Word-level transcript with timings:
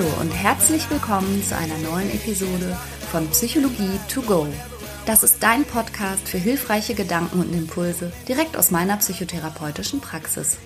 Hallo 0.00 0.22
und 0.22 0.30
herzlich 0.30 0.88
willkommen 0.90 1.42
zu 1.42 1.54
einer 1.54 1.76
neuen 1.76 2.08
Episode 2.10 2.74
von 3.10 3.28
Psychologie 3.32 4.00
to 4.08 4.22
go. 4.22 4.46
Das 5.04 5.22
ist 5.22 5.42
dein 5.42 5.62
Podcast 5.64 6.26
für 6.26 6.38
hilfreiche 6.38 6.94
Gedanken 6.94 7.40
und 7.40 7.52
Impulse 7.52 8.10
direkt 8.26 8.56
aus 8.56 8.70
meiner 8.70 8.96
psychotherapeutischen 8.96 10.00
Praxis. 10.00 10.56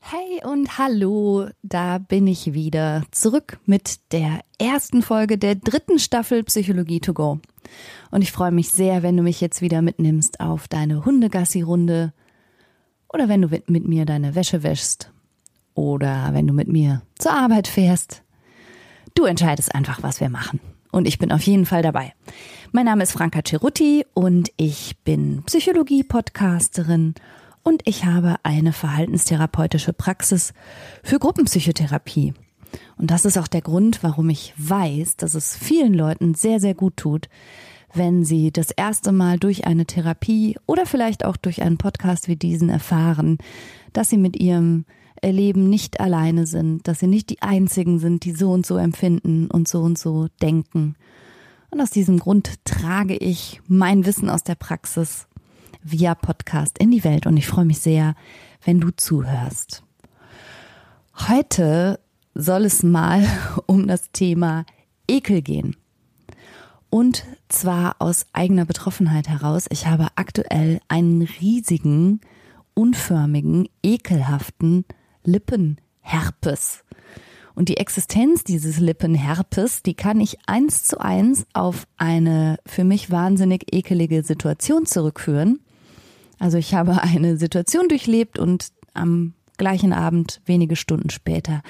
Hey 0.00 0.44
und 0.44 0.76
hallo, 0.76 1.48
da 1.62 1.96
bin 1.96 2.26
ich 2.26 2.52
wieder 2.52 3.04
zurück 3.10 3.58
mit 3.64 4.12
der 4.12 4.40
ersten 4.58 5.00
Folge 5.00 5.38
der 5.38 5.54
dritten 5.54 5.98
Staffel 5.98 6.44
Psychologie 6.44 7.00
to 7.00 7.14
go. 7.14 7.40
Und 8.10 8.20
ich 8.20 8.30
freue 8.30 8.52
mich 8.52 8.68
sehr, 8.68 9.02
wenn 9.02 9.16
du 9.16 9.22
mich 9.22 9.40
jetzt 9.40 9.62
wieder 9.62 9.80
mitnimmst 9.80 10.38
auf 10.38 10.68
deine 10.68 11.06
Hundegassi-Runde 11.06 12.12
oder 13.10 13.30
wenn 13.30 13.40
du 13.40 13.48
mit 13.48 13.88
mir 13.88 14.04
deine 14.04 14.34
Wäsche 14.34 14.62
wäschst 14.62 15.12
oder 15.76 16.30
wenn 16.32 16.46
du 16.48 16.52
mit 16.52 16.66
mir 16.66 17.02
zur 17.18 17.32
Arbeit 17.32 17.68
fährst. 17.68 18.22
Du 19.14 19.24
entscheidest 19.24 19.74
einfach, 19.74 20.02
was 20.02 20.20
wir 20.20 20.28
machen. 20.28 20.58
Und 20.90 21.06
ich 21.06 21.18
bin 21.18 21.30
auf 21.30 21.42
jeden 21.42 21.66
Fall 21.66 21.82
dabei. 21.82 22.14
Mein 22.72 22.86
Name 22.86 23.02
ist 23.02 23.12
Franka 23.12 23.42
Cerutti 23.46 24.04
und 24.14 24.50
ich 24.56 24.96
bin 25.04 25.42
Psychologie-Podcasterin 25.44 27.14
und 27.62 27.82
ich 27.84 28.04
habe 28.04 28.36
eine 28.42 28.72
verhaltenstherapeutische 28.72 29.92
Praxis 29.92 30.54
für 31.02 31.18
Gruppenpsychotherapie. 31.18 32.34
Und 32.96 33.10
das 33.10 33.24
ist 33.24 33.36
auch 33.36 33.48
der 33.48 33.62
Grund, 33.62 34.02
warum 34.02 34.30
ich 34.30 34.54
weiß, 34.56 35.16
dass 35.16 35.34
es 35.34 35.56
vielen 35.56 35.94
Leuten 35.94 36.34
sehr, 36.34 36.60
sehr 36.60 36.74
gut 36.74 36.96
tut, 36.96 37.28
wenn 37.92 38.24
sie 38.24 38.50
das 38.50 38.70
erste 38.70 39.12
Mal 39.12 39.38
durch 39.38 39.66
eine 39.66 39.86
Therapie 39.86 40.56
oder 40.66 40.86
vielleicht 40.86 41.24
auch 41.24 41.36
durch 41.36 41.62
einen 41.62 41.78
Podcast 41.78 42.28
wie 42.28 42.36
diesen 42.36 42.68
erfahren, 42.68 43.38
dass 43.92 44.10
sie 44.10 44.18
mit 44.18 44.36
ihrem 44.36 44.84
Erleben 45.26 45.68
nicht 45.68 45.98
alleine 45.98 46.46
sind, 46.46 46.86
dass 46.86 47.00
sie 47.00 47.08
nicht 47.08 47.30
die 47.30 47.42
einzigen 47.42 47.98
sind, 47.98 48.24
die 48.24 48.30
so 48.30 48.52
und 48.52 48.64
so 48.64 48.76
empfinden 48.76 49.50
und 49.50 49.66
so 49.66 49.80
und 49.80 49.98
so 49.98 50.28
denken. 50.40 50.94
Und 51.70 51.80
aus 51.80 51.90
diesem 51.90 52.20
Grund 52.20 52.64
trage 52.64 53.16
ich 53.16 53.60
mein 53.66 54.06
Wissen 54.06 54.30
aus 54.30 54.44
der 54.44 54.54
Praxis 54.54 55.26
via 55.82 56.14
Podcast 56.14 56.78
in 56.78 56.92
die 56.92 57.02
Welt 57.02 57.26
und 57.26 57.36
ich 57.36 57.48
freue 57.48 57.64
mich 57.64 57.80
sehr, 57.80 58.14
wenn 58.64 58.78
du 58.78 58.90
zuhörst. 58.94 59.82
Heute 61.26 61.98
soll 62.34 62.64
es 62.64 62.84
mal 62.84 63.26
um 63.66 63.88
das 63.88 64.12
Thema 64.12 64.64
Ekel 65.08 65.42
gehen. 65.42 65.74
Und 66.88 67.24
zwar 67.48 67.96
aus 67.98 68.26
eigener 68.32 68.64
Betroffenheit 68.64 69.28
heraus. 69.28 69.66
Ich 69.70 69.88
habe 69.88 70.06
aktuell 70.14 70.80
einen 70.86 71.22
riesigen, 71.22 72.20
unförmigen, 72.74 73.68
ekelhaften 73.82 74.84
Lippenherpes. 75.26 76.84
Und 77.54 77.70
die 77.70 77.78
Existenz 77.78 78.44
dieses 78.44 78.78
Lippenherpes, 78.78 79.82
die 79.82 79.94
kann 79.94 80.20
ich 80.20 80.38
eins 80.46 80.84
zu 80.84 81.00
eins 81.00 81.46
auf 81.54 81.86
eine 81.96 82.58
für 82.66 82.84
mich 82.84 83.10
wahnsinnig 83.10 83.72
ekelige 83.72 84.22
Situation 84.22 84.84
zurückführen. 84.84 85.60
Also 86.38 86.58
ich 86.58 86.74
habe 86.74 87.02
eine 87.02 87.38
Situation 87.38 87.88
durchlebt 87.88 88.38
und 88.38 88.68
am 88.92 89.32
gleichen 89.56 89.92
Abend, 89.92 90.42
wenige 90.44 90.76
Stunden 90.76 91.10
später, 91.10 91.62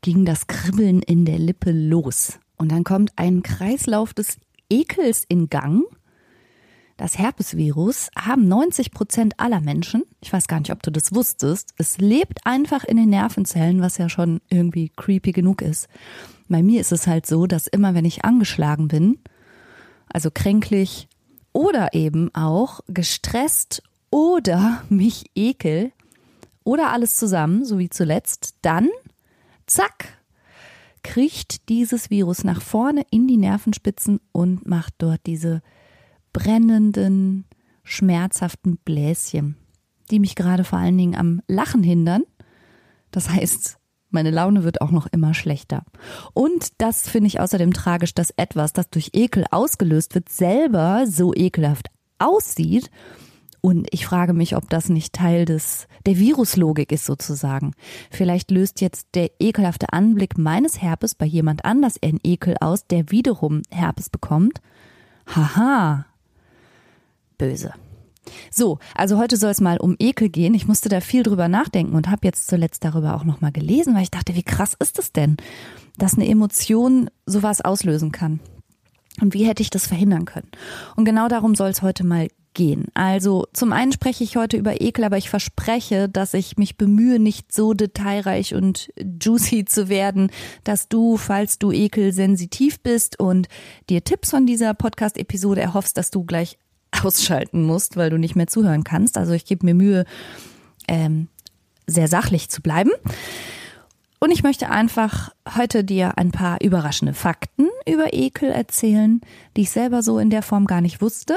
ging 0.00 0.24
das 0.24 0.46
Kribbeln 0.46 1.02
in 1.02 1.24
der 1.24 1.38
Lippe 1.38 1.72
los. 1.72 2.38
Und 2.56 2.70
dann 2.70 2.84
kommt 2.84 3.12
ein 3.16 3.42
Kreislauf 3.42 4.14
des 4.14 4.38
Ekels 4.70 5.24
in 5.28 5.48
Gang. 5.50 5.82
Das 6.96 7.18
Herpesvirus 7.18 8.08
haben 8.16 8.48
90 8.48 8.90
Prozent 8.90 9.38
aller 9.38 9.60
Menschen. 9.60 10.02
Ich 10.22 10.32
weiß 10.32 10.48
gar 10.48 10.60
nicht, 10.60 10.72
ob 10.72 10.82
du 10.82 10.90
das 10.90 11.14
wusstest. 11.14 11.74
Es 11.76 11.98
lebt 11.98 12.46
einfach 12.46 12.84
in 12.84 12.96
den 12.96 13.10
Nervenzellen, 13.10 13.82
was 13.82 13.98
ja 13.98 14.08
schon 14.08 14.40
irgendwie 14.48 14.90
creepy 14.96 15.32
genug 15.32 15.60
ist. 15.60 15.88
Bei 16.48 16.62
mir 16.62 16.80
ist 16.80 16.92
es 16.92 17.06
halt 17.06 17.26
so, 17.26 17.46
dass 17.46 17.66
immer 17.66 17.94
wenn 17.94 18.06
ich 18.06 18.24
angeschlagen 18.24 18.88
bin, 18.88 19.18
also 20.08 20.30
kränklich 20.30 21.08
oder 21.52 21.92
eben 21.92 22.34
auch 22.34 22.80
gestresst 22.88 23.82
oder 24.10 24.82
mich 24.88 25.26
ekel 25.34 25.92
oder 26.64 26.92
alles 26.92 27.16
zusammen, 27.16 27.64
so 27.64 27.78
wie 27.78 27.90
zuletzt, 27.90 28.54
dann 28.62 28.88
zack, 29.66 30.18
kriecht 31.02 31.68
dieses 31.68 32.08
Virus 32.08 32.42
nach 32.42 32.62
vorne 32.62 33.04
in 33.10 33.28
die 33.28 33.36
Nervenspitzen 33.36 34.20
und 34.32 34.66
macht 34.66 34.94
dort 34.98 35.20
diese 35.26 35.62
brennenden, 36.36 37.46
schmerzhaften 37.82 38.76
Bläschen, 38.84 39.56
die 40.10 40.20
mich 40.20 40.34
gerade 40.34 40.64
vor 40.64 40.78
allen 40.78 40.98
Dingen 40.98 41.16
am 41.16 41.40
Lachen 41.48 41.82
hindern. 41.82 42.24
Das 43.10 43.30
heißt, 43.30 43.78
meine 44.10 44.30
Laune 44.30 44.62
wird 44.62 44.82
auch 44.82 44.90
noch 44.90 45.06
immer 45.06 45.32
schlechter. 45.32 45.84
Und 46.34 46.68
das 46.78 47.08
finde 47.08 47.28
ich 47.28 47.40
außerdem 47.40 47.72
tragisch, 47.72 48.12
dass 48.12 48.34
etwas, 48.36 48.74
das 48.74 48.90
durch 48.90 49.10
Ekel 49.14 49.46
ausgelöst 49.50 50.14
wird, 50.14 50.28
selber 50.28 51.06
so 51.06 51.32
ekelhaft 51.34 51.88
aussieht 52.18 52.90
und 53.66 53.88
ich 53.90 54.06
frage 54.06 54.32
mich, 54.32 54.54
ob 54.54 54.70
das 54.70 54.90
nicht 54.90 55.12
Teil 55.12 55.44
des, 55.44 55.88
der 56.06 56.18
Viruslogik 56.18 56.92
ist 56.92 57.04
sozusagen. 57.04 57.72
Vielleicht 58.12 58.52
löst 58.52 58.80
jetzt 58.80 59.08
der 59.14 59.30
ekelhafte 59.40 59.92
Anblick 59.92 60.38
meines 60.38 60.80
Herpes 60.80 61.16
bei 61.16 61.26
jemand 61.26 61.64
anders 61.64 61.96
einen 62.00 62.20
Ekel 62.22 62.54
aus, 62.60 62.86
der 62.86 63.10
wiederum 63.10 63.62
Herpes 63.70 64.08
bekommt. 64.08 64.60
Haha. 65.26 66.06
Böse. 67.38 67.72
So, 68.50 68.78
also 68.94 69.18
heute 69.18 69.36
soll 69.36 69.50
es 69.50 69.60
mal 69.60 69.78
um 69.78 69.96
Ekel 69.98 70.28
gehen. 70.28 70.54
Ich 70.54 70.66
musste 70.66 70.88
da 70.88 71.00
viel 71.00 71.22
drüber 71.22 71.48
nachdenken 71.48 71.94
und 71.94 72.08
habe 72.08 72.26
jetzt 72.26 72.48
zuletzt 72.48 72.84
darüber 72.84 73.14
auch 73.14 73.24
nochmal 73.24 73.52
gelesen, 73.52 73.94
weil 73.94 74.02
ich 74.02 74.10
dachte, 74.10 74.34
wie 74.34 74.42
krass 74.42 74.74
ist 74.78 74.98
es 74.98 75.12
denn, 75.12 75.36
dass 75.96 76.14
eine 76.14 76.28
Emotion 76.28 77.08
sowas 77.24 77.60
auslösen 77.60 78.12
kann? 78.12 78.40
Und 79.20 79.32
wie 79.32 79.46
hätte 79.46 79.62
ich 79.62 79.70
das 79.70 79.86
verhindern 79.86 80.26
können? 80.26 80.50
Und 80.94 81.04
genau 81.04 81.28
darum 81.28 81.54
soll 81.54 81.70
es 81.70 81.82
heute 81.82 82.04
mal 82.04 82.28
gehen. 82.52 82.86
Also 82.94 83.46
zum 83.52 83.72
einen 83.72 83.92
spreche 83.92 84.24
ich 84.24 84.36
heute 84.36 84.56
über 84.56 84.80
Ekel, 84.80 85.04
aber 85.04 85.18
ich 85.18 85.30
verspreche, 85.30 86.08
dass 86.08 86.34
ich 86.34 86.56
mich 86.56 86.76
bemühe, 86.76 87.18
nicht 87.18 87.52
so 87.52 87.74
detailreich 87.74 88.54
und 88.54 88.90
juicy 89.22 89.64
zu 89.66 89.88
werden, 89.88 90.30
dass 90.64 90.88
du, 90.88 91.16
falls 91.16 91.58
du 91.58 91.70
Ekel 91.70 92.12
sensitiv 92.12 92.80
bist 92.80 93.20
und 93.20 93.48
dir 93.90 94.04
Tipps 94.04 94.30
von 94.30 94.46
dieser 94.46 94.74
Podcast-Episode 94.74 95.60
erhoffst, 95.60 95.96
dass 95.96 96.10
du 96.10 96.24
gleich 96.24 96.58
ausschalten 97.04 97.62
musst, 97.62 97.96
weil 97.96 98.10
du 98.10 98.18
nicht 98.18 98.36
mehr 98.36 98.46
zuhören 98.46 98.84
kannst. 98.84 99.18
Also 99.18 99.32
ich 99.32 99.44
gebe 99.44 99.66
mir 99.66 99.74
Mühe, 99.74 100.04
ähm, 100.88 101.28
sehr 101.86 102.08
sachlich 102.08 102.48
zu 102.48 102.62
bleiben. 102.62 102.90
Und 104.18 104.30
ich 104.30 104.42
möchte 104.42 104.70
einfach 104.70 105.30
heute 105.56 105.84
dir 105.84 106.16
ein 106.16 106.32
paar 106.32 106.60
überraschende 106.62 107.12
Fakten 107.12 107.68
über 107.86 108.12
Ekel 108.14 108.50
erzählen, 108.50 109.20
die 109.56 109.62
ich 109.62 109.70
selber 109.70 110.02
so 110.02 110.18
in 110.18 110.30
der 110.30 110.42
Form 110.42 110.66
gar 110.66 110.80
nicht 110.80 111.02
wusste. 111.02 111.36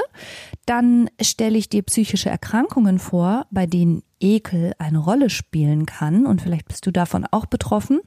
Dann 0.66 1.10
stelle 1.20 1.58
ich 1.58 1.68
dir 1.68 1.82
psychische 1.82 2.30
Erkrankungen 2.30 2.98
vor, 2.98 3.46
bei 3.50 3.66
denen 3.66 4.02
Ekel 4.18 4.72
eine 4.78 4.98
Rolle 4.98 5.30
spielen 5.30 5.86
kann 5.86 6.26
und 6.26 6.42
vielleicht 6.42 6.68
bist 6.68 6.86
du 6.86 6.90
davon 6.90 7.26
auch 7.30 7.46
betroffen. 7.46 8.00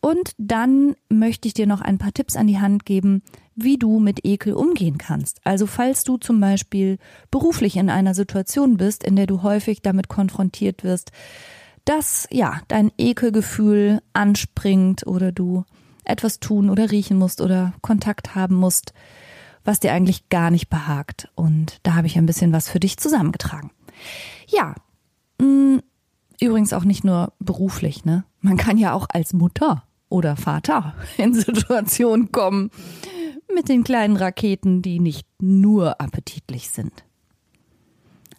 Und 0.00 0.32
dann 0.36 0.96
möchte 1.08 1.48
ich 1.48 1.54
dir 1.54 1.66
noch 1.66 1.80
ein 1.80 1.96
paar 1.96 2.12
Tipps 2.12 2.36
an 2.36 2.46
die 2.46 2.60
Hand 2.60 2.84
geben, 2.84 3.22
wie 3.56 3.78
du 3.78 4.00
mit 4.00 4.24
Ekel 4.24 4.54
umgehen 4.54 4.98
kannst. 4.98 5.40
Also 5.44 5.66
falls 5.66 6.04
du 6.04 6.16
zum 6.16 6.40
Beispiel 6.40 6.98
beruflich 7.30 7.76
in 7.76 7.90
einer 7.90 8.14
Situation 8.14 8.76
bist, 8.76 9.04
in 9.04 9.16
der 9.16 9.26
du 9.26 9.42
häufig 9.42 9.82
damit 9.82 10.08
konfrontiert 10.08 10.84
wirst, 10.84 11.12
dass 11.84 12.26
ja 12.30 12.60
dein 12.68 12.90
Ekelgefühl 12.98 14.00
anspringt 14.12 15.06
oder 15.06 15.32
du 15.32 15.64
etwas 16.04 16.40
tun 16.40 16.70
oder 16.70 16.90
riechen 16.90 17.18
musst 17.18 17.40
oder 17.40 17.74
Kontakt 17.80 18.34
haben 18.34 18.56
musst, 18.56 18.92
was 19.64 19.80
dir 19.80 19.92
eigentlich 19.92 20.28
gar 20.28 20.50
nicht 20.50 20.68
behagt. 20.68 21.28
Und 21.34 21.78
da 21.82 21.94
habe 21.94 22.06
ich 22.06 22.18
ein 22.18 22.26
bisschen 22.26 22.52
was 22.52 22.68
für 22.68 22.80
dich 22.80 22.98
zusammengetragen. 22.98 23.70
Ja, 24.48 24.74
mm, 25.40 25.78
übrigens 26.40 26.72
auch 26.72 26.84
nicht 26.84 27.04
nur 27.04 27.32
beruflich, 27.38 28.04
ne? 28.04 28.24
Man 28.40 28.56
kann 28.56 28.76
ja 28.76 28.92
auch 28.92 29.06
als 29.08 29.32
Mutter 29.32 29.84
oder 30.08 30.36
Vater 30.36 30.94
in 31.16 31.34
Situationen 31.34 32.32
kommen 32.32 32.70
mit 33.52 33.68
den 33.68 33.84
kleinen 33.84 34.16
Raketen, 34.16 34.82
die 34.82 35.00
nicht 35.00 35.26
nur 35.40 36.00
appetitlich 36.00 36.70
sind. 36.70 37.04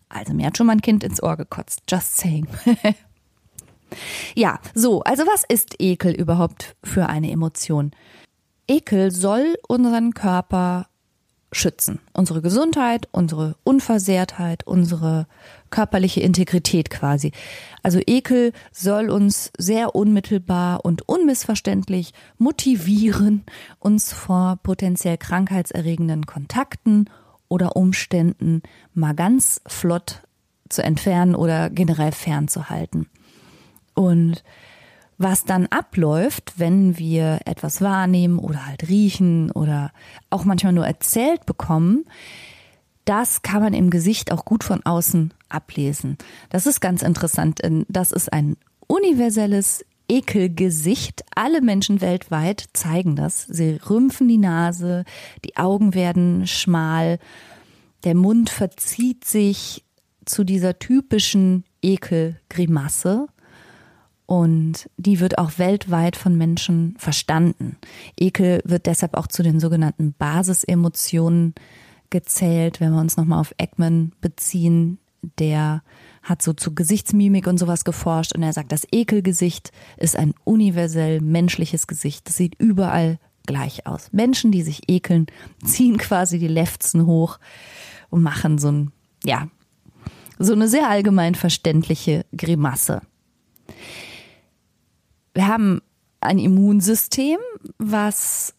Also 0.10 0.34
mir 0.34 0.48
hat 0.48 0.58
schon 0.58 0.68
mein 0.68 0.82
Kind 0.82 1.04
ins 1.04 1.22
Ohr 1.22 1.36
gekotzt. 1.38 1.84
Just 1.90 2.18
saying. 2.18 2.48
Ja, 4.36 4.60
so, 4.74 5.02
also 5.02 5.24
was 5.26 5.44
ist 5.48 5.76
Ekel 5.80 6.14
überhaupt 6.14 6.76
für 6.84 7.08
eine 7.08 7.32
Emotion? 7.32 7.92
Ekel 8.68 9.12
soll 9.12 9.56
unseren 9.68 10.14
Körper 10.14 10.88
schützen. 11.56 12.00
Unsere 12.14 12.42
Gesundheit, 12.42 13.08
unsere 13.12 13.56
Unversehrtheit, 13.64 14.68
unsere 14.68 15.26
körperliche 15.70 16.20
Integrität 16.20 16.90
quasi. 16.90 17.32
Also 17.82 18.00
Ekel 18.06 18.52
soll 18.72 19.10
uns 19.10 19.52
sehr 19.58 19.96
unmittelbar 19.96 20.84
und 20.84 21.08
unmissverständlich 21.08 22.14
motivieren, 22.38 23.44
uns 23.80 24.12
vor 24.12 24.60
potenziell 24.64 25.18
krankheitserregenden 25.18 26.26
Kontakten 26.26 27.10
oder 27.48 27.76
Umständen 27.76 28.62
mal 28.94 29.14
ganz 29.14 29.62
flott 29.66 30.24
zu 30.68 30.84
entfernen 30.84 31.36
oder 31.36 31.70
generell 31.70 32.12
fernzuhalten. 32.12 33.08
Und 33.94 34.44
was 35.18 35.46
dann 35.46 35.68
abläuft, 35.68 36.54
wenn 36.58 36.98
wir 36.98 37.40
etwas 37.46 37.82
wahrnehmen 37.82 38.40
oder 38.40 38.66
halt 38.66 38.90
riechen 38.90 39.52
oder 39.52 39.92
auch 40.30 40.46
manchmal 40.46 40.74
nur 40.74 40.86
erzählt 40.86 41.46
bekommen, 41.46 42.06
das 43.06 43.44
kann 43.44 43.62
man 43.62 43.74
im 43.74 43.92
Gesicht 43.92 44.32
auch 44.32 44.46
gut 44.46 44.64
von 44.64 44.84
außen 44.86 45.34
ablesen. 45.48 46.18
Das 46.50 46.66
ist 46.66 46.82
ganz 46.82 47.04
interessant. 47.04 47.62
Das 47.88 48.12
ist 48.12 48.34
ein 48.34 48.58
universelles 48.88 49.86
Ekelgesicht. 50.10 51.24
Alle 51.36 51.62
Menschen 51.62 52.02
weltweit 52.02 52.66
zeigen 52.74 53.16
das. 53.16 53.44
Sie 53.44 53.80
rümpfen 53.90 54.28
die 54.28 54.38
Nase, 54.38 55.06
die 55.46 55.56
Augen 55.56 55.94
werden 55.94 56.48
schmal, 56.48 57.20
der 58.04 58.16
Mund 58.16 58.50
verzieht 58.50 59.26
sich 59.26 59.84
zu 60.26 60.44
dieser 60.44 60.78
typischen 60.80 61.64
Ekelgrimasse. 61.82 63.28
Und 64.26 64.90
die 64.98 65.20
wird 65.20 65.38
auch 65.38 65.58
weltweit 65.58 66.16
von 66.16 66.36
Menschen 66.38 66.96
verstanden. 66.98 67.78
Ekel 68.20 68.62
wird 68.66 68.88
deshalb 68.88 69.16
auch 69.16 69.28
zu 69.28 69.44
den 69.44 69.60
sogenannten 69.60 70.14
Basisemotionen 70.18 71.54
gezählt, 72.10 72.80
wenn 72.80 72.94
wir 72.94 73.02
uns 73.02 73.18
nochmal 73.18 73.40
auf 73.40 73.54
Ekman 73.58 74.14
beziehen, 74.22 75.00
der 75.40 75.84
hat 76.24 76.42
so 76.42 76.54
zu 76.54 76.74
Gesichtsmimik 76.74 77.48
und 77.48 77.58
sowas 77.58 77.84
geforscht 77.84 78.36
und 78.36 78.44
er 78.44 78.54
sagt, 78.54 78.72
das 78.72 78.88
Ekelgesicht 78.92 79.72
ist 79.98 80.16
ein 80.16 80.34
universell 80.44 81.22
menschliches 81.22 81.88
Gesicht. 81.88 82.28
Das 82.28 82.38
sieht 82.38 82.56
überall 82.56 83.20
gleich 83.46 83.86
aus. 83.86 84.12
Menschen, 84.12 84.52
die 84.52 84.64
sich 84.64 84.90
ekeln, 84.90 85.28
ziehen 85.64 85.98
quasi 85.98 86.40
die 86.40 86.48
Lefzen 86.48 87.06
hoch 87.06 87.40
und 88.10 88.24
machen 88.24 88.58
so 88.58 88.72
ein, 88.72 88.92
ja, 89.24 89.48
so 90.40 90.54
eine 90.54 90.68
sehr 90.68 90.90
allgemein 90.90 91.36
verständliche 91.36 92.26
Grimasse. 92.36 93.02
Wir 95.36 95.48
haben 95.48 95.82
ein 96.22 96.40
Immunsystem, 96.40 97.38
was 97.78 98.56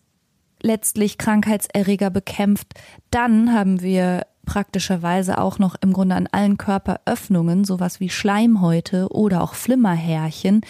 letztlich 0.63 1.19
Krankheitserreger 1.19 2.11
bekämpft. 2.11 2.75
Dann 3.11 3.53
haben 3.53 3.81
wir 3.81 4.27
praktischerweise 4.45 5.39
auch 5.39 5.59
noch 5.59 5.75
im 5.81 5.93
Grunde 5.93 6.15
an 6.15 6.29
allen 6.31 6.59
Körperöffnungen 6.59 7.65
sowas 7.65 7.99
wie 7.99 8.09
Schleimhäute 8.09 9.09
oder 9.11 9.43
auch 9.43 9.55
Flimmerhärchen, 9.55 10.61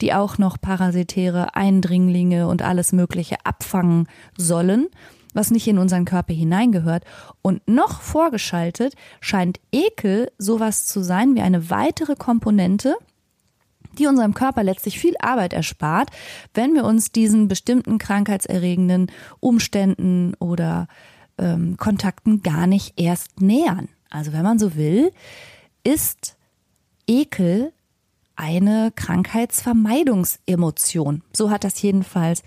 die 0.00 0.14
auch 0.14 0.38
noch 0.38 0.60
parasitäre 0.60 1.56
Eindringlinge 1.56 2.46
und 2.46 2.62
alles 2.62 2.92
Mögliche 2.92 3.36
abfangen 3.44 4.06
sollen, 4.38 4.86
was 5.32 5.50
nicht 5.50 5.66
in 5.66 5.78
unseren 5.78 6.04
Körper 6.04 6.32
hineingehört. 6.32 7.04
Und 7.42 7.66
noch 7.66 8.02
vorgeschaltet 8.02 8.94
scheint 9.20 9.60
Ekel 9.72 10.30
sowas 10.38 10.86
zu 10.86 11.02
sein 11.02 11.34
wie 11.34 11.42
eine 11.42 11.70
weitere 11.70 12.14
Komponente, 12.14 12.96
die 13.98 14.06
unserem 14.06 14.34
Körper 14.34 14.62
letztlich 14.62 14.98
viel 14.98 15.14
Arbeit 15.20 15.52
erspart, 15.52 16.10
wenn 16.52 16.74
wir 16.74 16.84
uns 16.84 17.12
diesen 17.12 17.48
bestimmten 17.48 17.98
krankheitserregenden 17.98 19.10
Umständen 19.40 20.34
oder 20.38 20.88
ähm, 21.38 21.76
Kontakten 21.76 22.42
gar 22.42 22.66
nicht 22.66 23.00
erst 23.00 23.40
nähern. 23.40 23.88
Also 24.10 24.32
wenn 24.32 24.42
man 24.42 24.58
so 24.58 24.74
will, 24.76 25.12
ist 25.82 26.36
Ekel 27.06 27.72
eine 28.36 28.92
Krankheitsvermeidungsemotion. 28.94 31.22
So 31.32 31.50
hat 31.50 31.64
das 31.64 31.80
jedenfalls 31.82 32.42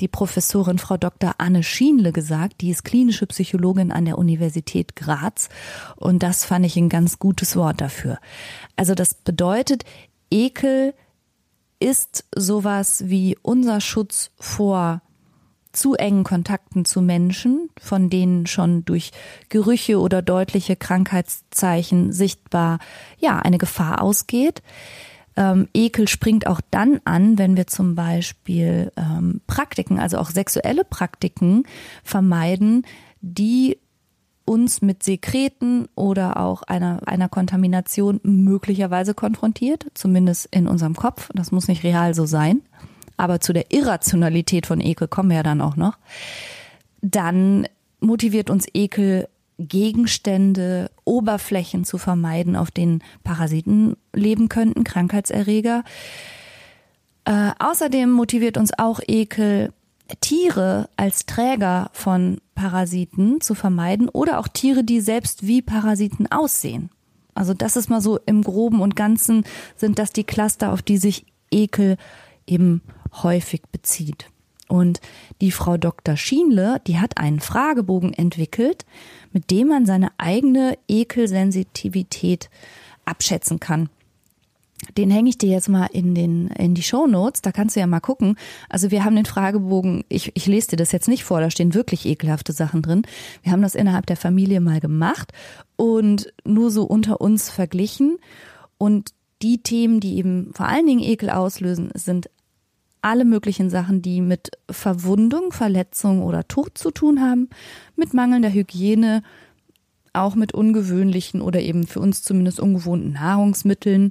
die 0.00 0.08
Professorin 0.08 0.78
Frau 0.78 0.96
Dr. 0.96 1.34
Anne 1.38 1.62
Schienle 1.62 2.12
gesagt, 2.12 2.60
die 2.60 2.70
ist 2.70 2.84
klinische 2.84 3.26
Psychologin 3.26 3.90
an 3.90 4.04
der 4.04 4.18
Universität 4.18 4.96
Graz 4.96 5.48
und 5.96 6.22
das 6.22 6.44
fand 6.44 6.66
ich 6.66 6.76
ein 6.76 6.88
ganz 6.88 7.18
gutes 7.18 7.56
Wort 7.56 7.80
dafür. 7.80 8.18
Also 8.76 8.94
das 8.94 9.14
bedeutet, 9.14 9.84
Ekel 10.30 10.94
ist 11.80 12.24
sowas 12.34 13.04
wie 13.06 13.36
unser 13.42 13.80
Schutz 13.80 14.30
vor 14.38 15.02
zu 15.72 15.94
engen 15.94 16.24
Kontakten 16.24 16.84
zu 16.84 17.00
Menschen, 17.00 17.70
von 17.80 18.10
denen 18.10 18.46
schon 18.46 18.84
durch 18.84 19.12
Gerüche 19.48 20.00
oder 20.00 20.22
deutliche 20.22 20.76
Krankheitszeichen 20.76 22.12
sichtbar 22.12 22.78
ja 23.18 23.38
eine 23.38 23.58
Gefahr 23.58 24.02
ausgeht. 24.02 24.62
Ähm, 25.36 25.68
Ekel 25.74 26.08
springt 26.08 26.46
auch 26.46 26.60
dann 26.70 27.00
an, 27.04 27.38
wenn 27.38 27.56
wir 27.56 27.68
zum 27.68 27.94
Beispiel 27.94 28.90
ähm, 28.96 29.40
Praktiken, 29.46 30.00
also 30.00 30.18
auch 30.18 30.30
sexuelle 30.30 30.84
Praktiken 30.84 31.64
vermeiden, 32.02 32.84
die 33.20 33.78
uns 34.48 34.80
mit 34.80 35.02
Sekreten 35.02 35.88
oder 35.94 36.38
auch 36.38 36.62
einer, 36.62 37.00
einer 37.06 37.28
Kontamination 37.28 38.18
möglicherweise 38.22 39.12
konfrontiert, 39.12 39.86
zumindest 39.94 40.48
in 40.50 40.66
unserem 40.66 40.96
Kopf. 40.96 41.28
Das 41.34 41.52
muss 41.52 41.68
nicht 41.68 41.84
real 41.84 42.14
so 42.14 42.24
sein. 42.24 42.62
Aber 43.18 43.40
zu 43.40 43.52
der 43.52 43.70
Irrationalität 43.72 44.66
von 44.66 44.80
Ekel 44.80 45.06
kommen 45.06 45.28
wir 45.28 45.36
ja 45.36 45.42
dann 45.42 45.60
auch 45.60 45.76
noch. 45.76 45.98
Dann 47.02 47.68
motiviert 48.00 48.48
uns 48.48 48.66
Ekel, 48.72 49.28
Gegenstände, 49.58 50.90
Oberflächen 51.04 51.84
zu 51.84 51.98
vermeiden, 51.98 52.56
auf 52.56 52.70
denen 52.70 53.02
Parasiten 53.24 53.96
leben 54.14 54.48
könnten, 54.48 54.84
Krankheitserreger. 54.84 55.84
Äh, 57.24 57.50
außerdem 57.58 58.10
motiviert 58.10 58.56
uns 58.56 58.70
auch 58.78 59.00
Ekel, 59.06 59.72
Tiere 60.20 60.88
als 60.96 61.26
Träger 61.26 61.90
von 61.92 62.40
Parasiten 62.54 63.40
zu 63.40 63.54
vermeiden 63.54 64.08
oder 64.08 64.38
auch 64.38 64.48
Tiere, 64.48 64.84
die 64.84 65.00
selbst 65.00 65.46
wie 65.46 65.62
Parasiten 65.62 66.30
aussehen. 66.30 66.90
Also 67.34 67.54
das 67.54 67.76
ist 67.76 67.88
mal 67.88 68.00
so 68.00 68.18
im 68.26 68.42
groben 68.42 68.80
und 68.80 68.96
ganzen 68.96 69.44
sind 69.76 69.98
das 69.98 70.12
die 70.12 70.24
Cluster, 70.24 70.72
auf 70.72 70.82
die 70.82 70.98
sich 70.98 71.24
Ekel 71.50 71.96
eben 72.46 72.82
häufig 73.22 73.62
bezieht. 73.70 74.26
Und 74.66 75.00
die 75.40 75.52
Frau 75.52 75.76
Dr. 75.76 76.16
Schienle, 76.16 76.80
die 76.86 76.98
hat 76.98 77.16
einen 77.16 77.40
Fragebogen 77.40 78.12
entwickelt, 78.12 78.84
mit 79.32 79.50
dem 79.50 79.68
man 79.68 79.86
seine 79.86 80.10
eigene 80.18 80.76
Ekelsensitivität 80.88 82.50
abschätzen 83.04 83.60
kann. 83.60 83.88
Den 84.96 85.10
hänge 85.10 85.28
ich 85.28 85.38
dir 85.38 85.50
jetzt 85.50 85.68
mal 85.68 85.86
in 85.92 86.14
den 86.14 86.48
in 86.48 86.74
die 86.74 86.82
Show 86.82 87.06
Notes. 87.06 87.42
Da 87.42 87.52
kannst 87.52 87.74
du 87.74 87.80
ja 87.80 87.86
mal 87.86 88.00
gucken. 88.00 88.36
Also 88.68 88.90
wir 88.90 89.04
haben 89.04 89.16
den 89.16 89.26
Fragebogen. 89.26 90.04
Ich, 90.08 90.30
ich 90.34 90.46
lese 90.46 90.68
dir 90.68 90.76
das 90.76 90.92
jetzt 90.92 91.08
nicht 91.08 91.24
vor. 91.24 91.40
Da 91.40 91.50
stehen 91.50 91.74
wirklich 91.74 92.06
ekelhafte 92.06 92.52
Sachen 92.52 92.82
drin. 92.82 93.02
Wir 93.42 93.52
haben 93.52 93.62
das 93.62 93.74
innerhalb 93.74 94.06
der 94.06 94.16
Familie 94.16 94.60
mal 94.60 94.80
gemacht 94.80 95.32
und 95.76 96.32
nur 96.44 96.70
so 96.70 96.84
unter 96.84 97.20
uns 97.20 97.50
verglichen. 97.50 98.18
Und 98.78 99.10
die 99.42 99.62
Themen, 99.62 100.00
die 100.00 100.16
eben 100.16 100.52
vor 100.54 100.66
allen 100.66 100.86
Dingen 100.86 101.02
Ekel 101.02 101.30
auslösen, 101.30 101.90
sind 101.94 102.30
alle 103.02 103.24
möglichen 103.24 103.70
Sachen, 103.70 104.02
die 104.02 104.20
mit 104.20 104.50
Verwundung, 104.70 105.52
Verletzung 105.52 106.22
oder 106.22 106.46
Tod 106.48 106.76
zu 106.76 106.90
tun 106.90 107.20
haben, 107.20 107.48
mit 107.96 108.14
mangelnder 108.14 108.52
Hygiene, 108.52 109.22
auch 110.12 110.34
mit 110.34 110.52
ungewöhnlichen 110.52 111.40
oder 111.40 111.60
eben 111.60 111.86
für 111.86 112.00
uns 112.00 112.22
zumindest 112.22 112.60
ungewohnten 112.60 113.12
Nahrungsmitteln, 113.12 114.10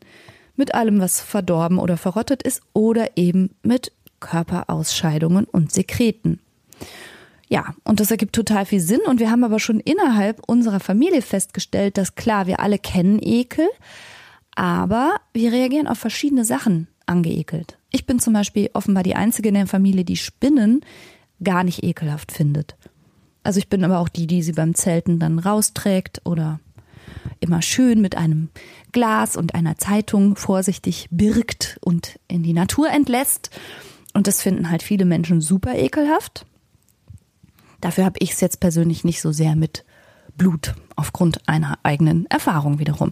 mit 0.58 0.74
allem, 0.76 1.00
was 1.00 1.22
verdorben 1.22 1.80
oder 1.80 1.98
verrottet 1.98 2.44
ist 2.44 2.62
oder 2.74 3.18
eben 3.18 3.52
mit 3.64 3.92
Körperausscheidungen 4.20 5.46
und 5.46 5.72
Sekreten. 5.72 6.40
Ja, 7.50 7.76
und 7.84 8.00
das 8.00 8.12
ergibt 8.12 8.36
total 8.36 8.66
viel 8.66 8.82
Sinn 8.82 9.00
und 9.08 9.20
wir 9.20 9.32
haben 9.32 9.44
aber 9.44 9.60
schon 9.60 9.80
innerhalb 9.80 10.42
unserer 10.48 10.82
Familie 10.82 11.22
festgestellt, 11.22 11.98
dass 11.98 12.16
klar, 12.16 12.46
wir 12.46 12.60
alle 12.60 12.78
kennen 12.78 13.20
Ekel, 13.22 13.70
aber 14.54 15.16
wir 15.34 15.54
reagieren 15.54 15.88
auf 15.88 15.98
verschiedene 15.98 16.44
Sachen 16.44 16.88
angeekelt. 17.06 17.78
Ich 17.92 18.06
bin 18.06 18.20
zum 18.20 18.34
Beispiel 18.34 18.70
offenbar 18.74 19.04
die 19.04 19.16
Einzige 19.16 19.50
in 19.50 19.56
der 19.56 19.68
Familie, 19.68 20.04
die 20.04 20.18
Spinnen 20.18 20.82
gar 21.42 21.64
nicht 21.64 21.84
ekelhaft 21.84 22.34
findet. 22.34 22.76
Also 23.44 23.60
ich 23.60 23.70
bin 23.70 23.86
aber 23.86 24.00
auch 24.00 24.10
die, 24.10 24.28
die 24.28 24.44
sie 24.44 24.52
beim 24.52 24.76
Zelten 24.76 25.20
dann 25.20 25.40
rausträgt 25.40 26.22
oder 26.26 26.60
immer 27.40 27.62
schön 27.62 28.02
mit 28.02 28.18
einem 28.18 28.50
Glas 28.98 29.38
und 29.38 29.54
einer 29.54 29.78
Zeitung 29.78 30.36
vorsichtig 30.36 31.08
birgt 31.12 31.78
und 31.82 32.20
in 32.28 32.42
die 32.42 32.54
Natur 32.54 32.90
entlässt. 32.90 33.52
Und 34.16 34.26
das 34.26 34.42
finden 34.42 34.72
halt 34.72 34.82
viele 34.82 35.06
Menschen 35.06 35.40
super 35.40 35.76
ekelhaft. 35.76 36.48
Dafür 37.80 38.06
habe 38.06 38.18
ich 38.18 38.32
es 38.32 38.42
jetzt 38.42 38.60
persönlich 38.60 39.04
nicht 39.04 39.22
so 39.22 39.32
sehr 39.32 39.56
mit 39.56 39.86
Blut 40.36 40.74
aufgrund 40.96 41.48
einer 41.48 41.78
eigenen 41.84 42.26
Erfahrung 42.26 42.80
wiederum. 42.80 43.12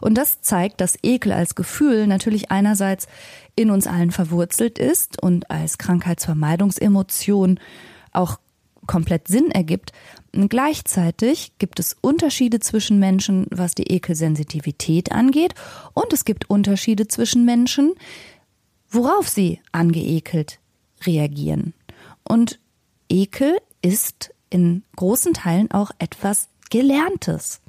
Und 0.00 0.14
das 0.14 0.40
zeigt, 0.40 0.80
dass 0.80 0.98
Ekel 1.02 1.32
als 1.32 1.54
Gefühl 1.54 2.06
natürlich 2.06 2.50
einerseits 2.50 3.06
in 3.56 3.70
uns 3.70 3.86
allen 3.86 4.12
verwurzelt 4.12 4.78
ist 4.78 5.22
und 5.22 5.50
als 5.50 5.76
Krankheitsvermeidungsemotion 5.76 7.60
auch 8.12 8.38
komplett 8.86 9.28
Sinn 9.28 9.50
ergibt. 9.50 9.92
Gleichzeitig 10.48 11.52
gibt 11.58 11.80
es 11.80 11.96
Unterschiede 12.00 12.60
zwischen 12.60 12.98
Menschen, 12.98 13.46
was 13.50 13.74
die 13.74 13.84
Ekelsensitivität 13.84 15.12
angeht, 15.12 15.54
und 15.94 16.12
es 16.12 16.24
gibt 16.24 16.50
Unterschiede 16.50 17.08
zwischen 17.08 17.44
Menschen, 17.44 17.94
worauf 18.90 19.28
sie 19.28 19.60
angeekelt 19.72 20.58
reagieren. 21.04 21.74
Und 22.22 22.58
Ekel 23.08 23.56
ist 23.82 24.34
in 24.50 24.82
großen 24.96 25.32
Teilen 25.32 25.70
auch 25.70 25.90
etwas 25.98 26.48
Gelerntes. 26.70 27.60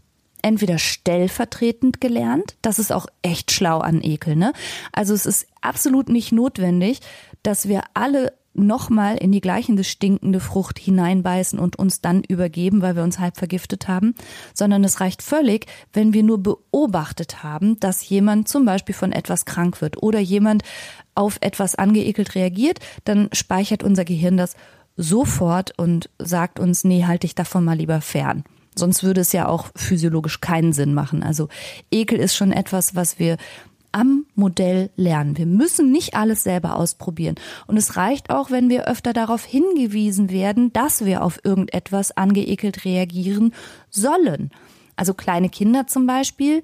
entweder 0.41 0.77
stellvertretend 0.77 2.00
gelernt, 2.01 2.55
das 2.62 2.79
ist 2.79 2.91
auch 2.91 3.07
echt 3.21 3.51
schlau 3.51 3.79
an 3.79 4.01
Ekel, 4.01 4.36
ne? 4.36 4.53
Also 4.91 5.13
es 5.13 5.25
ist 5.25 5.47
absolut 5.62 6.09
nicht 6.09 6.31
notwendig, 6.31 7.00
dass 7.43 7.67
wir 7.67 7.83
alle 7.93 8.33
nochmal 8.57 9.17
in 9.17 9.31
die 9.31 9.41
gleichende 9.41 9.83
stinkende 9.83 10.39
Frucht 10.39 10.79
hineinbeißen 10.79 11.59
und 11.59 11.77
uns 11.77 12.01
dann 12.01 12.23
übergeben, 12.23 12.81
weil 12.81 12.95
wir 12.95 13.03
uns 13.03 13.19
halb 13.19 13.37
vergiftet 13.37 13.87
haben, 13.87 14.15
sondern 14.53 14.83
es 14.83 14.99
reicht 14.99 15.21
völlig, 15.21 15.67
wenn 15.93 16.13
wir 16.13 16.23
nur 16.23 16.41
beobachtet 16.41 17.43
haben, 17.43 17.79
dass 17.79 18.07
jemand 18.09 18.47
zum 18.47 18.65
Beispiel 18.65 18.95
von 18.95 19.11
etwas 19.11 19.45
krank 19.45 19.81
wird 19.81 20.01
oder 20.01 20.19
jemand 20.19 20.63
auf 21.15 21.37
etwas 21.41 21.75
angeekelt 21.75 22.35
reagiert, 22.35 22.79
dann 23.05 23.29
speichert 23.31 23.83
unser 23.83 24.05
Gehirn 24.05 24.37
das 24.37 24.55
sofort 24.97 25.77
und 25.77 26.09
sagt 26.19 26.59
uns, 26.59 26.83
nee, 26.83 27.05
halt 27.05 27.23
dich 27.23 27.35
davon 27.35 27.63
mal 27.63 27.77
lieber 27.77 28.01
fern. 28.01 28.43
Sonst 28.77 29.03
würde 29.03 29.21
es 29.21 29.31
ja 29.31 29.47
auch 29.47 29.69
physiologisch 29.75 30.39
keinen 30.41 30.73
Sinn 30.73 30.93
machen. 30.93 31.23
Also 31.23 31.49
Ekel 31.91 32.19
ist 32.19 32.35
schon 32.35 32.51
etwas, 32.51 32.95
was 32.95 33.19
wir 33.19 33.37
am 33.91 34.25
Modell 34.36 34.89
lernen. 34.96 35.38
Wir 35.38 35.46
müssen 35.46 35.91
nicht 35.91 36.15
alles 36.15 36.44
selber 36.44 36.75
ausprobieren. 36.75 37.36
Und 37.67 37.77
es 37.77 37.96
reicht 37.96 38.29
auch, 38.29 38.51
wenn 38.51 38.70
wir 38.70 38.88
öfter 38.88 39.13
darauf 39.13 39.44
hingewiesen 39.44 40.29
werden, 40.29 40.72
dass 40.74 41.06
wir 41.06 41.24
auf 41.24 41.39
irgendetwas 41.44 42.15
angeekelt 42.15 42.86
reagieren 42.86 43.53
sollen. 43.89 44.51
Also 44.96 45.13
kleine 45.13 45.50
Kinder 45.50 45.86
zum 45.88 46.08
Beispiel, 46.08 46.63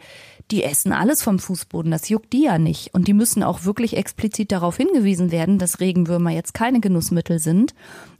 die 0.51 0.63
essen 0.63 0.91
alles 0.91 1.21
vom 1.21 1.39
Fußboden, 1.39 1.91
das 1.91 2.09
juckt 2.09 2.33
die 2.33 2.43
ja 2.43 2.57
nicht. 2.57 2.93
Und 2.93 3.07
die 3.07 3.13
müssen 3.13 3.43
auch 3.43 3.63
wirklich 3.63 3.95
explizit 3.95 4.51
darauf 4.51 4.77
hingewiesen 4.77 5.31
werden, 5.31 5.59
dass 5.59 5.79
Regenwürmer 5.79 6.31
jetzt 6.31 6.53
keine 6.53 6.79
Genussmittel 6.79 7.39
sind 7.39 7.73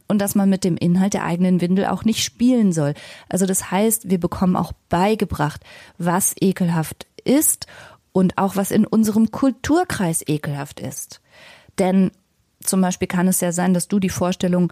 und 0.08 0.20
dass 0.20 0.36
man 0.36 0.50
mit 0.50 0.64
dem 0.64 0.78
Inhalt 0.78 1.16
der 1.16 1.26
eigenen 1.26 1.62
Windel 1.62 1.88
auch 1.88 2.06
nicht 2.06 2.24
spielen 2.24 2.72
soll. 2.72 2.94
Also 3.30 3.46
das 3.46 3.72
heißt, 3.72 4.10
wir 4.10 4.20
bekommen 4.20 4.56
auch 4.56 4.72
beigebracht, 4.90 5.62
was 5.98 6.36
ekelhaft 6.40 7.08
ist 7.26 7.68
und 8.14 8.38
auch 8.38 8.56
was 8.56 8.72
in 8.72 8.86
unserem 8.86 9.32
Kulturkreis 9.32 10.24
ekelhaft 10.28 10.80
ist. 10.80 11.20
Denn 11.80 12.12
zum 12.64 12.80
Beispiel 12.80 13.08
kann 13.10 13.28
es 13.28 13.42
ja 13.42 13.52
sein, 13.52 13.74
dass 13.74 13.90
du 13.90 14.00
die 14.00 14.10
Vorstellung, 14.10 14.72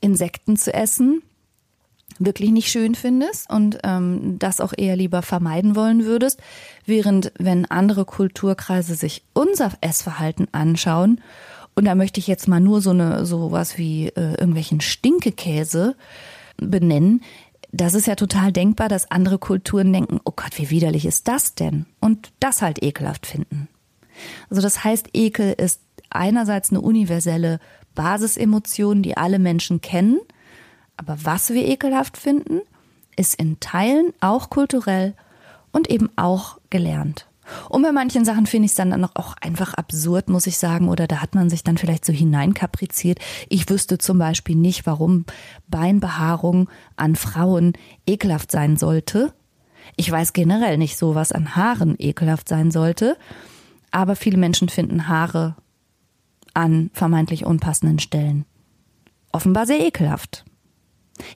Insekten 0.00 0.56
zu 0.56 0.72
essen, 0.72 1.22
wirklich 2.18 2.50
nicht 2.50 2.70
schön 2.70 2.94
findest 2.94 3.50
und 3.50 3.78
ähm, 3.84 4.38
das 4.38 4.60
auch 4.60 4.72
eher 4.76 4.96
lieber 4.96 5.22
vermeiden 5.22 5.74
wollen 5.74 6.04
würdest, 6.04 6.40
während 6.84 7.32
wenn 7.38 7.64
andere 7.70 8.04
Kulturkreise 8.04 8.94
sich 8.94 9.24
unser 9.32 9.72
Essverhalten 9.80 10.46
anschauen 10.52 11.20
und 11.74 11.86
da 11.86 11.94
möchte 11.94 12.20
ich 12.20 12.26
jetzt 12.26 12.48
mal 12.48 12.60
nur 12.60 12.80
so 12.80 12.90
eine 12.90 13.24
sowas 13.24 13.78
wie 13.78 14.08
äh, 14.08 14.32
irgendwelchen 14.32 14.80
Stinkekäse 14.80 15.96
benennen, 16.58 17.22
das 17.72 17.94
ist 17.94 18.06
ja 18.06 18.14
total 18.14 18.52
denkbar, 18.52 18.88
dass 18.88 19.10
andere 19.10 19.38
Kulturen 19.38 19.92
denken, 19.92 20.20
oh 20.24 20.32
Gott, 20.36 20.58
wie 20.58 20.70
widerlich 20.70 21.06
ist 21.06 21.26
das 21.26 21.54
denn? 21.54 21.86
Und 22.00 22.32
das 22.38 22.60
halt 22.60 22.82
ekelhaft 22.82 23.26
finden. 23.26 23.68
Also 24.50 24.60
das 24.60 24.84
heißt, 24.84 25.08
Ekel 25.14 25.54
ist 25.54 25.80
einerseits 26.10 26.70
eine 26.70 26.82
universelle 26.82 27.58
Basisemotion, 27.94 29.02
die 29.02 29.16
alle 29.16 29.38
Menschen 29.38 29.80
kennen, 29.80 30.20
aber 30.98 31.16
was 31.24 31.50
wir 31.50 31.66
ekelhaft 31.66 32.18
finden, 32.18 32.60
ist 33.16 33.34
in 33.34 33.58
Teilen 33.60 34.12
auch 34.20 34.50
kulturell 34.50 35.14
und 35.72 35.90
eben 35.90 36.10
auch 36.16 36.58
gelernt. 36.70 37.26
Und 37.68 37.82
bei 37.82 37.92
manchen 37.92 38.24
Sachen 38.24 38.46
finde 38.46 38.66
ich 38.66 38.72
es 38.72 38.76
dann 38.76 39.04
auch 39.04 39.34
einfach 39.40 39.74
absurd, 39.74 40.28
muss 40.28 40.46
ich 40.46 40.58
sagen, 40.58 40.88
oder 40.88 41.06
da 41.06 41.20
hat 41.20 41.34
man 41.34 41.50
sich 41.50 41.64
dann 41.64 41.76
vielleicht 41.76 42.04
so 42.04 42.12
hineinkapriziert. 42.12 43.18
Ich 43.48 43.68
wüsste 43.68 43.98
zum 43.98 44.18
Beispiel 44.18 44.56
nicht, 44.56 44.86
warum 44.86 45.24
Beinbehaarung 45.68 46.70
an 46.96 47.16
Frauen 47.16 47.72
ekelhaft 48.06 48.50
sein 48.50 48.76
sollte. 48.76 49.32
Ich 49.96 50.10
weiß 50.10 50.32
generell 50.32 50.78
nicht 50.78 50.96
so, 50.96 51.14
was 51.14 51.32
an 51.32 51.56
Haaren 51.56 51.96
ekelhaft 51.98 52.48
sein 52.48 52.70
sollte. 52.70 53.16
Aber 53.90 54.16
viele 54.16 54.38
Menschen 54.38 54.68
finden 54.68 55.08
Haare 55.08 55.56
an 56.54 56.90
vermeintlich 56.92 57.44
unpassenden 57.44 57.98
Stellen 57.98 58.44
offenbar 59.32 59.66
sehr 59.66 59.80
ekelhaft. 59.80 60.44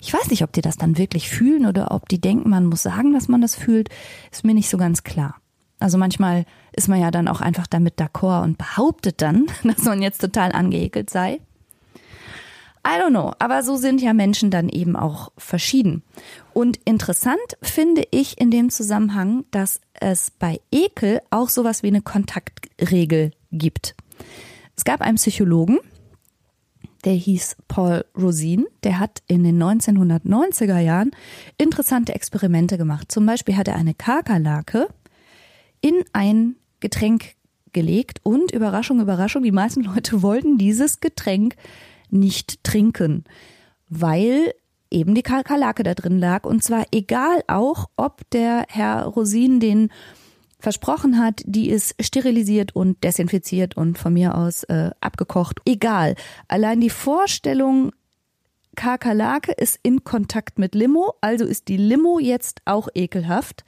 Ich 0.00 0.12
weiß 0.12 0.30
nicht, 0.30 0.42
ob 0.42 0.52
die 0.52 0.60
das 0.60 0.76
dann 0.76 0.98
wirklich 0.98 1.28
fühlen 1.28 1.66
oder 1.66 1.90
ob 1.90 2.08
die 2.08 2.20
denken, 2.20 2.50
man 2.50 2.66
muss 2.66 2.82
sagen, 2.82 3.12
dass 3.12 3.28
man 3.28 3.40
das 3.40 3.54
fühlt, 3.54 3.88
ist 4.30 4.44
mir 4.44 4.54
nicht 4.54 4.68
so 4.68 4.78
ganz 4.78 5.02
klar. 5.02 5.36
Also 5.78 5.99
manchmal 5.99 6.45
ist 6.73 6.88
man 6.88 7.00
ja 7.00 7.11
dann 7.11 7.28
auch 7.28 7.40
einfach 7.40 7.66
damit 7.66 7.99
d'accord 8.00 8.42
und 8.42 8.59
behauptet 8.59 9.21
dann, 9.23 9.47
dass 9.64 9.83
man 9.85 10.02
jetzt 10.02 10.21
total 10.21 10.52
angeekelt 10.52 11.11
sei. 11.11 11.40
I 12.87 13.00
don't 13.00 13.11
know, 13.11 13.33
aber 13.40 13.64
so 13.64 13.76
sind 13.76 14.00
ja 14.00 14.14
Menschen 14.14 14.52
dann 14.52 14.68
eben 14.68 14.95
auch 14.95 15.33
verschieden. 15.37 16.04
Und 16.54 16.78
interessant 16.85 17.37
finde 17.61 18.04
ich 18.12 18.40
in 18.40 18.52
dem 18.52 18.71
Zusammenhang, 18.71 19.45
dass 19.50 19.80
es 19.95 20.30
bei 20.30 20.61
Ekel 20.71 21.21
auch 21.30 21.49
sowas 21.49 21.83
wie 21.83 21.88
eine 21.88 22.00
Kontaktregel 22.00 23.33
gibt. 23.50 23.97
Es 24.76 24.85
gab 24.85 25.00
einen 25.00 25.16
Psychologen, 25.16 25.78
der 27.04 27.14
hieß 27.14 27.56
Paul 27.66 28.04
Rosin, 28.16 28.66
der 28.85 29.00
hat 29.00 29.23
in 29.26 29.42
den 29.42 29.61
1990er 29.61 30.78
Jahren 30.78 31.11
interessante 31.59 32.14
Experimente 32.14 32.78
gemacht. 32.78 33.11
Zum 33.11 33.26
Beispiel 33.26 33.56
hat 33.56 33.66
er 33.66 33.76
eine 33.76 33.95
Kakerlake 33.95 34.88
in 35.87 36.02
ein 36.12 36.57
Getränk 36.81 37.37
gelegt 37.73 38.19
und 38.25 38.50
Überraschung, 38.50 39.00
Überraschung, 39.00 39.45
die 39.45 39.52
meisten 39.52 39.83
Leute 39.83 40.21
wollten 40.21 40.59
dieses 40.59 40.99
Getränk 40.99 41.55
nicht 42.11 42.64
trinken, 42.64 43.23
weil 43.88 44.52
eben 44.90 45.14
die 45.14 45.23
Kakerlake 45.23 45.85
da 45.85 45.95
drin 45.95 46.19
lag 46.19 46.45
und 46.45 46.64
zwar 46.64 46.87
egal 46.90 47.45
auch, 47.47 47.87
ob 47.97 48.28
der 48.31 48.64
Herr 48.69 49.05
Rosin 49.05 49.61
den 49.61 49.90
versprochen 50.59 51.19
hat, 51.19 51.43
die 51.45 51.69
ist 51.69 51.95
sterilisiert 52.00 52.75
und 52.75 53.05
desinfiziert 53.05 53.76
und 53.76 53.97
von 53.97 54.12
mir 54.12 54.37
aus 54.37 54.64
äh, 54.64 54.90
abgekocht. 55.00 55.61
Egal. 55.66 56.16
Allein 56.49 56.81
die 56.81 56.90
Vorstellung, 56.90 57.93
Kakerlake 58.75 59.52
ist 59.52 59.78
in 59.85 60.02
Kontakt 60.02 60.59
mit 60.59 60.75
Limo, 60.75 61.14
also 61.21 61.45
ist 61.45 61.69
die 61.69 61.76
Limo 61.76 62.19
jetzt 62.19 62.62
auch 62.64 62.88
ekelhaft 62.95 63.64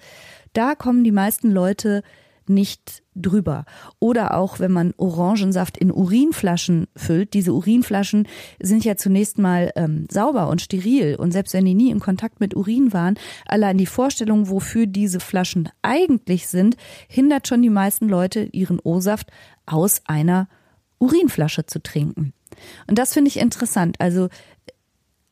da 0.53 0.75
kommen 0.75 1.05
die 1.05 1.13
meisten 1.13 1.51
Leute 1.51 2.03
nicht 2.49 3.03
drüber. 3.15 3.65
Oder 3.99 4.37
auch, 4.37 4.59
wenn 4.59 4.73
man 4.73 4.95
Orangensaft 4.97 5.77
in 5.77 5.93
Urinflaschen 5.93 6.87
füllt. 6.97 7.35
Diese 7.35 7.53
Urinflaschen 7.53 8.27
sind 8.61 8.85
ja 8.85 8.97
zunächst 8.97 9.39
mal 9.39 9.73
ähm, 9.77 10.07
sauber 10.11 10.49
und 10.49 10.63
steril. 10.63 11.17
Und 11.17 11.33
selbst 11.33 11.53
wenn 11.55 11.65
die 11.65 11.75
nie 11.75 11.91
in 11.91 12.01
Kontakt 12.01 12.41
mit 12.41 12.57
Urin 12.57 12.93
waren, 12.93 13.19
allein 13.47 13.79
die 13.79 13.87
Vorstellung, 13.87 14.49
wofür 14.49 14.87
diese 14.87 15.21
Flaschen 15.21 15.69
eigentlich 15.83 16.49
sind, 16.49 16.77
hindert 17.09 17.49
schon 17.49 17.63
die 17.63 17.71
meisten 17.71 18.09
Leute, 18.09 18.49
ihren 18.53 18.81
O-Saft 18.81 19.31
aus 19.67 20.03
einer 20.07 20.49
Urinflasche 20.99 21.67
zu 21.67 21.83
trinken. 21.83 22.33
Und 22.87 22.99
das 22.99 23.13
finde 23.13 23.29
ich 23.29 23.39
interessant. 23.39 24.01
Also 24.01 24.29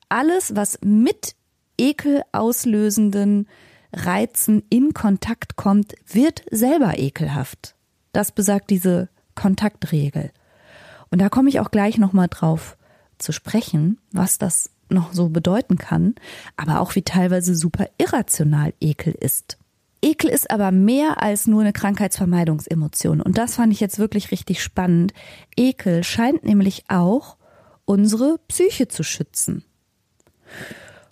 alles, 0.08 0.54
was 0.54 0.78
mit 0.82 1.34
Ekel 1.78 2.22
auslösenden 2.32 3.48
Reizen 3.92 4.62
in 4.70 4.94
Kontakt 4.94 5.56
kommt, 5.56 5.94
wird 6.06 6.44
selber 6.50 6.98
ekelhaft. 6.98 7.74
Das 8.12 8.32
besagt 8.32 8.70
diese 8.70 9.08
Kontaktregel. 9.34 10.30
Und 11.10 11.20
da 11.20 11.28
komme 11.28 11.48
ich 11.48 11.60
auch 11.60 11.70
gleich 11.70 11.98
nochmal 11.98 12.28
drauf 12.28 12.76
zu 13.18 13.32
sprechen, 13.32 13.98
was 14.12 14.38
das 14.38 14.70
noch 14.88 15.12
so 15.12 15.28
bedeuten 15.28 15.78
kann, 15.78 16.14
aber 16.56 16.80
auch 16.80 16.94
wie 16.94 17.02
teilweise 17.02 17.54
super 17.54 17.88
irrational 17.98 18.72
Ekel 18.80 19.14
ist. 19.18 19.58
Ekel 20.02 20.30
ist 20.30 20.50
aber 20.50 20.70
mehr 20.70 21.22
als 21.22 21.46
nur 21.46 21.62
eine 21.62 21.72
Krankheitsvermeidungsemotion. 21.72 23.20
Und 23.20 23.38
das 23.38 23.56
fand 23.56 23.72
ich 23.72 23.80
jetzt 23.80 23.98
wirklich 23.98 24.30
richtig 24.30 24.62
spannend. 24.62 25.12
Ekel 25.56 26.04
scheint 26.04 26.44
nämlich 26.44 26.84
auch 26.88 27.36
unsere 27.84 28.38
Psyche 28.46 28.88
zu 28.88 29.02
schützen. 29.02 29.64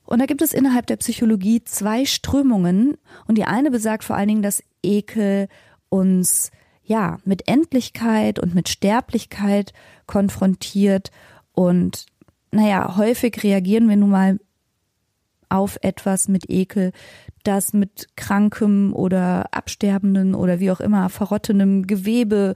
Und 0.05 0.19
da 0.21 0.27
gibt 0.27 0.43
es 0.43 0.53
innerhalb 0.53 0.87
der 0.87 0.97
Psychologie 0.97 1.65
zwei 1.65 2.05
Strömungen. 2.05 2.97
Und 3.27 3.39
die 3.39 3.45
eine 3.45 3.71
besagt 3.71 4.05
vor 4.05 4.17
allen 4.17 4.29
Dingen, 4.29 4.43
dass 4.43 4.63
Ekel 4.83 5.49
uns 5.89 6.51
ja 6.83 7.19
mit 7.25 7.49
Endlichkeit 7.49 8.39
und 8.39 8.55
mit 8.55 8.69
Sterblichkeit 8.69 9.73
konfrontiert. 10.07 11.11
Und 11.53 12.07
naja, 12.51 12.97
häufig 12.97 13.43
reagieren 13.43 13.89
wir 13.89 13.97
nun 13.97 14.11
mal 14.11 14.39
auf 15.49 15.79
etwas 15.83 16.29
mit 16.29 16.51
Ekel, 16.51 16.93
das 17.45 17.73
mit 17.73 18.09
krankem 18.17 18.93
oder 18.93 19.47
absterbenden 19.53 20.35
oder 20.35 20.59
wie 20.59 20.71
auch 20.71 20.81
immer 20.81 21.09
verrottenem 21.09 21.87
Gewebe 21.87 22.55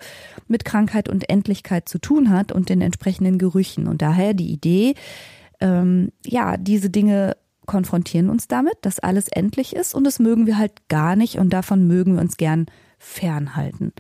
mit 0.49 0.64
Krankheit 0.64 1.09
und 1.09 1.28
Endlichkeit 1.28 1.88
zu 1.88 1.99
tun 1.99 2.31
hat 2.31 2.50
und 2.50 2.69
den 2.69 2.81
entsprechenden 2.81 3.38
Gerüchen. 3.38 3.87
Und 3.87 4.02
daher 4.02 4.35
die 4.35 4.50
Idee, 4.50 4.95
ähm, 5.61 6.12
ja, 6.25 6.57
diese 6.57 6.91
Dinge 6.91 7.37
konfrontieren 7.67 8.31
uns 8.31 8.49
damit, 8.49 8.75
dass 8.83 8.99
alles 8.99 9.29
endlich 9.29 9.77
ist 9.77 9.95
und 9.95 10.05
das 10.05 10.19
mögen 10.19 10.47
wir 10.47 10.59
halt 10.59 10.88
gar 10.88 11.17
nicht 11.17 11.38
und 11.38 11.53
davon 11.53 11.87
mögen 11.87 12.15
wir 12.15 12.23
uns 12.23 12.37
gern 12.37 12.67
fernhalten. 12.99 13.93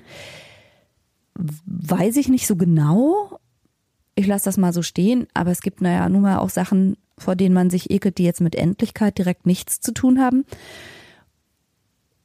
Weiß 1.34 2.16
ich 2.16 2.28
nicht 2.28 2.46
so 2.46 2.56
genau. 2.56 3.38
Ich 4.14 4.26
lasse 4.26 4.46
das 4.46 4.56
mal 4.56 4.72
so 4.72 4.82
stehen, 4.82 5.28
aber 5.34 5.52
es 5.52 5.60
gibt 5.60 5.80
naja 5.80 6.08
nun 6.08 6.22
mal 6.22 6.38
auch 6.38 6.50
Sachen, 6.50 6.96
vor 7.18 7.36
denen 7.36 7.54
man 7.54 7.70
sich 7.70 7.90
ekelt, 7.90 8.18
die 8.18 8.24
jetzt 8.24 8.40
mit 8.40 8.56
Endlichkeit 8.56 9.18
direkt 9.18 9.46
nichts 9.46 9.80
zu 9.80 9.92
tun 9.92 10.18
haben. 10.20 10.44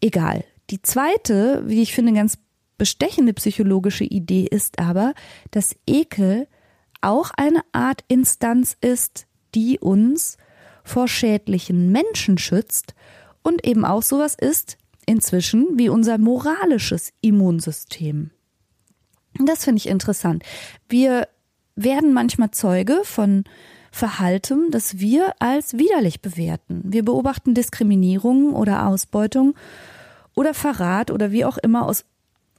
egal. 0.02 0.44
Die 0.70 0.82
zweite, 0.82 1.63
wie 1.68 1.82
ich 1.82 1.94
finde, 1.94 2.13
ganz 2.13 2.38
bestechende 2.78 3.34
psychologische 3.34 4.06
Idee 4.06 4.48
ist 4.50 4.80
aber, 4.80 5.13
dass 5.52 5.75
Ekel 5.86 6.48
auch 7.04 7.32
eine 7.36 7.62
Art 7.72 8.04
Instanz 8.08 8.78
ist, 8.82 9.28
die 9.56 9.80
uns 9.80 10.38
vor 10.84 11.08
schädlichen 11.08 11.92
Menschen 11.92 12.38
schützt 12.38 12.94
und 13.42 13.66
eben 13.66 13.86
auch 13.86 14.02
sowas 14.02 14.36
ist 14.36 14.78
inzwischen 15.06 15.78
wie 15.78 15.90
unser 15.90 16.18
moralisches 16.18 17.12
Immunsystem. 17.22 18.32
Das 19.40 19.66
finde 19.66 19.80
ich 19.80 19.88
interessant. 19.88 20.44
Wir 20.88 21.28
werden 21.76 22.14
manchmal 22.14 22.52
Zeuge 22.52 23.02
von 23.04 23.44
Verhalten, 23.92 24.72
das 24.72 25.00
wir 25.00 25.34
als 25.40 25.78
widerlich 25.78 26.22
bewerten. 26.22 26.82
Wir 26.86 27.04
beobachten 27.04 27.54
Diskriminierung 27.54 28.54
oder 28.54 28.88
Ausbeutung 28.88 29.56
oder 30.36 30.54
Verrat 30.54 31.12
oder 31.12 31.32
wie 31.32 31.46
auch 31.46 31.58
immer 31.58 31.86
aus 31.86 32.06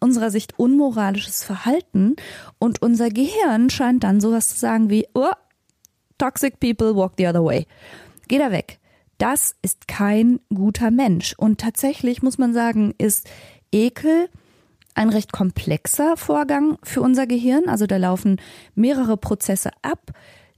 unserer 0.05 0.31
Sicht 0.31 0.59
unmoralisches 0.59 1.43
Verhalten 1.43 2.15
und 2.59 2.83
unser 2.83 3.09
Gehirn 3.09 3.71
scheint 3.71 4.05
dann 4.05 4.21
sowas 4.21 4.51
zu 4.51 4.59
sagen 4.59 4.91
wie, 4.91 5.07
oh, 5.15 5.33
toxic 6.19 6.61
people 6.61 6.95
walk 6.95 7.15
the 7.17 7.27
other 7.27 7.45
way. 7.45 7.67
Geh 8.29 8.39
da 8.39 8.53
weg. 8.53 8.79
Das 9.19 9.57
ist 9.63 9.89
kein 9.89 10.41
guter 10.53 10.91
Mensch. 10.91 11.35
Und 11.39 11.61
tatsächlich 11.61 12.23
muss 12.23 12.39
man 12.39 12.53
sagen, 12.53 12.95
ist 12.99 13.29
Ekel 13.73 14.29
ein 14.95 15.09
recht 15.09 15.33
komplexer 15.33 16.17
Vorgang 16.17 16.79
für 16.83 17.01
unser 17.01 17.27
Gehirn. 17.27 17.69
Also 17.69 17.87
da 17.87 17.97
laufen 17.97 18.41
mehrere 18.75 19.17
Prozesse 19.17 19.71
ab 19.83 20.13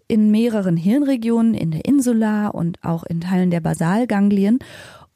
in 0.09 0.31
mehreren 0.31 0.77
Hirnregionen, 0.77 1.55
in 1.55 1.71
der 1.71 1.85
Insula 1.85 2.49
und 2.49 2.83
auch 2.85 3.05
in 3.05 3.21
Teilen 3.21 3.51
der 3.51 3.61
Basalganglien. 3.61 4.59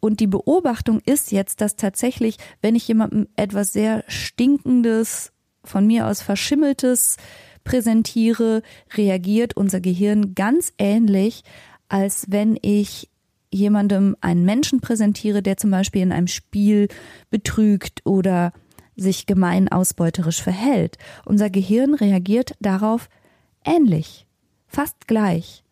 Und 0.01 0.21
die 0.21 0.27
Beobachtung 0.27 1.01
ist 1.05 1.31
jetzt, 1.31 1.61
dass 1.61 1.77
tatsächlich, 1.77 2.37
wenn 2.63 2.75
ich 2.75 2.89
jemandem 2.89 3.29
etwas 3.37 3.73
sehr 3.73 4.05
Stinkendes, 4.09 5.33
von 5.63 5.87
mir 5.87 6.07
aus 6.07 6.23
Verschimmeltes 6.23 7.17
präsentiere, 7.65 8.63
reagiert 8.95 9.57
unser 9.57 9.81
Gehirn 9.81 10.35
ganz 10.35 10.73
ähnlich, 10.79 11.43
als 11.89 12.27
wenn 12.29 12.59
ich 12.63 13.11
jemandem 13.53 14.17
einen 14.21 14.45
Menschen 14.45 14.81
präsentiere, 14.81 15.43
der 15.43 15.57
zum 15.57 15.71
Beispiel 15.71 16.03
in 16.03 16.13
einem 16.13 16.29
Spiel 16.29 16.89
betrügt 17.31 18.01
oder 18.07 18.53
sich 18.97 19.27
gemein 19.27 19.71
ausbeuterisch 19.71 20.43
verhält. 20.43 20.99
Unser 21.25 21.51
Gehirn 21.51 21.95
reagiert 21.95 22.55
darauf 22.61 23.09
ähnlich, 23.65 24.27
fast 24.67 25.09
gleich. 25.09 25.65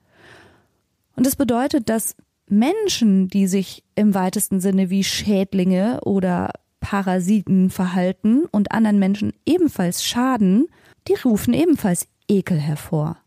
Und 1.14 1.26
das 1.26 1.36
bedeutet, 1.36 1.88
dass 1.88 2.16
Menschen, 2.50 3.28
die 3.28 3.46
sich 3.46 3.84
im 3.94 4.14
weitesten 4.14 4.60
Sinne 4.60 4.90
wie 4.90 5.04
Schädlinge 5.04 6.00
oder 6.02 6.50
Parasiten 6.80 7.70
verhalten 7.70 8.44
und 8.50 8.72
anderen 8.72 8.98
Menschen 8.98 9.32
ebenfalls 9.44 10.04
schaden, 10.04 10.68
die 11.08 11.14
rufen 11.14 11.54
ebenfalls 11.54 12.06
Ekel 12.28 12.58
hervor. 12.58 13.18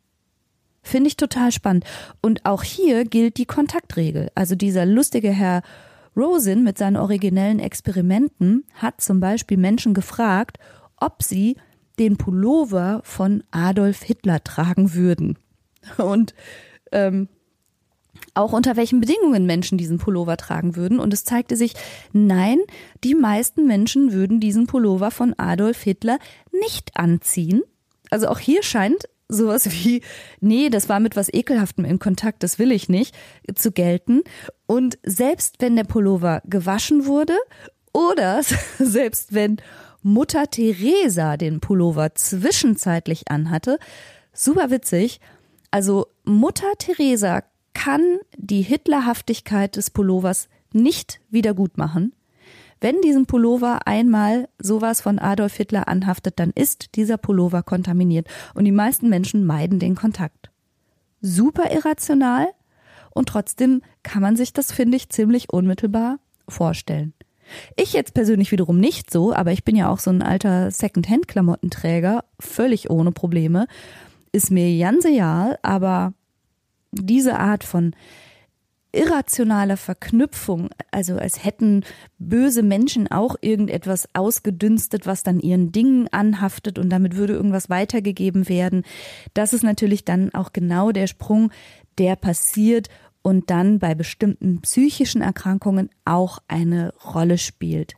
Finde 0.84 1.10
ich 1.10 1.18
total 1.18 1.52
spannend. 1.52 1.86
Und 2.22 2.46
auch 2.46 2.64
hier 2.64 3.06
gilt 3.06 3.38
die 3.38 3.46
Kontaktregel. 3.46 4.32
Also 4.36 4.56
dieser 4.56 4.86
lustige 4.86 5.30
Herr 5.30 5.62
Rosin 6.16 6.64
mit 6.64 6.78
seinen 6.78 6.98
originellen 6.98 7.60
Experimenten 7.60 8.66
hat 8.76 9.00
zum 9.02 9.20
Beispiel 9.20 9.58
Menschen 9.58 9.94
gefragt, 9.94 10.58
ob 10.98 11.24
sie 11.24 11.56
den 12.00 12.18
Pullover 12.18 13.02
von 13.04 13.44
Adolf 13.52 14.02
Hitler 14.02 14.44
tragen 14.44 14.94
würden. 14.94 15.38
Und 15.98 16.34
ähm, 16.92 17.30
auch 18.34 18.54
unter 18.54 18.78
welchen 18.78 19.02
Bedingungen 19.02 19.46
Menschen 19.46 19.78
diesen 19.78 19.98
Pullover 19.98 20.38
tragen 20.38 20.76
würden. 20.76 21.00
Und 21.00 21.14
es 21.14 21.24
zeigte 21.24 21.56
sich, 21.56 21.74
nein, 22.14 22.60
die 23.04 23.16
meisten 23.16 23.68
Menschen 23.68 24.14
würden 24.14 24.40
diesen 24.40 24.68
Pullover 24.68 25.12
von 25.12 25.34
Adolf 25.38 25.82
Hitler 25.82 26.20
nicht 26.52 26.92
anziehen. 26.96 27.62
Also 28.10 28.28
auch 28.28 28.40
hier 28.40 28.64
scheint 28.64 29.06
sowas 29.28 29.72
wie, 29.72 30.02
nee, 30.40 30.70
das 30.70 30.90
war 30.90 31.00
mit 31.00 31.16
was 31.16 31.34
Ekelhaftem 31.34 31.86
in 31.86 32.00
Kontakt, 32.00 32.44
das 32.44 32.60
will 32.60 32.72
ich 32.72 32.90
nicht, 32.90 33.16
zu 33.56 33.72
gelten. 33.72 34.24
Und 34.68 34.98
selbst 35.04 35.56
wenn 35.60 35.76
der 35.76 35.86
Pullover 35.86 36.42
gewaschen 36.46 37.06
wurde 37.06 37.38
oder 37.94 38.42
selbst 38.80 39.34
wenn 39.34 39.58
Mutter 40.04 40.50
Teresa 40.50 41.38
den 41.38 41.60
Pullover 41.60 42.16
zwischenzeitlich 42.16 43.30
anhatte, 43.30 43.78
super 44.34 44.72
witzig. 44.72 45.20
Also 45.70 46.08
Mutter 46.24 46.74
Teresa 46.78 47.44
kann 47.74 48.20
die 48.38 48.62
Hitlerhaftigkeit 48.62 49.76
des 49.76 49.90
Pullovers 49.90 50.50
nicht 50.74 51.20
wieder 51.30 51.54
gut 51.54 51.78
machen. 51.78 52.14
Wenn 52.80 53.00
diesem 53.02 53.28
Pullover 53.28 53.86
einmal 53.86 54.50
sowas 54.58 55.02
von 55.02 55.20
Adolf 55.20 55.56
Hitler 55.56 55.88
anhaftet, 55.88 56.40
dann 56.40 56.50
ist 56.50 56.96
dieser 56.96 57.18
Pullover 57.18 57.62
kontaminiert 57.62 58.28
und 58.56 58.66
die 58.66 58.72
meisten 58.72 59.08
Menschen 59.08 59.46
meiden 59.46 59.78
den 59.78 59.96
Kontakt. 59.96 60.50
Super 61.22 61.72
irrational 61.72 62.48
und 63.14 63.30
trotzdem 63.30 63.82
kann 64.02 64.24
man 64.24 64.36
sich 64.36 64.54
das, 64.54 64.72
finde 64.72 64.98
ich, 64.98 65.10
ziemlich 65.10 65.54
unmittelbar 65.54 66.18
vorstellen. 66.48 67.14
Ich 67.76 67.94
jetzt 67.94 68.14
persönlich 68.14 68.52
wiederum 68.52 68.80
nicht 68.80 69.12
so, 69.12 69.34
aber 69.34 69.52
ich 69.52 69.64
bin 69.64 69.76
ja 69.76 69.90
auch 69.90 70.00
so 70.00 70.10
ein 70.10 70.22
alter 70.22 70.72
Second-Hand-Klamottenträger, 70.72 72.24
völlig 72.40 72.90
ohne 72.90 73.12
Probleme. 73.12 73.68
Ist 74.32 74.50
mir 74.50 74.80
ganz 74.80 75.06
egal, 75.06 75.60
aber 75.62 76.14
diese 76.92 77.40
Art 77.40 77.64
von 77.64 77.96
irrationaler 78.94 79.78
Verknüpfung, 79.78 80.70
also 80.92 81.16
als 81.16 81.44
hätten 81.44 81.84
böse 82.20 82.62
Menschen 82.62 83.10
auch 83.10 83.36
irgendetwas 83.40 84.10
ausgedünstet, 84.14 85.06
was 85.06 85.24
dann 85.24 85.40
ihren 85.40 85.72
Dingen 85.72 86.10
anhaftet 86.12 86.78
und 86.78 86.90
damit 86.90 87.16
würde 87.16 87.34
irgendwas 87.34 87.70
weitergegeben 87.70 88.50
werden. 88.50 88.84
Das 89.34 89.54
ist 89.54 89.64
natürlich 89.64 90.04
dann 90.04 90.34
auch 90.34 90.52
genau 90.52 90.92
der 90.92 91.08
Sprung, 91.08 91.52
der 91.98 92.16
passiert 92.16 92.90
und 93.22 93.50
dann 93.50 93.80
bei 93.80 93.96
bestimmten 93.96 94.62
psychischen 94.62 95.22
Erkrankungen 95.22 95.90
auch 96.06 96.40
eine 96.48 96.94
Rolle 97.14 97.38
spielt. 97.38 97.94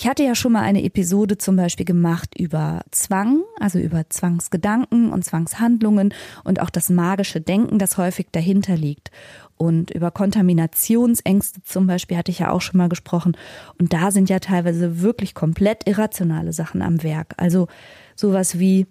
Ich 0.00 0.08
hatte 0.08 0.22
ja 0.22 0.34
schon 0.34 0.52
mal 0.52 0.62
eine 0.62 0.82
Episode 0.82 1.36
zum 1.36 1.56
Beispiel 1.56 1.84
gemacht 1.84 2.30
über 2.38 2.80
Zwang, 2.90 3.42
also 3.58 3.78
über 3.78 4.08
Zwangsgedanken 4.08 5.12
und 5.12 5.26
Zwangshandlungen 5.26 6.14
und 6.42 6.62
auch 6.62 6.70
das 6.70 6.88
magische 6.88 7.42
Denken, 7.42 7.78
das 7.78 7.98
häufig 7.98 8.28
dahinter 8.32 8.78
liegt. 8.78 9.10
Und 9.58 9.90
über 9.90 10.10
Kontaminationsängste 10.10 11.62
zum 11.64 11.86
Beispiel 11.86 12.16
hatte 12.16 12.30
ich 12.30 12.38
ja 12.38 12.50
auch 12.50 12.62
schon 12.62 12.78
mal 12.78 12.88
gesprochen. 12.88 13.36
Und 13.78 13.92
da 13.92 14.10
sind 14.10 14.30
ja 14.30 14.38
teilweise 14.38 15.02
wirklich 15.02 15.34
komplett 15.34 15.86
irrationale 15.86 16.54
Sachen 16.54 16.80
am 16.80 17.02
Werk. 17.02 17.34
Also 17.36 17.68
sowas 18.16 18.58
wie, 18.58 18.86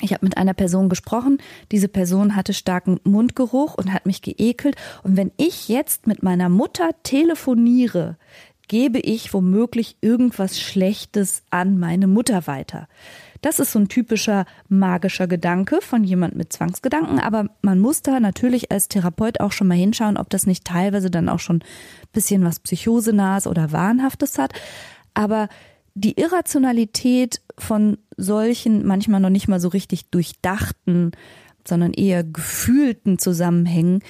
ich 0.00 0.14
habe 0.14 0.24
mit 0.24 0.38
einer 0.38 0.54
Person 0.54 0.88
gesprochen, 0.88 1.36
diese 1.70 1.88
Person 1.88 2.34
hatte 2.34 2.54
starken 2.54 2.98
Mundgeruch 3.04 3.74
und 3.74 3.92
hat 3.92 4.06
mich 4.06 4.22
geekelt. 4.22 4.76
Und 5.02 5.18
wenn 5.18 5.32
ich 5.36 5.68
jetzt 5.68 6.06
mit 6.06 6.22
meiner 6.22 6.48
Mutter 6.48 6.92
telefoniere, 7.02 8.16
gebe 8.68 8.98
ich 8.98 9.32
womöglich 9.34 9.96
irgendwas 10.00 10.60
Schlechtes 10.60 11.42
an 11.50 11.78
meine 11.78 12.06
Mutter 12.06 12.46
weiter. 12.46 12.88
Das 13.42 13.58
ist 13.58 13.72
so 13.72 13.78
ein 13.78 13.88
typischer 13.88 14.46
magischer 14.68 15.26
Gedanke 15.26 15.80
von 15.82 16.02
jemand 16.02 16.34
mit 16.34 16.52
Zwangsgedanken, 16.52 17.20
aber 17.20 17.50
man 17.60 17.78
muss 17.78 18.00
da 18.00 18.18
natürlich 18.18 18.72
als 18.72 18.88
Therapeut 18.88 19.40
auch 19.40 19.52
schon 19.52 19.68
mal 19.68 19.74
hinschauen, 19.74 20.16
ob 20.16 20.30
das 20.30 20.46
nicht 20.46 20.64
teilweise 20.64 21.10
dann 21.10 21.28
auch 21.28 21.40
schon 21.40 21.56
ein 21.56 22.08
bisschen 22.12 22.42
was 22.42 22.60
Psychosenahes 22.60 23.46
oder 23.46 23.70
Wahnhaftes 23.70 24.38
hat. 24.38 24.54
Aber 25.12 25.48
die 25.94 26.18
Irrationalität 26.18 27.42
von 27.58 27.98
solchen 28.16 28.86
manchmal 28.86 29.20
noch 29.20 29.30
nicht 29.30 29.46
mal 29.46 29.60
so 29.60 29.68
richtig 29.68 30.06
durchdachten, 30.10 31.12
sondern 31.66 31.92
eher 31.92 32.24
gefühlten 32.24 33.18
Zusammenhängen, 33.18 34.00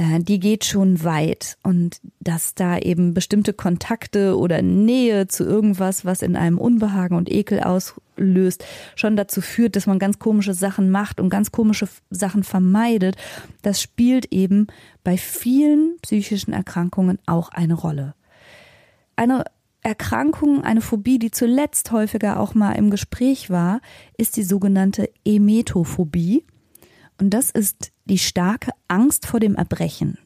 die 0.00 0.40
geht 0.40 0.64
schon 0.64 1.04
weit 1.04 1.58
und 1.62 2.00
dass 2.20 2.54
da 2.54 2.78
eben 2.78 3.12
bestimmte 3.12 3.52
Kontakte 3.52 4.38
oder 4.38 4.62
Nähe 4.62 5.28
zu 5.28 5.44
irgendwas, 5.44 6.06
was 6.06 6.22
in 6.22 6.36
einem 6.36 6.56
Unbehagen 6.56 7.16
und 7.16 7.30
Ekel 7.30 7.60
auslöst, 7.60 8.64
schon 8.96 9.16
dazu 9.16 9.42
führt, 9.42 9.76
dass 9.76 9.86
man 9.86 9.98
ganz 9.98 10.18
komische 10.18 10.54
Sachen 10.54 10.90
macht 10.90 11.20
und 11.20 11.28
ganz 11.28 11.52
komische 11.52 11.86
Sachen 12.08 12.44
vermeidet, 12.44 13.16
das 13.60 13.82
spielt 13.82 14.32
eben 14.32 14.68
bei 15.04 15.18
vielen 15.18 15.98
psychischen 16.00 16.54
Erkrankungen 16.54 17.18
auch 17.26 17.50
eine 17.50 17.74
Rolle. 17.74 18.14
Eine 19.16 19.44
Erkrankung, 19.82 20.64
eine 20.64 20.80
Phobie, 20.80 21.18
die 21.18 21.30
zuletzt 21.30 21.90
häufiger 21.92 22.40
auch 22.40 22.54
mal 22.54 22.72
im 22.72 22.90
Gespräch 22.90 23.50
war, 23.50 23.82
ist 24.16 24.36
die 24.36 24.44
sogenannte 24.44 25.10
Emetophobie. 25.26 26.44
Und 27.20 27.30
das 27.30 27.50
ist 27.50 27.92
die 28.06 28.18
starke 28.18 28.70
Angst 28.88 29.26
vor 29.26 29.40
dem 29.40 29.54
Erbrechen. 29.54 30.18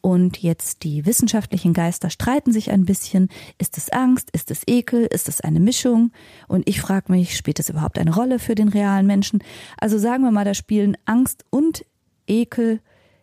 Und 0.00 0.42
jetzt 0.42 0.84
die 0.84 1.06
wissenschaftlichen 1.06 1.72
Geister 1.72 2.10
streiten 2.10 2.52
sich 2.52 2.70
ein 2.70 2.84
bisschen. 2.84 3.28
Ist 3.58 3.78
es 3.78 3.90
Angst? 3.90 4.30
Ist 4.32 4.50
es 4.50 4.62
Ekel? 4.66 5.06
Ist 5.06 5.28
es 5.28 5.40
eine 5.40 5.60
Mischung? 5.60 6.12
Und 6.46 6.68
ich 6.68 6.80
frage 6.80 7.10
mich, 7.10 7.36
spielt 7.36 7.58
es 7.58 7.70
überhaupt 7.70 7.98
eine 7.98 8.14
Rolle 8.14 8.38
für 8.38 8.54
den 8.54 8.68
realen 8.68 9.06
Menschen? 9.06 9.42
Also 9.78 9.96
sagen 9.98 10.24
wir 10.24 10.30
mal, 10.30 10.44
da 10.44 10.54
spielen 10.54 10.96
Angst 11.06 11.44
und 11.50 11.86
Ekel 12.26 12.80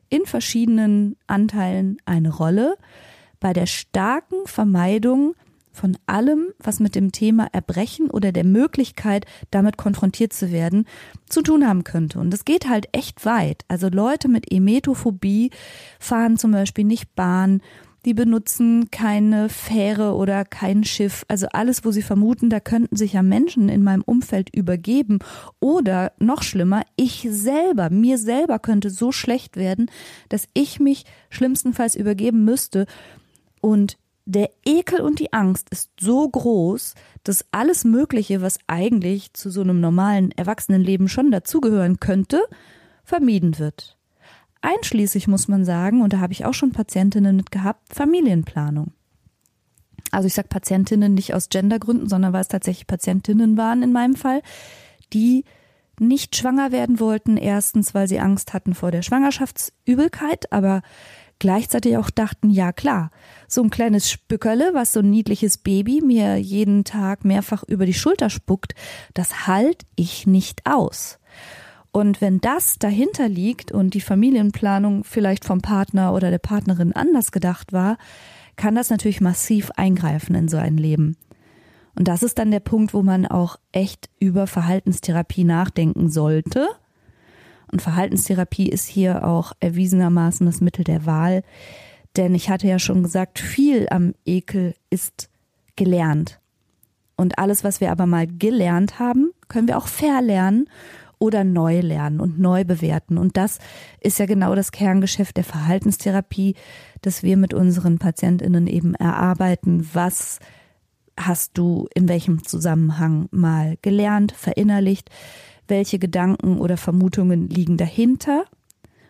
in 0.09 0.25
verschiedenen 0.25 1.17
Anteilen 1.27 1.97
eine 2.05 2.29
Rolle. 2.29 2.77
bei 3.39 3.53
der 3.53 3.65
starken 3.65 4.45
Vermeidung 4.45 5.33
von 5.71 5.97
allem, 6.05 6.47
was 6.59 6.79
mit 6.79 6.95
dem 6.95 7.11
Thema 7.11 7.47
Erbrechen 7.51 8.09
oder 8.09 8.31
der 8.31 8.45
Möglichkeit, 8.45 9.25
damit 9.51 9.77
konfrontiert 9.77 10.33
zu 10.33 10.51
werden, 10.51 10.85
zu 11.29 11.41
tun 11.41 11.67
haben 11.67 11.83
könnte. 11.83 12.19
Und 12.19 12.33
es 12.33 12.45
geht 12.45 12.67
halt 12.67 12.87
echt 12.91 13.25
weit. 13.25 13.63
Also 13.67 13.89
Leute 13.89 14.27
mit 14.27 14.51
Emetophobie 14.51 15.51
fahren 15.99 16.37
zum 16.37 16.51
Beispiel 16.51 16.85
nicht 16.85 17.15
Bahn, 17.15 17.61
die 18.05 18.13
benutzen 18.15 18.89
keine 18.89 19.47
Fähre 19.47 20.15
oder 20.15 20.43
kein 20.43 20.83
Schiff. 20.83 21.23
Also 21.27 21.47
alles, 21.53 21.85
wo 21.85 21.91
sie 21.91 22.01
vermuten, 22.01 22.49
da 22.49 22.59
könnten 22.59 22.95
sich 22.95 23.13
ja 23.13 23.21
Menschen 23.21 23.69
in 23.69 23.83
meinem 23.83 24.01
Umfeld 24.01 24.53
übergeben. 24.55 25.19
Oder 25.59 26.11
noch 26.17 26.41
schlimmer, 26.41 26.81
ich 26.95 27.27
selber, 27.29 27.91
mir 27.91 28.17
selber 28.17 28.57
könnte 28.57 28.89
so 28.89 29.11
schlecht 29.11 29.55
werden, 29.55 29.91
dass 30.29 30.47
ich 30.53 30.79
mich 30.79 31.05
schlimmstenfalls 31.29 31.95
übergeben 31.95 32.43
müsste. 32.43 32.87
Und 33.61 33.97
der 34.31 34.49
Ekel 34.65 35.01
und 35.01 35.19
die 35.19 35.33
Angst 35.33 35.69
ist 35.71 35.91
so 35.99 36.27
groß, 36.27 36.95
dass 37.23 37.45
alles 37.51 37.83
Mögliche, 37.83 38.41
was 38.41 38.59
eigentlich 38.67 39.33
zu 39.33 39.49
so 39.49 39.61
einem 39.61 39.81
normalen 39.81 40.31
Erwachsenenleben 40.31 41.09
schon 41.09 41.31
dazugehören 41.31 41.99
könnte, 41.99 42.41
vermieden 43.03 43.59
wird. 43.59 43.97
Einschließlich 44.61 45.27
muss 45.27 45.47
man 45.47 45.65
sagen, 45.65 46.01
und 46.01 46.13
da 46.13 46.19
habe 46.19 46.33
ich 46.33 46.45
auch 46.45 46.53
schon 46.53 46.71
Patientinnen 46.71 47.35
mit 47.35 47.51
gehabt, 47.51 47.93
Familienplanung. 47.93 48.93
Also 50.11 50.27
ich 50.27 50.33
sage 50.33 50.47
Patientinnen 50.47 51.13
nicht 51.13 51.33
aus 51.33 51.49
Gendergründen, 51.49 52.07
sondern 52.07 52.33
weil 52.33 52.41
es 52.41 52.47
tatsächlich 52.47 52.87
Patientinnen 52.87 53.57
waren 53.57 53.83
in 53.83 53.91
meinem 53.91 54.15
Fall, 54.15 54.41
die 55.13 55.45
nicht 55.99 56.35
schwanger 56.35 56.71
werden 56.71 56.99
wollten. 56.99 57.37
Erstens, 57.37 57.93
weil 57.93 58.07
sie 58.07 58.19
Angst 58.19 58.53
hatten 58.53 58.75
vor 58.75 58.91
der 58.91 59.01
Schwangerschaftsübelkeit, 59.01 60.51
aber 60.51 60.81
gleichzeitig 61.41 61.97
auch 61.97 62.11
dachten, 62.11 62.51
ja 62.51 62.71
klar, 62.71 63.09
so 63.47 63.63
ein 63.63 63.71
kleines 63.71 64.09
Spückerle, 64.09 64.71
was 64.73 64.93
so 64.93 64.99
ein 64.99 65.09
niedliches 65.09 65.57
Baby 65.57 66.01
mir 66.01 66.37
jeden 66.37 66.83
Tag 66.83 67.25
mehrfach 67.25 67.63
über 67.63 67.87
die 67.87 67.95
Schulter 67.95 68.29
spuckt, 68.29 68.75
das 69.15 69.47
halt 69.47 69.83
ich 69.95 70.27
nicht 70.27 70.67
aus. 70.67 71.17
Und 71.91 72.21
wenn 72.21 72.39
das 72.39 72.77
dahinter 72.77 73.27
liegt 73.27 73.71
und 73.71 73.95
die 73.95 74.01
Familienplanung 74.01 75.03
vielleicht 75.03 75.43
vom 75.43 75.61
Partner 75.61 76.13
oder 76.13 76.29
der 76.29 76.37
Partnerin 76.37 76.93
anders 76.93 77.31
gedacht 77.31 77.73
war, 77.73 77.97
kann 78.55 78.75
das 78.75 78.91
natürlich 78.91 79.19
massiv 79.19 79.71
eingreifen 79.71 80.35
in 80.35 80.47
so 80.47 80.57
ein 80.57 80.77
Leben. 80.77 81.17
Und 81.95 82.07
das 82.07 82.21
ist 82.21 82.37
dann 82.37 82.51
der 82.51 82.59
Punkt, 82.59 82.93
wo 82.93 83.01
man 83.01 83.25
auch 83.25 83.57
echt 83.71 84.11
über 84.19 84.45
Verhaltenstherapie 84.45 85.43
nachdenken 85.43 86.07
sollte. 86.07 86.67
Und 87.71 87.81
Verhaltenstherapie 87.81 88.69
ist 88.69 88.85
hier 88.85 89.25
auch 89.25 89.53
erwiesenermaßen 89.59 90.45
das 90.45 90.61
Mittel 90.61 90.83
der 90.83 91.05
Wahl. 91.05 91.43
Denn 92.17 92.35
ich 92.35 92.49
hatte 92.49 92.67
ja 92.67 92.79
schon 92.79 93.03
gesagt, 93.03 93.39
viel 93.39 93.87
am 93.89 94.13
Ekel 94.25 94.75
ist 94.89 95.29
gelernt. 95.75 96.39
Und 97.15 97.39
alles, 97.39 97.63
was 97.63 97.79
wir 97.81 97.91
aber 97.91 98.05
mal 98.05 98.27
gelernt 98.27 98.99
haben, 98.99 99.31
können 99.47 99.67
wir 99.67 99.77
auch 99.77 99.87
verlernen 99.87 100.67
oder 101.19 101.43
neu 101.43 101.81
lernen 101.81 102.19
und 102.19 102.39
neu 102.39 102.65
bewerten. 102.65 103.17
Und 103.17 103.37
das 103.37 103.59
ist 104.01 104.17
ja 104.17 104.25
genau 104.25 104.55
das 104.55 104.71
Kerngeschäft 104.71 105.37
der 105.37 105.43
Verhaltenstherapie, 105.43 106.55
dass 107.01 107.21
wir 107.21 107.37
mit 107.37 107.53
unseren 107.53 107.99
Patientinnen 107.99 108.65
eben 108.65 108.95
erarbeiten, 108.95 109.87
was 109.93 110.39
hast 111.15 111.57
du 111.57 111.87
in 111.93 112.09
welchem 112.09 112.43
Zusammenhang 112.43 113.27
mal 113.31 113.77
gelernt, 113.83 114.31
verinnerlicht, 114.31 115.09
welche 115.71 115.97
Gedanken 115.97 116.59
oder 116.59 116.77
Vermutungen 116.77 117.49
liegen 117.49 117.77
dahinter 117.77 118.45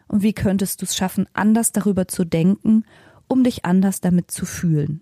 und 0.08 0.24
wie 0.24 0.32
könntest 0.32 0.82
du 0.82 0.86
es 0.86 0.96
schaffen, 0.96 1.28
anders 1.34 1.74
darüber 1.74 2.08
zu 2.08 2.24
denken, 2.24 2.86
um 3.28 3.44
dich 3.44 3.66
anders 3.66 4.00
damit 4.00 4.32
zu 4.32 4.46
fühlen. 4.46 5.02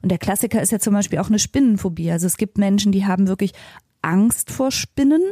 Und 0.00 0.10
der 0.10 0.18
Klassiker 0.18 0.62
ist 0.62 0.72
ja 0.72 0.78
zum 0.78 0.94
Beispiel 0.94 1.18
auch 1.18 1.28
eine 1.28 1.38
Spinnenphobie. 1.38 2.10
Also 2.10 2.26
es 2.26 2.36
gibt 2.36 2.58
Menschen, 2.58 2.92
die 2.92 3.06
haben 3.06 3.28
wirklich 3.28 3.52
Angst 4.02 4.50
vor 4.50 4.70
Spinnen, 4.70 5.22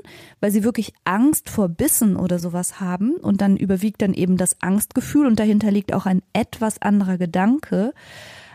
weil 0.41 0.51
sie 0.51 0.65
wirklich 0.65 0.93
Angst 1.05 1.49
vor 1.49 1.69
Bissen 1.69 2.17
oder 2.17 2.39
sowas 2.39 2.81
haben 2.81 3.15
und 3.15 3.41
dann 3.41 3.57
überwiegt 3.57 4.03
dann 4.03 4.15
eben 4.15 4.37
das 4.37 4.61
Angstgefühl 4.61 5.27
und 5.27 5.39
dahinter 5.39 5.71
liegt 5.71 5.95
auch 5.95 6.07
ein 6.07 6.23
etwas 6.33 6.83
anderer 6.83 7.17
Gedanke 7.17 7.95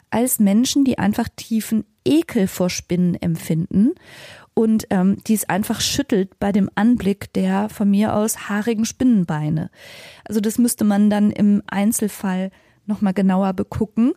als 0.10 0.40
Menschen, 0.40 0.84
die 0.84 1.00
einfach 1.00 1.28
tiefen 1.36 1.86
Ekel 2.06 2.48
vor 2.48 2.70
Spinnen 2.70 3.16
empfinden 3.16 3.94
und 4.54 4.88
ähm, 4.90 5.18
die 5.26 5.34
es 5.34 5.50
einfach 5.50 5.82
schüttelt 5.82 6.40
bei 6.40 6.52
dem 6.52 6.70
Anblick 6.76 7.34
der 7.34 7.70
von 7.70 7.90
mir 7.90 8.16
aus 8.16 8.50
haarigen 8.50 8.86
Spinnenbeine. 8.86 9.70
Also 10.26 10.40
das 10.40 10.58
müsste 10.58 10.84
man 10.84 11.10
dann 11.10 11.32
im 11.32 11.64
Einzelfall 11.68 12.52
nochmal 12.86 13.14
genauer 13.14 13.54
begucken 13.54 14.14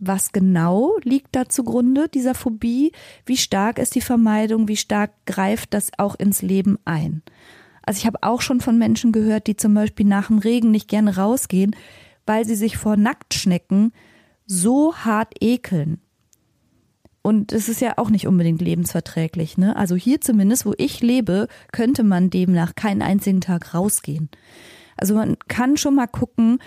was 0.00 0.32
genau 0.32 0.96
liegt 1.04 1.36
da 1.36 1.48
zugrunde 1.48 2.08
dieser 2.08 2.34
Phobie? 2.34 2.92
Wie 3.26 3.36
stark 3.36 3.78
ist 3.78 3.94
die 3.94 4.00
Vermeidung? 4.00 4.66
Wie 4.66 4.76
stark 4.76 5.12
greift 5.26 5.74
das 5.74 5.90
auch 5.98 6.14
ins 6.14 6.40
Leben 6.40 6.78
ein? 6.86 7.22
Also 7.82 7.98
ich 7.98 8.06
habe 8.06 8.22
auch 8.22 8.40
schon 8.40 8.60
von 8.60 8.78
Menschen 8.78 9.12
gehört, 9.12 9.46
die 9.46 9.56
zum 9.56 9.74
Beispiel 9.74 10.06
nach 10.06 10.28
dem 10.28 10.38
Regen 10.38 10.70
nicht 10.70 10.88
gerne 10.88 11.16
rausgehen, 11.16 11.76
weil 12.24 12.46
sie 12.46 12.54
sich 12.54 12.78
vor 12.78 12.96
Nacktschnecken 12.96 13.92
so 14.46 14.96
hart 14.96 15.34
ekeln. 15.40 16.00
Und 17.22 17.52
es 17.52 17.68
ist 17.68 17.80
ja 17.80 17.94
auch 17.96 18.10
nicht 18.10 18.26
unbedingt 18.26 18.62
lebensverträglich. 18.62 19.58
Ne? 19.58 19.76
Also 19.76 19.94
hier 19.94 20.20
zumindest, 20.20 20.64
wo 20.64 20.74
ich 20.78 21.00
lebe, 21.02 21.48
könnte 21.72 22.02
man 22.02 22.30
demnach 22.30 22.74
keinen 22.74 23.02
einzigen 23.02 23.40
Tag 23.40 23.74
rausgehen. 23.74 24.30
Also 24.96 25.14
man 25.14 25.36
kann 25.48 25.76
schon 25.76 25.94
mal 25.94 26.06
gucken, 26.06 26.58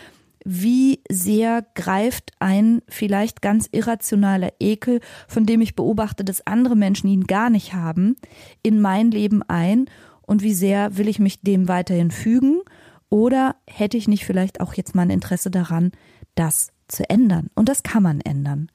wie 0.45 0.99
sehr 1.09 1.65
greift 1.73 2.31
ein 2.39 2.81
vielleicht 2.87 3.41
ganz 3.41 3.67
irrationaler 3.71 4.51
Ekel, 4.59 4.99
von 5.27 5.45
dem 5.45 5.61
ich 5.61 5.75
beobachte, 5.75 6.23
dass 6.23 6.45
andere 6.45 6.75
Menschen 6.75 7.07
ihn 7.07 7.25
gar 7.25 7.49
nicht 7.49 7.73
haben, 7.73 8.15
in 8.61 8.81
mein 8.81 9.09
Leben 9.09 9.41
ein 9.43 9.85
und 10.21 10.43
wie 10.43 10.53
sehr 10.53 10.97
will 10.97 11.07
ich 11.07 11.19
mich 11.19 11.41
dem 11.41 11.67
weiterhin 11.67 12.11
fügen 12.11 12.61
oder 13.09 13.55
hätte 13.67 13.97
ich 13.97 14.07
nicht 14.07 14.25
vielleicht 14.25 14.59
auch 14.59 14.73
jetzt 14.73 14.95
mal 14.95 15.03
ein 15.03 15.11
Interesse 15.11 15.49
daran, 15.49 15.91
das 16.35 16.69
zu 16.87 17.09
ändern. 17.09 17.49
Und 17.55 17.69
das 17.69 17.83
kann 17.83 18.03
man 18.03 18.19
ändern. 18.21 18.69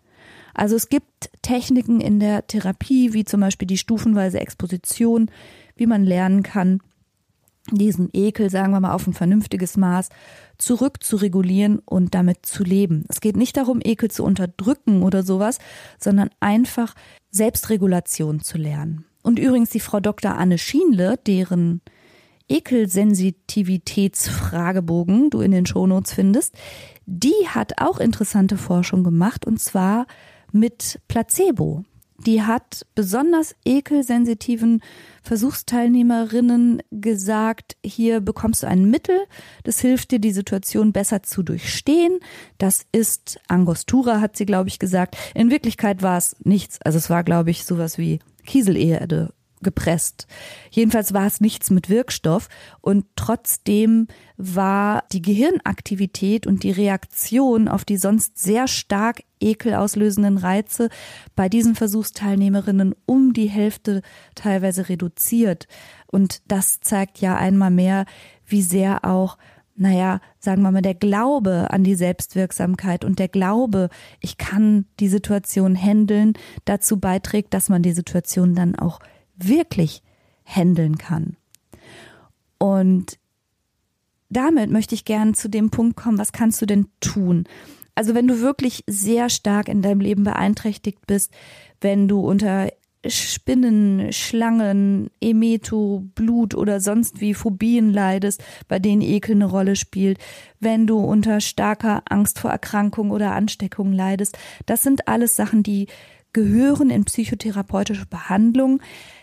Also 0.59 0.75
es 0.75 0.89
gibt 0.89 1.31
Techniken 1.41 2.01
in 2.01 2.19
der 2.19 2.49
Therapie, 2.49 3.13
wie 3.13 3.25
zum 3.25 3.41
Beispiel 3.41 3.69
die 3.69 3.79
stufenweise 3.79 4.41
Exposition, 4.41 5.31
wie 5.77 5.87
man 5.87 6.03
lernen 6.03 6.43
kann, 6.43 6.81
diesen 7.71 8.09
Ekel, 8.13 8.51
sagen 8.51 8.73
wir 8.73 8.81
mal, 8.81 8.93
auf 8.93 9.07
ein 9.07 9.13
vernünftiges 9.13 9.77
Maß 9.77 10.09
zurück 10.57 11.05
zu 11.05 11.15
regulieren 11.15 11.79
und 11.79 12.17
damit 12.17 12.45
zu 12.45 12.65
leben. 12.65 13.05
Es 13.09 13.21
geht 13.21 13.37
nicht 13.37 13.57
darum, 13.57 13.79
Ekel 13.85 14.11
zu 14.11 14.25
unterdrücken 14.25 15.05
oder 15.05 15.23
sowas, 15.23 15.61
sondern 15.97 16.31
einfach 16.41 16.97
Selbstregulation 17.31 18.41
zu 18.41 18.59
lernen. 18.59 19.05
Und 19.23 19.39
übrigens 19.39 19.71
die 19.71 19.79
Frau 19.79 20.01
Dr. 20.01 20.35
Anne 20.35 20.59
Schienle, 20.59 21.21
deren 21.25 21.83
Ekelsensitivitätsfragebogen 22.49 25.31
du 25.31 25.41
in 25.41 25.53
den 25.53 25.67
Shownotes 25.67 26.15
findest, 26.15 26.57
die 27.07 27.47
hat 27.47 27.81
auch 27.81 28.01
interessante 28.01 28.57
Forschung 28.57 29.05
gemacht 29.05 29.47
und 29.47 29.61
zwar 29.61 30.09
mit 30.53 31.01
Placebo 31.09 31.85
die 32.27 32.43
hat 32.43 32.85
besonders 32.97 33.55
ekelsensitiven 33.65 34.83
Versuchsteilnehmerinnen 35.23 36.83
gesagt, 36.91 37.77
hier 37.85 38.21
bekommst 38.21 38.65
du 38.65 38.67
ein 38.67 38.91
Mittel, 38.91 39.21
das 39.63 39.79
hilft 39.79 40.11
dir, 40.11 40.19
die 40.19 40.33
Situation 40.33 40.93
besser 40.93 41.23
zu 41.23 41.45
durchstehen. 41.45 42.19
Das 42.59 42.87
ist 42.91 43.39
Angostura, 43.47 44.21
hat 44.21 44.37
sie, 44.37 44.47
glaube 44.47 44.69
ich, 44.69 44.81
gesagt. 44.81 45.17
In 45.35 45.51
Wirklichkeit 45.51 46.03
war 46.03 46.19
es 46.19 46.35
nichts. 46.43 46.83
Also 46.83 46.99
es 46.99 47.09
war, 47.09 47.23
glaube 47.23 47.51
ich, 47.51 47.65
sowas 47.65 47.99
wie 47.99 48.19
Kieselerde 48.45 49.33
gepresst. 49.63 50.27
Jedenfalls 50.71 51.15
war 51.15 51.27
es 51.27 51.41
nichts 51.41 51.71
mit 51.71 51.89
Wirkstoff 51.89 52.49
und 52.81 53.07
trotzdem 53.17 54.07
war 54.37 55.05
die 55.13 55.23
Gehirnaktivität 55.23 56.47
und 56.47 56.63
die 56.63 56.71
Reaktion 56.71 57.69
auf 57.69 57.85
die 57.85 57.97
sonst 57.97 58.39
sehr 58.39 58.69
stark 58.69 59.23
ekelauslösenden 59.41 60.39
Reize 60.39 60.89
bei 61.37 61.49
diesen 61.49 61.75
Versuchsteilnehmerinnen 61.75 62.95
um 63.07 63.33
die 63.33 63.49
Hälfte 63.49 64.03
teilweise 64.35 64.89
reduziert. 64.89 65.67
Und 66.07 66.43
das 66.49 66.81
zeigt 66.81 67.21
ja 67.21 67.37
einmal 67.37 67.71
mehr, 67.71 68.07
wie 68.47 68.63
sehr 68.63 69.05
auch 69.05 69.39
naja, 69.81 70.21
sagen 70.41 70.63
wir 70.63 70.73
mal, 70.73 70.83
der 70.83 70.95
Glaube 70.95 71.71
an 71.71 71.85
die 71.85 71.95
Selbstwirksamkeit 71.95 73.05
und 73.05 73.21
der 73.21 73.29
Glaube, 73.29 73.91
ich 74.19 74.37
kann 74.37 74.87
die 74.99 75.09
Situation 75.09 75.77
handeln, 75.77 76.33
dazu 76.65 76.99
beiträgt, 76.99 77.55
dass 77.55 77.69
man 77.69 77.83
die 77.83 77.93
Situation 77.93 78.57
dann 78.57 78.75
auch 78.75 78.99
wirklich 79.37 80.03
handeln 80.45 80.99
kann. 80.99 81.37
Und 82.59 83.19
damit 84.31 84.71
möchte 84.71 84.95
ich 84.95 85.05
gern 85.05 85.35
zu 85.35 85.49
dem 85.49 85.71
Punkt 85.71 85.97
kommen, 85.97 86.19
was 86.19 86.33
kannst 86.33 86.61
du 86.61 86.67
denn 86.67 86.89
tun? 87.01 87.45
Also 87.99 88.15
wenn 88.15 88.29
du 88.29 88.41
wirklich 88.41 88.85
sehr 88.87 89.29
stark 89.29 89.67
in 89.67 89.83
deinem 89.83 89.99
Leben 89.99 90.23
beeinträchtigt 90.23 91.05
bist, 91.09 91.33
wenn 91.81 92.07
du 92.07 92.21
unter 92.21 92.69
Spinnen, 93.05 94.13
Schlangen, 94.13 95.11
Emeto, 95.21 96.05
Blut 96.15 96.55
oder 96.55 96.79
sonst 96.79 97.21
wie 97.21 97.35
Phobien 97.35 97.93
leidest, 97.93 98.41
bei 98.69 98.79
denen 98.79 99.03
Ekel 99.03 99.35
eine 99.35 99.47
Rolle 99.47 99.75
spielt, 99.75 100.21
wenn 100.61 100.87
du 100.87 101.01
unter 101.01 101.41
starker 101.41 102.05
Angst 102.09 102.39
vor 102.39 102.53
Erkrankung 102.53 103.11
oder 103.11 103.33
Ansteckung 103.33 103.93
leidest. 103.93 104.39
Das 104.65 104.85
sind 104.85 105.09
alles 105.09 105.35
Sachen, 105.35 105.65
die 105.65 105.89
gehören 106.33 106.91
in 106.91 107.05
psychotherapeutische 107.05 108.07
Behandlung. 108.07 108.81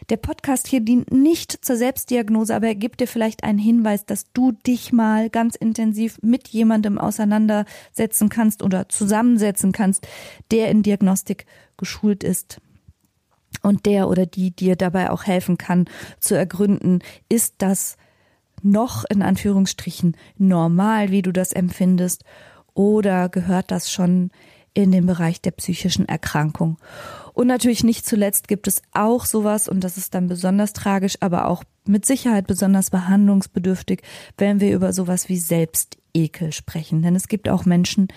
Der 0.09 0.17
Podcast 0.17 0.67
hier 0.67 0.81
dient 0.81 1.11
nicht 1.11 1.65
zur 1.65 1.77
Selbstdiagnose, 1.77 2.55
aber 2.55 2.67
er 2.67 2.75
gibt 2.75 2.99
dir 2.99 3.07
vielleicht 3.07 3.43
einen 3.43 3.57
Hinweis, 3.57 4.05
dass 4.05 4.31
du 4.33 4.51
dich 4.51 4.93
mal 4.93 5.29
ganz 5.29 5.55
intensiv 5.55 6.19
mit 6.21 6.47
jemandem 6.49 6.97
auseinandersetzen 6.97 8.29
kannst 8.29 8.61
oder 8.61 8.87
zusammensetzen 8.87 9.71
kannst, 9.71 10.07
der 10.51 10.69
in 10.69 10.83
Diagnostik 10.83 11.45
geschult 11.77 12.23
ist 12.23 12.61
und 13.63 13.85
der 13.85 14.07
oder 14.07 14.25
die 14.25 14.51
dir 14.51 14.75
dabei 14.75 15.09
auch 15.09 15.23
helfen 15.23 15.57
kann 15.57 15.85
zu 16.19 16.35
ergründen, 16.35 16.99
ist 17.29 17.55
das 17.57 17.97
noch 18.61 19.05
in 19.09 19.21
Anführungsstrichen 19.21 20.15
normal, 20.37 21.09
wie 21.09 21.21
du 21.21 21.31
das 21.31 21.51
empfindest, 21.51 22.23
oder 22.73 23.29
gehört 23.29 23.71
das 23.71 23.91
schon 23.91 24.31
in 24.75 24.91
den 24.91 25.07
Bereich 25.07 25.41
der 25.41 25.51
psychischen 25.51 26.07
Erkrankung? 26.07 26.77
Und 27.33 27.47
natürlich 27.47 27.83
nicht 27.83 28.05
zuletzt 28.05 28.47
gibt 28.47 28.67
es 28.67 28.83
auch 28.93 29.25
sowas, 29.25 29.67
und 29.67 29.83
das 29.83 29.97
ist 29.97 30.13
dann 30.13 30.27
besonders 30.27 30.73
tragisch, 30.73 31.17
aber 31.21 31.47
auch 31.47 31.63
mit 31.85 32.05
Sicherheit 32.05 32.45
besonders 32.45 32.91
behandlungsbedürftig, 32.91 34.03
wenn 34.37 34.59
wir 34.59 34.73
über 34.73 34.93
sowas 34.93 35.27
wie 35.27 35.37
Selbstekel 35.37 36.53
sprechen. 36.53 37.01
Denn 37.01 37.15
es 37.15 37.27
gibt 37.27 37.49
auch 37.49 37.65
Menschen, 37.65 38.07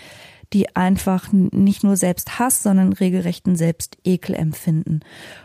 die 0.52 0.74
einfach 0.76 1.32
nicht 1.32 1.84
nur 1.84 1.96
selbst 1.96 2.38
Hass, 2.38 2.62
sondern 2.62 2.92
regelrechten 2.92 3.56
Selbstekel 3.56 4.34
empfinden. 4.34 5.00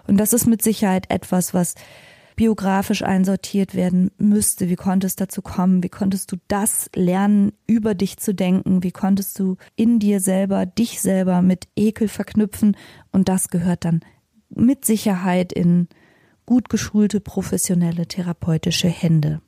Und 0.07 0.17
das 0.17 0.33
ist 0.33 0.45
mit 0.45 0.61
Sicherheit 0.61 1.09
etwas, 1.09 1.53
was 1.53 1.75
biografisch 2.35 3.03
einsortiert 3.03 3.75
werden 3.75 4.11
müsste. 4.17 4.69
Wie 4.69 4.75
konnte 4.75 5.07
es 5.07 5.15
dazu 5.15 5.41
kommen? 5.41 5.83
Wie 5.83 5.89
konntest 5.89 6.31
du 6.31 6.37
das 6.47 6.89
lernen, 6.95 7.53
über 7.67 7.95
dich 7.95 8.17
zu 8.17 8.33
denken? 8.33 8.83
Wie 8.83 8.91
konntest 8.91 9.39
du 9.39 9.57
in 9.75 9.99
dir 9.99 10.19
selber, 10.19 10.65
dich 10.65 11.01
selber 11.01 11.41
mit 11.41 11.67
Ekel 11.75 12.07
verknüpfen? 12.07 12.77
Und 13.11 13.29
das 13.29 13.49
gehört 13.49 13.85
dann 13.85 14.01
mit 14.49 14.85
Sicherheit 14.85 15.53
in 15.53 15.87
gut 16.45 16.69
geschulte, 16.69 17.19
professionelle, 17.19 18.07
therapeutische 18.07 18.89
Hände. 18.89 19.41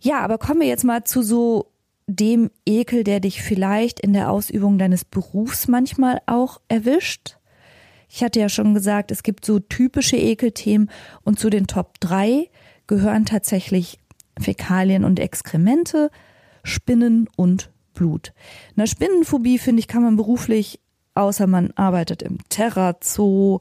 Ja, 0.00 0.20
aber 0.20 0.38
kommen 0.38 0.60
wir 0.60 0.68
jetzt 0.68 0.84
mal 0.84 1.04
zu 1.04 1.22
so 1.22 1.72
dem 2.06 2.50
Ekel, 2.64 3.02
der 3.04 3.20
dich 3.20 3.42
vielleicht 3.42 4.00
in 4.00 4.12
der 4.12 4.30
Ausübung 4.30 4.78
deines 4.78 5.04
Berufs 5.04 5.66
manchmal 5.66 6.20
auch 6.26 6.60
erwischt. 6.68 7.35
Ich 8.08 8.22
hatte 8.22 8.40
ja 8.40 8.48
schon 8.48 8.74
gesagt, 8.74 9.10
es 9.10 9.22
gibt 9.22 9.44
so 9.44 9.58
typische 9.58 10.16
Ekelthemen 10.16 10.90
und 11.22 11.38
zu 11.38 11.50
den 11.50 11.66
Top 11.66 12.00
3 12.00 12.48
gehören 12.86 13.24
tatsächlich 13.24 13.98
Fäkalien 14.38 15.04
und 15.04 15.18
Exkremente, 15.18 16.10
Spinnen 16.62 17.28
und 17.36 17.70
Blut. 17.94 18.32
Eine 18.76 18.86
Spinnenphobie, 18.86 19.58
finde 19.58 19.80
ich, 19.80 19.88
kann 19.88 20.02
man 20.02 20.16
beruflich, 20.16 20.80
außer 21.14 21.46
man 21.46 21.72
arbeitet 21.72 22.22
im 22.22 22.38
Terrazoo, 22.48 23.60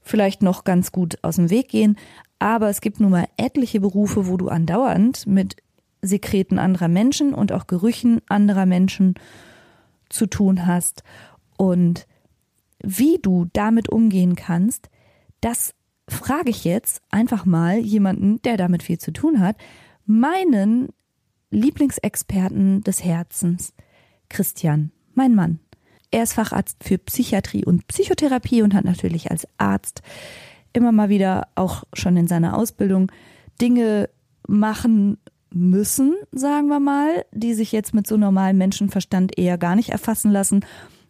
vielleicht 0.00 0.42
noch 0.42 0.64
ganz 0.64 0.90
gut 0.90 1.18
aus 1.22 1.36
dem 1.36 1.50
Weg 1.50 1.68
gehen. 1.68 1.96
Aber 2.38 2.68
es 2.68 2.80
gibt 2.80 3.00
nun 3.00 3.10
mal 3.10 3.28
etliche 3.36 3.80
Berufe, 3.80 4.26
wo 4.26 4.36
du 4.36 4.48
andauernd 4.48 5.26
mit 5.26 5.56
Sekreten 6.02 6.58
anderer 6.58 6.88
Menschen 6.88 7.34
und 7.34 7.52
auch 7.52 7.66
Gerüchen 7.66 8.22
anderer 8.28 8.66
Menschen 8.66 9.14
zu 10.08 10.26
tun 10.26 10.66
hast. 10.66 11.02
Und 11.56 12.06
wie 12.82 13.18
du 13.20 13.46
damit 13.52 13.88
umgehen 13.88 14.36
kannst, 14.36 14.88
das 15.40 15.74
frage 16.08 16.50
ich 16.50 16.64
jetzt 16.64 17.02
einfach 17.10 17.44
mal 17.44 17.78
jemanden, 17.78 18.40
der 18.42 18.56
damit 18.56 18.82
viel 18.82 18.98
zu 18.98 19.12
tun 19.12 19.40
hat, 19.40 19.56
meinen 20.06 20.88
Lieblingsexperten 21.50 22.82
des 22.82 23.04
Herzens, 23.04 23.72
Christian, 24.28 24.90
mein 25.14 25.34
Mann. 25.34 25.60
Er 26.10 26.22
ist 26.22 26.32
Facharzt 26.32 26.82
für 26.82 26.98
Psychiatrie 26.98 27.64
und 27.64 27.86
Psychotherapie 27.88 28.62
und 28.62 28.74
hat 28.74 28.84
natürlich 28.84 29.30
als 29.30 29.46
Arzt 29.58 30.02
immer 30.72 30.92
mal 30.92 31.08
wieder 31.08 31.48
auch 31.54 31.84
schon 31.92 32.16
in 32.16 32.26
seiner 32.26 32.56
Ausbildung 32.56 33.12
Dinge 33.60 34.08
machen 34.46 35.18
müssen, 35.50 36.14
sagen 36.32 36.68
wir 36.68 36.80
mal, 36.80 37.24
die 37.32 37.54
sich 37.54 37.72
jetzt 37.72 37.94
mit 37.94 38.06
so 38.06 38.16
normalem 38.16 38.58
Menschenverstand 38.58 39.38
eher 39.38 39.58
gar 39.58 39.76
nicht 39.76 39.90
erfassen 39.90 40.30
lassen 40.30 40.64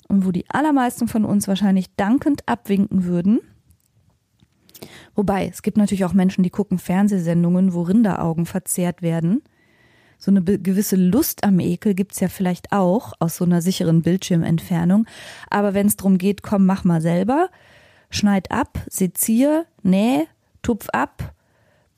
und 0.08 0.24
wo 0.26 0.32
die 0.32 0.48
allermeisten 0.48 1.06
von 1.08 1.24
uns 1.24 1.48
wahrscheinlich 1.48 1.94
dankend 1.96 2.42
abwinken 2.46 3.04
würden. 3.04 3.40
Wobei, 5.14 5.48
es 5.48 5.62
gibt 5.62 5.76
natürlich 5.76 6.04
auch 6.04 6.12
Menschen, 6.12 6.42
die 6.42 6.50
gucken 6.50 6.78
Fernsehsendungen, 6.78 7.74
wo 7.74 7.82
Rinderaugen 7.82 8.46
verzehrt 8.46 9.02
werden. 9.02 9.42
So 10.18 10.30
eine 10.32 10.42
gewisse 10.42 10.96
Lust 10.96 11.44
am 11.44 11.60
Ekel 11.60 11.94
gibt's 11.94 12.20
ja 12.20 12.28
vielleicht 12.28 12.72
auch 12.72 13.12
aus 13.20 13.36
so 13.36 13.44
einer 13.44 13.62
sicheren 13.62 14.02
Bildschirmentfernung. 14.02 15.06
Aber 15.48 15.74
wenn 15.74 15.86
es 15.86 15.96
darum 15.96 16.18
geht, 16.18 16.42
komm, 16.42 16.66
mach 16.66 16.84
mal 16.84 17.00
selber, 17.00 17.50
schneid 18.10 18.50
ab, 18.50 18.78
sezier, 18.88 19.66
näh, 19.82 20.26
tupf 20.62 20.88
ab, 20.90 21.34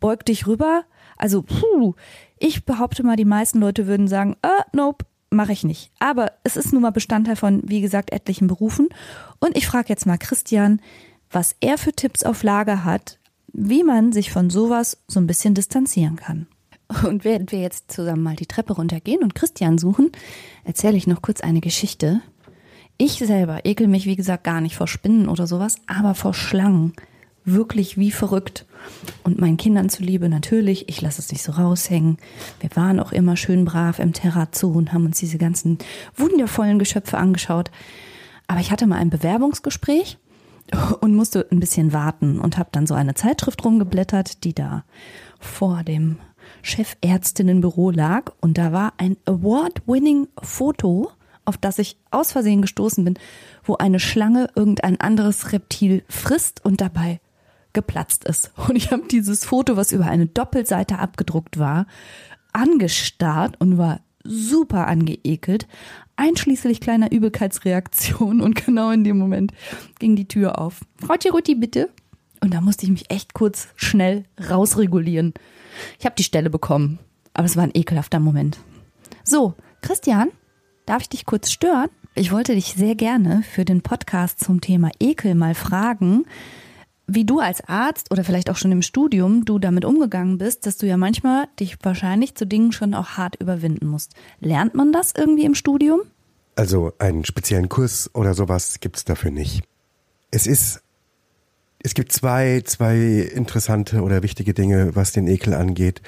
beug 0.01 0.25
dich 0.27 0.47
rüber. 0.47 0.85
Also, 1.17 1.43
puh, 1.43 1.95
ich 2.39 2.65
behaupte 2.65 3.03
mal, 3.03 3.17
die 3.17 3.25
meisten 3.25 3.59
Leute 3.59 3.87
würden 3.87 4.09
sagen, 4.09 4.37
äh, 4.43 4.63
nope, 4.73 5.07
mache 5.31 5.53
ich 5.53 5.65
nicht. 5.65 5.91
Aber 5.99 6.33
es 6.45 6.57
ist 6.57 6.73
nun 6.73 6.83
mal 6.83 6.91
Bestandteil 6.91 7.37
von, 7.37 7.63
wie 7.65 7.81
gesagt, 7.81 8.13
etlichen 8.13 8.49
Berufen. 8.49 8.89
Und 9.39 9.57
ich 9.57 9.67
frage 9.67 9.89
jetzt 9.89 10.07
mal 10.07 10.19
Christian, 10.19 10.81
was 11.31 11.55
er 11.61 11.79
für 11.79 11.93
Tipps 11.93 12.25
auf 12.25 12.43
Lager 12.43 12.85
hat, 12.85 13.19
wie 13.53 13.85
man 13.85 14.13
sich 14.13 14.31
von 14.31 14.51
sowas 14.51 14.99
so 15.07 15.21
ein 15.21 15.27
bisschen 15.27 15.55
distanzieren 15.55 16.17
kann. 16.17 16.47
Und 17.05 17.25
während 17.25 17.53
wir 17.53 17.61
jetzt 17.61 17.93
zusammen 17.93 18.23
mal 18.23 18.37
die 18.37 18.47
Treppe 18.47 18.75
runtergehen 18.75 19.23
und 19.23 19.35
Christian 19.35 19.79
suchen, 19.79 20.11
erzähle 20.65 20.97
ich 20.97 21.07
noch 21.07 21.23
kurz 21.23 21.41
eine 21.41 21.61
Geschichte. 21.61 22.21
Ich 22.99 23.13
selber 23.13 23.65
ekel 23.65 23.87
mich, 23.87 24.07
wie 24.07 24.17
gesagt, 24.17 24.45
gar 24.45 24.61
nicht 24.61 24.77
vor 24.77 24.89
Spinnen 24.89 25.29
oder 25.29 25.47
sowas, 25.47 25.77
aber 25.87 26.15
vor 26.15 26.35
Schlangen 26.35 26.93
wirklich 27.45 27.97
wie 27.97 28.11
verrückt. 28.11 28.67
Und 29.23 29.41
meinen 29.41 29.57
Kindern 29.57 29.89
zuliebe 29.89 30.29
natürlich, 30.29 30.89
ich 30.89 31.01
lasse 31.01 31.21
es 31.21 31.31
nicht 31.31 31.43
so 31.43 31.53
raushängen. 31.53 32.19
Wir 32.61 32.71
waren 32.75 33.01
auch 33.01 33.13
immer 33.13 33.37
schön 33.37 33.65
brav 33.65 33.99
im 33.99 34.13
Terrazoo 34.13 34.73
und 34.73 34.93
haben 34.93 35.07
uns 35.07 35.19
diese 35.19 35.39
ganzen 35.39 35.79
wundervollen 36.17 36.79
Geschöpfe 36.79 37.19
angeschaut. 37.19 37.71
Aber 38.47 38.61
ich 38.61 38.71
hatte 38.71 38.87
mal 38.87 38.97
ein 38.97 39.11
Bewerbungsgespräch 39.11 40.19
und 41.01 41.15
musste 41.15 41.47
ein 41.51 41.61
bisschen 41.61 41.93
warten 41.93 42.41
und 42.41 42.59
habe 42.59 42.71
dann 42.73 42.87
so 42.87 42.95
eine 42.95 43.15
Zeitschrift 43.15 43.65
rumgeblättert, 43.65 44.45
die 44.45 44.55
da 44.55 44.85
vor 45.39 45.83
dem 45.85 46.17
Chefärztinnenbüro 46.63 47.91
lag 47.91 48.33
und 48.41 48.59
da 48.59 48.73
war 48.73 48.95
ein 48.99 49.17
award-winning 49.27 50.29
Foto, 50.43 51.11
auf 51.45 51.57
das 51.57 51.79
ich 51.79 51.97
aus 52.11 52.33
Versehen 52.33 52.63
gestoßen 52.63 53.05
bin, 53.05 53.19
wo 53.65 53.77
eine 53.77 54.01
Schlange 54.01 54.49
irgendein 54.55 55.01
anderes 55.01 55.53
Reptil 55.53 56.05
frisst 56.09 56.65
und 56.65 56.81
dabei 56.81 57.21
geplatzt 57.73 58.25
ist. 58.25 58.53
Und 58.69 58.77
ich 58.77 58.91
habe 58.91 59.05
dieses 59.11 59.45
Foto, 59.45 59.77
was 59.77 59.93
über 59.93 60.07
eine 60.07 60.27
Doppelseite 60.27 60.99
abgedruckt 60.99 61.59
war, 61.59 61.87
angestarrt 62.53 63.61
und 63.61 63.79
war 63.79 64.01
super 64.25 64.89
angeekelt, 64.89 65.67
einschließlich 66.17 66.81
kleiner 66.81 67.13
Übelkeitsreaktion 67.13 68.41
und 68.41 68.55
genau 68.67 68.91
in 68.91 69.05
dem 69.05 69.19
Moment 69.19 69.53
ging 69.99 70.17
die 70.17 70.29
Tür 70.29 70.59
auf. 70.59 70.81
Rotti 71.09 71.29
Rutti, 71.29 71.55
bitte. 71.55 71.91
Und 72.43 72.55
da 72.55 72.61
musste 72.61 72.85
ich 72.85 72.91
mich 72.91 73.11
echt 73.11 73.35
kurz 73.35 73.69
schnell 73.77 74.25
rausregulieren. 74.49 75.35
Ich 75.99 76.07
habe 76.07 76.15
die 76.17 76.25
Stelle 76.25 76.51
bekommen, 76.51 76.99
aber 77.35 77.47
es 77.47 77.57
war 77.57 77.65
ein 77.65 77.75
ekelhafter 77.75 78.19
Moment. 78.19 78.59
So, 79.25 79.55
Christian, 79.83 80.31
darf 80.87 81.03
ich 81.03 81.09
dich 81.09 81.27
kurz 81.27 81.51
stören? 81.51 81.91
Ich 82.15 82.33
wollte 82.33 82.55
dich 82.55 82.75
sehr 82.75 82.97
gerne 82.97 83.43
für 83.43 83.65
den 83.65 83.83
Podcast 83.83 84.41
zum 84.41 84.61
Thema 84.61 84.91
Ekel 84.99 85.35
mal 85.35 85.55
fragen, 85.55 86.25
wie 87.13 87.25
du 87.25 87.41
als 87.41 87.61
Arzt 87.67 88.11
oder 88.13 88.23
vielleicht 88.23 88.51
auch 88.51 88.57
schon 88.57 88.71
im 88.73 88.83
Studium 88.83 89.45
du 89.45 89.59
damit 89.59 89.85
umgegangen 89.85 90.39
bist, 90.39 90.65
dass 90.67 90.79
du 90.79 90.87
ja 90.87 90.97
manchmal 90.97 91.49
dich 91.59 91.77
wahrscheinlich 91.83 92.37
zu 92.37 92.47
Dingen 92.47 92.71
schon 92.73 92.95
auch 92.95 93.11
hart 93.11 93.37
überwinden 93.41 93.87
musst. 93.89 94.15
Lernt 94.39 94.75
man 94.75 94.93
das 94.93 95.13
irgendwie 95.17 95.45
im 95.45 95.55
Studium? 95.55 96.01
Also 96.55 96.93
einen 96.99 97.25
speziellen 97.25 97.69
Kurs 97.69 98.11
oder 98.15 98.35
sowas 98.35 98.79
gibt's 98.81 99.05
dafür 99.05 99.31
nicht. 99.31 99.65
Es 100.31 100.47
ist, 100.47 100.83
es 101.83 101.95
gibt 101.95 102.13
zwei, 102.13 102.63
zwei 102.65 102.97
interessante 103.35 104.03
oder 104.03 104.23
wichtige 104.23 104.55
Dinge, 104.55 104.95
was 104.95 105.13
den 105.13 105.27
Ekel 105.27 105.55
angeht, 105.55 106.03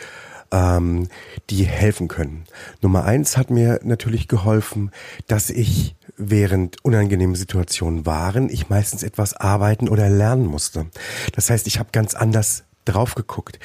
ähm, 0.53 1.09
die 1.51 1.65
helfen 1.65 2.09
können. 2.09 2.45
Nummer 2.81 3.05
eins 3.05 3.37
hat 3.37 3.51
mir 3.51 3.81
natürlich 3.83 4.29
geholfen, 4.29 4.91
dass 5.27 5.51
ich 5.51 5.97
während 6.17 6.85
unangenehme 6.85 7.37
Situationen 7.37 8.07
waren, 8.07 8.49
ich 8.49 8.69
meistens 8.69 9.03
etwas 9.03 9.35
arbeiten 9.35 9.89
oder 9.89 10.09
lernen 10.09 10.47
musste. 10.47 10.87
Das 11.35 11.51
heißt, 11.51 11.67
ich 11.67 11.79
habe 11.79 11.89
ganz 11.93 12.15
anders 12.15 12.65
drauf 12.85 13.15
geguckt. 13.15 13.59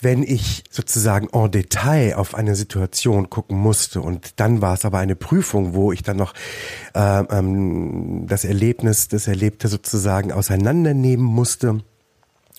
Wenn 0.00 0.22
ich 0.22 0.64
sozusagen 0.70 1.28
en 1.32 1.50
Detail 1.50 2.16
auf 2.16 2.34
eine 2.34 2.56
Situation 2.56 3.30
gucken 3.30 3.56
musste 3.56 4.00
und 4.00 4.40
dann 4.40 4.60
war 4.60 4.74
es 4.74 4.84
aber 4.84 4.98
eine 4.98 5.16
Prüfung, 5.16 5.74
wo 5.74 5.92
ich 5.92 6.02
dann 6.02 6.16
noch 6.16 6.34
äh, 6.94 7.20
ähm, 7.30 8.26
das 8.26 8.44
Erlebnis, 8.44 9.08
das 9.08 9.28
Erlebte 9.28 9.68
sozusagen 9.68 10.32
auseinandernehmen 10.32 11.24
musste, 11.24 11.80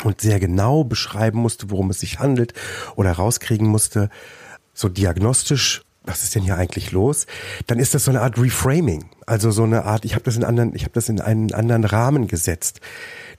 und 0.03 0.21
sehr 0.21 0.39
genau 0.39 0.83
beschreiben 0.83 1.39
musste, 1.39 1.69
worum 1.71 1.89
es 1.89 1.99
sich 1.99 2.19
handelt 2.19 2.53
oder 2.95 3.11
rauskriegen 3.11 3.67
musste, 3.67 4.09
so 4.73 4.89
diagnostisch, 4.89 5.81
was 6.03 6.23
ist 6.23 6.35
denn 6.35 6.43
hier 6.43 6.55
eigentlich 6.55 6.91
los? 6.91 7.25
Dann 7.65 7.79
ist 7.79 7.93
das 7.93 8.05
so 8.05 8.11
eine 8.11 8.21
Art 8.21 8.39
Reframing, 8.39 9.05
also 9.25 9.51
so 9.51 9.63
eine 9.63 9.83
Art, 9.83 10.05
ich 10.05 10.13
habe 10.13 10.23
das 10.23 10.37
in 10.37 10.43
anderen, 10.43 10.73
ich 10.73 10.83
habe 10.83 10.93
das 10.93 11.09
in 11.09 11.19
einen 11.19 11.53
anderen 11.53 11.83
Rahmen 11.83 12.27
gesetzt. 12.27 12.79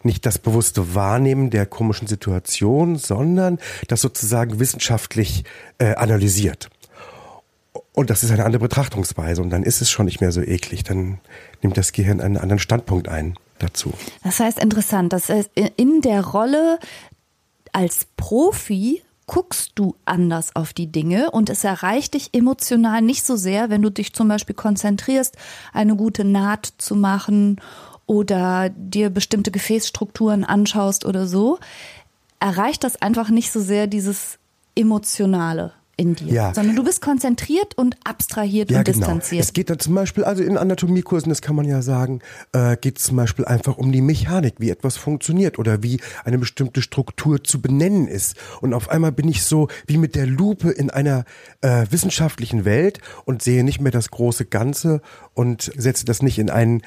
Nicht 0.02 0.26
das 0.26 0.38
bewusste 0.38 0.94
Wahrnehmen 0.94 1.50
der 1.50 1.66
komischen 1.66 2.06
Situation, 2.06 2.96
sondern 2.96 3.58
das 3.88 4.00
sozusagen 4.00 4.60
wissenschaftlich 4.60 5.44
äh, 5.78 5.94
analysiert. 5.94 6.68
Und 7.92 8.10
das 8.10 8.22
ist 8.22 8.30
eine 8.30 8.44
andere 8.44 8.62
Betrachtungsweise 8.62 9.42
und 9.42 9.50
dann 9.50 9.64
ist 9.64 9.80
es 9.80 9.90
schon 9.90 10.06
nicht 10.06 10.20
mehr 10.20 10.30
so 10.30 10.40
eklig. 10.40 10.84
Dann 10.84 11.18
nimmt 11.62 11.76
das 11.76 11.92
Gehirn 11.92 12.20
einen 12.20 12.36
anderen 12.36 12.60
Standpunkt 12.60 13.08
ein 13.08 13.34
dazu. 13.58 13.92
Das 14.22 14.40
heißt 14.40 14.58
interessant, 14.58 15.12
das 15.12 15.28
heißt, 15.28 15.50
in 15.76 16.00
der 16.00 16.24
Rolle 16.24 16.78
als 17.72 18.06
Profi 18.16 19.02
guckst 19.26 19.72
du 19.74 19.94
anders 20.06 20.56
auf 20.56 20.72
die 20.72 20.90
Dinge 20.90 21.30
und 21.30 21.50
es 21.50 21.62
erreicht 21.62 22.14
dich 22.14 22.30
emotional 22.32 23.02
nicht 23.02 23.24
so 23.24 23.36
sehr, 23.36 23.70
wenn 23.70 23.82
du 23.82 23.90
dich 23.90 24.14
zum 24.14 24.26
Beispiel 24.26 24.54
konzentrierst, 24.54 25.36
eine 25.72 25.96
gute 25.96 26.24
Naht 26.24 26.72
zu 26.78 26.96
machen 26.96 27.60
oder 28.06 28.70
dir 28.70 29.10
bestimmte 29.10 29.50
Gefäßstrukturen 29.50 30.44
anschaust 30.44 31.04
oder 31.04 31.26
so, 31.26 31.58
erreicht 32.40 32.82
das 32.84 33.00
einfach 33.00 33.28
nicht 33.28 33.52
so 33.52 33.60
sehr 33.60 33.86
dieses 33.86 34.38
Emotionale 34.74 35.72
in 35.98 36.14
dir, 36.14 36.32
ja. 36.32 36.54
sondern 36.54 36.76
du 36.76 36.84
bist 36.84 37.02
konzentriert 37.02 37.76
und 37.76 37.96
abstrahiert 38.04 38.70
ja, 38.70 38.78
und 38.78 38.84
genau. 38.84 38.98
distanziert. 38.98 39.44
Es 39.44 39.52
geht 39.52 39.68
da 39.68 39.78
zum 39.78 39.94
Beispiel, 39.94 40.24
also 40.24 40.42
in 40.42 40.56
Anatomiekursen, 40.56 41.28
das 41.28 41.42
kann 41.42 41.56
man 41.56 41.66
ja 41.66 41.82
sagen, 41.82 42.20
äh, 42.52 42.76
geht 42.76 42.98
es 42.98 43.04
zum 43.04 43.16
Beispiel 43.16 43.44
einfach 43.44 43.76
um 43.76 43.90
die 43.90 44.00
Mechanik, 44.00 44.54
wie 44.58 44.70
etwas 44.70 44.96
funktioniert 44.96 45.58
oder 45.58 45.82
wie 45.82 46.00
eine 46.24 46.38
bestimmte 46.38 46.82
Struktur 46.82 47.42
zu 47.42 47.60
benennen 47.60 48.06
ist. 48.06 48.36
Und 48.60 48.74
auf 48.74 48.88
einmal 48.88 49.10
bin 49.10 49.28
ich 49.28 49.42
so 49.42 49.68
wie 49.86 49.98
mit 49.98 50.14
der 50.14 50.26
Lupe 50.26 50.70
in 50.70 50.88
einer 50.88 51.24
äh, 51.62 51.86
wissenschaftlichen 51.90 52.64
Welt 52.64 53.00
und 53.24 53.42
sehe 53.42 53.64
nicht 53.64 53.80
mehr 53.80 53.92
das 53.92 54.10
große 54.10 54.44
Ganze 54.44 55.02
und 55.34 55.72
setze 55.76 56.04
das 56.04 56.22
nicht 56.22 56.38
in 56.38 56.48
einen 56.48 56.82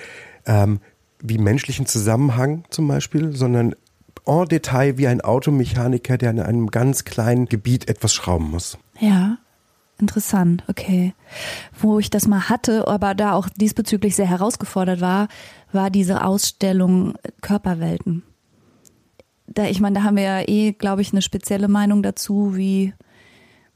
ähm, 0.46 0.80
wie 1.22 1.38
menschlichen 1.38 1.86
Zusammenhang 1.86 2.64
zum 2.70 2.88
Beispiel, 2.88 3.36
sondern 3.36 3.76
en 4.26 4.48
Detail 4.48 4.98
wie 4.98 5.08
ein 5.08 5.22
Automechaniker, 5.22 6.18
der 6.18 6.32
in 6.32 6.40
einem 6.40 6.68
ganz 6.68 7.04
kleinen 7.04 7.48
Gebiet 7.48 7.90
etwas 7.90 8.14
schrauben 8.14 8.52
muss. 8.52 8.78
Ja, 9.02 9.38
interessant, 10.00 10.64
okay. 10.68 11.14
Wo 11.80 12.00
ich 12.00 12.10
das 12.10 12.28
mal 12.28 12.50
hatte, 12.50 12.88
aber 12.88 13.16
da 13.16 13.34
auch 13.34 13.50
diesbezüglich 13.50 14.16
sehr 14.16 14.28
herausgefordert 14.28 15.02
war, 15.02 15.28
war 15.72 15.90
diese 15.90 16.24
Ausstellung 16.24 17.16
Körperwelten. 17.42 18.24
Da, 19.48 19.66
ich 19.66 19.82
meine, 19.82 20.00
da 20.00 20.04
haben 20.04 20.16
wir 20.16 20.24
ja 20.24 20.42
eh, 20.48 20.72
glaube 20.72 21.02
ich, 21.02 21.12
eine 21.12 21.22
spezielle 21.22 21.68
Meinung 21.68 22.04
dazu, 22.04 22.56
wie 22.56 22.94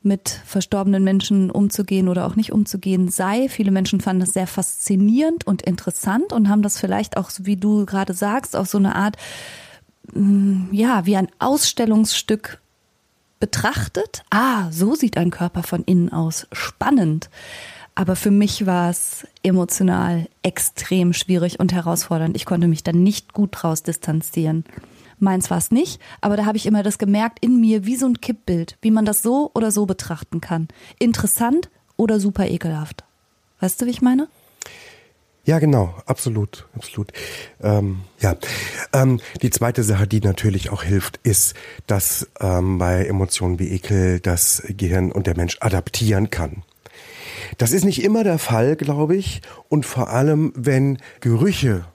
mit 0.01 0.29
verstorbenen 0.29 1.03
Menschen 1.03 1.49
umzugehen 1.49 2.07
oder 2.07 2.27
auch 2.27 2.35
nicht 2.35 2.51
umzugehen 2.51 3.09
sei. 3.09 3.49
Viele 3.49 3.71
Menschen 3.71 3.99
fanden 3.99 4.19
das 4.19 4.33
sehr 4.33 4.45
faszinierend 4.45 5.47
und 5.47 5.63
interessant 5.63 6.31
und 6.31 6.47
haben 6.47 6.61
das 6.61 6.79
vielleicht 6.79 7.17
auch, 7.17 7.31
wie 7.39 7.57
du 7.57 7.85
gerade 7.87 8.13
sagst, 8.13 8.55
auf 8.55 8.67
so 8.67 8.77
eine 8.77 8.95
Art 8.95 9.17
Mm, 10.13 10.71
ja, 10.71 11.05
wie 11.05 11.17
ein 11.17 11.29
Ausstellungsstück 11.39 12.61
betrachtet. 13.39 14.23
Ah, 14.29 14.71
so 14.71 14.95
sieht 14.95 15.17
ein 15.17 15.31
Körper 15.31 15.63
von 15.63 15.83
innen 15.83 16.11
aus. 16.11 16.47
Spannend. 16.51 17.29
Aber 17.95 18.15
für 18.15 18.31
mich 18.31 18.65
war 18.65 18.89
es 18.89 19.25
emotional 19.41 20.27
extrem 20.43 21.13
schwierig 21.13 21.59
und 21.59 21.71
herausfordernd. 21.71 22.35
Ich 22.35 22.45
konnte 22.45 22.67
mich 22.67 22.83
da 22.83 22.91
nicht 22.91 23.33
gut 23.33 23.51
draus 23.53 23.83
distanzieren. 23.83 24.65
Meins 25.17 25.49
war 25.49 25.57
es 25.57 25.71
nicht, 25.71 26.01
aber 26.19 26.35
da 26.35 26.45
habe 26.45 26.57
ich 26.57 26.65
immer 26.65 26.83
das 26.83 26.97
gemerkt 26.97 27.39
in 27.39 27.61
mir 27.61 27.85
wie 27.85 27.95
so 27.95 28.05
ein 28.05 28.19
Kippbild, 28.19 28.77
wie 28.81 28.91
man 28.91 29.05
das 29.05 29.21
so 29.21 29.49
oder 29.53 29.71
so 29.71 29.85
betrachten 29.85 30.41
kann. 30.41 30.67
Interessant 30.99 31.69
oder 31.95 32.19
super 32.19 32.47
ekelhaft. 32.47 33.05
Weißt 33.61 33.81
du, 33.81 33.85
wie 33.85 33.91
ich 33.91 34.01
meine? 34.01 34.27
Ja, 35.45 35.59
genau, 35.59 35.93
absolut, 36.07 36.67
absolut. 36.75 37.11
Ähm, 37.61 38.01
ja, 38.19 38.35
ähm, 38.93 39.19
die 39.43 39.51
zweite 39.51 39.83
Sache, 39.83 40.07
die 40.07 40.19
natürlich 40.19 40.71
auch 40.71 40.81
hilft, 40.81 41.19
ist, 41.21 41.53
dass 41.85 42.27
ähm, 42.39 42.79
bei 42.79 43.05
Emotionen 43.05 43.59
wie 43.59 43.69
Ekel 43.69 44.19
das 44.19 44.63
Gehirn 44.67 45.11
und 45.11 45.27
der 45.27 45.37
Mensch 45.37 45.57
adaptieren 45.59 46.31
kann. 46.31 46.63
Das 47.59 47.71
ist 47.71 47.85
nicht 47.85 48.03
immer 48.03 48.23
der 48.23 48.39
Fall, 48.39 48.75
glaube 48.75 49.15
ich, 49.15 49.41
und 49.69 49.85
vor 49.85 50.09
allem, 50.09 50.51
wenn 50.55 50.97
Gerüche 51.19 51.85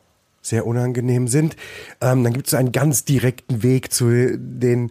sehr 0.42 0.64
unangenehm 0.64 1.26
sind, 1.26 1.56
ähm, 2.00 2.24
dann 2.24 2.32
gibt 2.32 2.46
es 2.46 2.54
einen 2.54 2.72
ganz 2.72 3.04
direkten 3.04 3.62
Weg 3.62 3.92
zu 3.92 4.38
den 4.38 4.90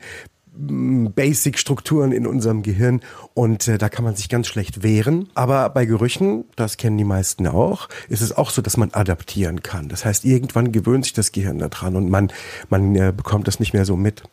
Basic-Strukturen 0.61 2.11
in 2.11 2.27
unserem 2.27 2.63
Gehirn 2.63 3.01
und 3.33 3.67
äh, 3.67 3.77
da 3.77 3.87
kann 3.87 4.03
man 4.03 4.15
sich 4.15 4.27
ganz 4.27 4.47
schlecht 4.47 4.83
wehren. 4.83 5.29
Aber 5.33 5.69
bei 5.69 5.85
Gerüchen, 5.85 6.43
das 6.55 6.77
kennen 6.77 6.97
die 6.97 7.05
meisten 7.05 7.47
auch, 7.47 7.87
ist 8.09 8.21
es 8.21 8.35
auch 8.35 8.49
so, 8.49 8.61
dass 8.61 8.75
man 8.75 8.91
adaptieren 8.91 9.63
kann. 9.63 9.87
Das 9.87 10.03
heißt, 10.03 10.25
irgendwann 10.25 10.71
gewöhnt 10.71 11.05
sich 11.05 11.13
das 11.13 11.31
Gehirn 11.31 11.59
daran 11.59 11.95
und 11.95 12.09
man, 12.09 12.31
man 12.69 12.95
äh, 12.95 13.13
bekommt 13.15 13.47
das 13.47 13.59
nicht 13.59 13.73
mehr 13.73 13.85
so 13.85 13.95
mit. 13.95 14.23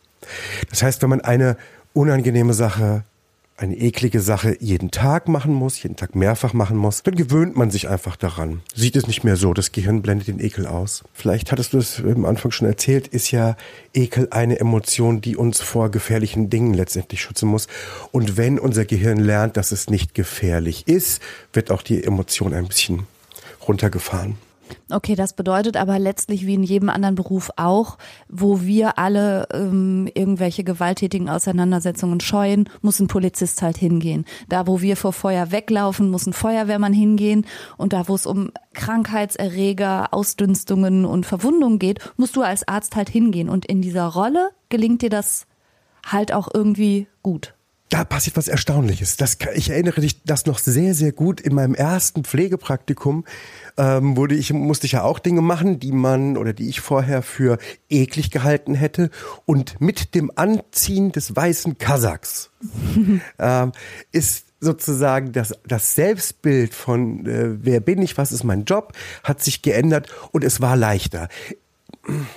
Das 0.71 0.83
heißt, 0.83 1.01
wenn 1.03 1.11
man 1.11 1.21
eine 1.21 1.57
unangenehme 1.93 2.55
Sache 2.55 3.05
eine 3.59 3.77
eklige 3.77 4.21
Sache 4.21 4.57
jeden 4.61 4.91
Tag 4.91 5.29
machen 5.29 5.55
muss, 5.55 5.83
jeden 5.83 5.97
Tag 5.97 6.15
mehrfach 6.15 6.53
machen 6.53 6.77
muss, 6.77 7.03
dann 7.03 7.15
gewöhnt 7.15 7.57
man 7.57 7.71
sich 7.71 7.89
einfach 7.89 8.17
daran. 8.17 8.61
Sieht 8.75 8.97
es 8.97 9.07
nicht 9.07 9.25
mehr 9.25 9.37
so, 9.37 9.55
das 9.55 9.73
Gehirn 9.73 10.03
blendet 10.03 10.29
den 10.29 10.41
Ekel 10.41 10.67
aus. 10.67 11.05
Vielleicht 11.15 11.53
hattest 11.53 11.73
du 11.73 11.79
es 11.79 12.01
am 12.01 12.27
Anfang 12.27 12.51
schon 12.51 12.69
erzählt, 12.69 13.09
ist 13.09 13.31
ja 13.31 13.57
Ekel 13.95 14.29
eine 14.31 14.61
Emotion, 14.61 15.23
die 15.23 15.37
uns 15.37 15.61
vor 15.61 15.91
gefährlichen 15.91 16.51
Dingen 16.51 16.75
letztendlich 16.75 17.23
schützen 17.23 17.49
muss. 17.49 17.67
Und 18.13 18.37
wenn 18.37 18.59
unser 18.59 18.85
Gehirn 18.85 19.19
lernt, 19.19 19.57
dass 19.57 19.73
es 19.73 19.89
nicht 19.89 20.15
gefährlich 20.15 20.87
ist, 20.87 21.23
wird 21.55 21.71
auch 21.71 21.83
die 21.83 22.05
Emotion 22.05 22.53
ein 22.53 22.69
bisschen 22.69 23.07
runtergefahren. 23.67 24.37
Okay, 24.91 25.17
das 25.17 25.35
bedeutet 25.35 25.77
aber 25.77 25.99
letztlich 25.99 26.47
wie 26.47 26.55
in 26.55 26.63
jedem 26.63 26.91
anderen 26.91 27.17
Beruf 27.17 27.51
auch, 27.57 27.99
wo 28.29 28.63
wir 28.63 28.99
alle 28.99 29.49
ähm, 29.53 30.09
irgendwelche 30.15 30.63
gewalttätigen 30.63 31.29
Auseinandersetzungen 31.29 32.21
scheuen, 32.21 32.69
muss 32.83 33.01
ein 33.01 33.09
Polizist 33.09 33.63
halt 33.63 33.77
hingehen. 33.77 34.25
Da, 34.49 34.69
wo 34.69 34.81
wir 34.81 34.97
vor 34.97 35.13
Feuer 35.13 35.51
weglaufen, 35.51 36.11
muss 36.11 36.27
ein 36.27 36.33
Feuerwehrmann 36.33 36.93
hingehen. 36.93 37.47
Und 37.77 37.93
da, 37.93 38.07
wo 38.07 38.15
es 38.15 38.27
um 38.27 38.53
Krankheitserreger, 38.75 40.15
Ausdünstungen 40.15 41.05
und 41.05 41.27
Verwundungen 41.27 41.81
geht, 41.81 41.99
musst 42.17 42.37
du 42.37 42.43
als 42.43 42.69
Arzt 42.69 42.95
halt 42.95 43.09
hingehen. 43.09 43.49
Und 43.49 43.67
in 43.67 43.83
dieser 43.83 44.07
Rolle 44.07 44.51
gelingt 44.69 45.03
dir 45.03 45.11
das 45.11 45.47
halt 46.05 46.33
auch 46.33 46.49
irgendwie 46.53 47.09
gut 47.25 47.56
da 47.89 48.05
passiert 48.05 48.37
was 48.37 48.49
Erstaunliches. 48.49 49.17
Das, 49.17 49.39
ich 49.55 49.71
erinnere 49.71 50.01
dich 50.01 50.23
das 50.25 50.47
noch 50.47 50.59
sehr, 50.59 50.95
sehr 50.95 51.13
gut. 51.13 51.41
In 51.41 51.55
meinem 51.55 51.75
ersten 51.75 52.25
Pflegepraktikum 52.25 53.25
ähm, 53.77 54.17
wurde 54.17 54.35
ich, 54.35 54.53
musste 54.53 54.87
ich 54.87 54.93
ja 54.93 55.03
auch 55.03 55.21
Dinge 55.21 55.41
machen, 55.41 55.79
die 55.79 55.93
man 55.93 56.37
oder 56.37 56.53
die 56.53 56.69
ich 56.69 56.81
vorher 56.81 57.23
für 57.23 57.59
eklig 57.89 58.31
gehalten 58.31 58.75
hätte. 58.75 59.11
Und 59.45 59.81
mit 59.81 60.15
dem 60.15 60.33
Anziehen 60.35 61.13
des 61.13 61.37
weißen 61.37 61.79
Kasachs 61.79 62.51
ähm, 63.39 63.73
ist 64.11 64.47
sozusagen 64.59 65.33
das, 65.33 65.55
das 65.67 65.95
Selbstbild 65.95 66.75
von 66.75 67.27
äh, 67.27 67.65
wer 67.65 67.81
bin 67.81 68.03
ich, 68.03 68.19
was 68.19 68.33
ist 68.33 68.43
mein 68.43 68.65
Job, 68.65 68.95
hat 69.23 69.43
sich 69.43 69.63
geändert 69.63 70.09
und 70.33 70.43
es 70.43 70.61
war 70.61 70.77
leichter 70.77 71.29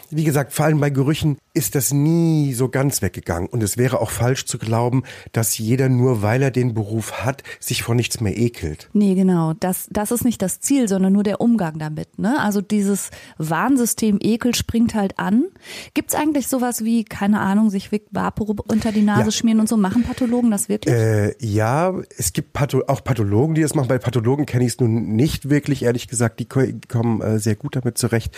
wie 0.10 0.24
gesagt, 0.24 0.54
vor 0.54 0.66
allem 0.66 0.80
bei 0.80 0.90
Gerüchen 0.90 1.38
ist 1.54 1.76
das 1.76 1.94
nie 1.94 2.54
so 2.54 2.70
ganz 2.70 3.02
weggegangen. 3.02 3.50
Und 3.50 3.62
es 3.62 3.78
wäre 3.78 4.02
auch 4.02 4.12
falsch 4.12 4.46
zu 4.46 4.58
glauben, 4.58 5.04
dass 5.32 5.58
jeder 5.58 5.90
nur, 5.90 6.22
weil 6.22 6.42
er 6.42 6.52
den 6.52 6.74
Beruf 6.74 7.24
hat, 7.24 7.44
sich 7.60 7.84
vor 7.84 7.96
nichts 7.96 8.22
mehr 8.22 8.38
ekelt. 8.38 8.90
Nee, 8.94 9.16
genau. 9.16 9.54
Das, 9.54 9.88
das 9.92 10.12
ist 10.12 10.24
nicht 10.24 10.42
das 10.42 10.60
Ziel, 10.60 10.88
sondern 10.88 11.14
nur 11.14 11.24
der 11.24 11.42
Umgang 11.42 11.78
damit. 11.80 12.18
Ne? 12.18 12.40
Also 12.40 12.62
dieses 12.62 13.12
Warnsystem 13.38 14.20
Ekel 14.22 14.56
springt 14.56 14.96
halt 14.96 15.20
an. 15.20 15.46
Gibt 15.94 16.12
es 16.12 16.16
eigentlich 16.16 16.48
sowas 16.48 16.84
wie, 16.84 17.04
keine 17.04 17.40
Ahnung, 17.40 17.70
sich 17.70 17.92
Vapor 18.12 18.56
unter 18.68 18.92
die 18.92 19.02
Nase 19.02 19.26
ja. 19.26 19.32
schmieren 19.32 19.60
und 19.60 19.70
so? 19.70 19.78
Machen 19.78 20.04
Pathologen 20.04 20.52
das 20.52 20.70
wirklich? 20.70 20.96
Äh, 20.96 21.36
ja, 21.40 21.94
es 22.18 22.34
gibt 22.34 22.54
Patho 22.54 22.84
auch 22.88 23.04
Pathologen, 23.04 23.56
die 23.56 23.62
das 23.62 23.76
machen. 23.76 23.88
Bei 23.88 23.98
Pathologen 23.98 24.46
kenne 24.46 24.66
ich 24.66 24.74
es 24.74 24.80
nun 24.80 25.16
nicht 25.16 25.50
wirklich, 25.50 25.84
ehrlich 25.84 26.08
gesagt. 26.08 26.40
Die 26.40 26.48
kommen 26.48 27.22
äh, 27.22 27.40
sehr 27.40 27.56
gut 27.56 27.76
damit 27.76 27.98
zurecht. 27.98 28.36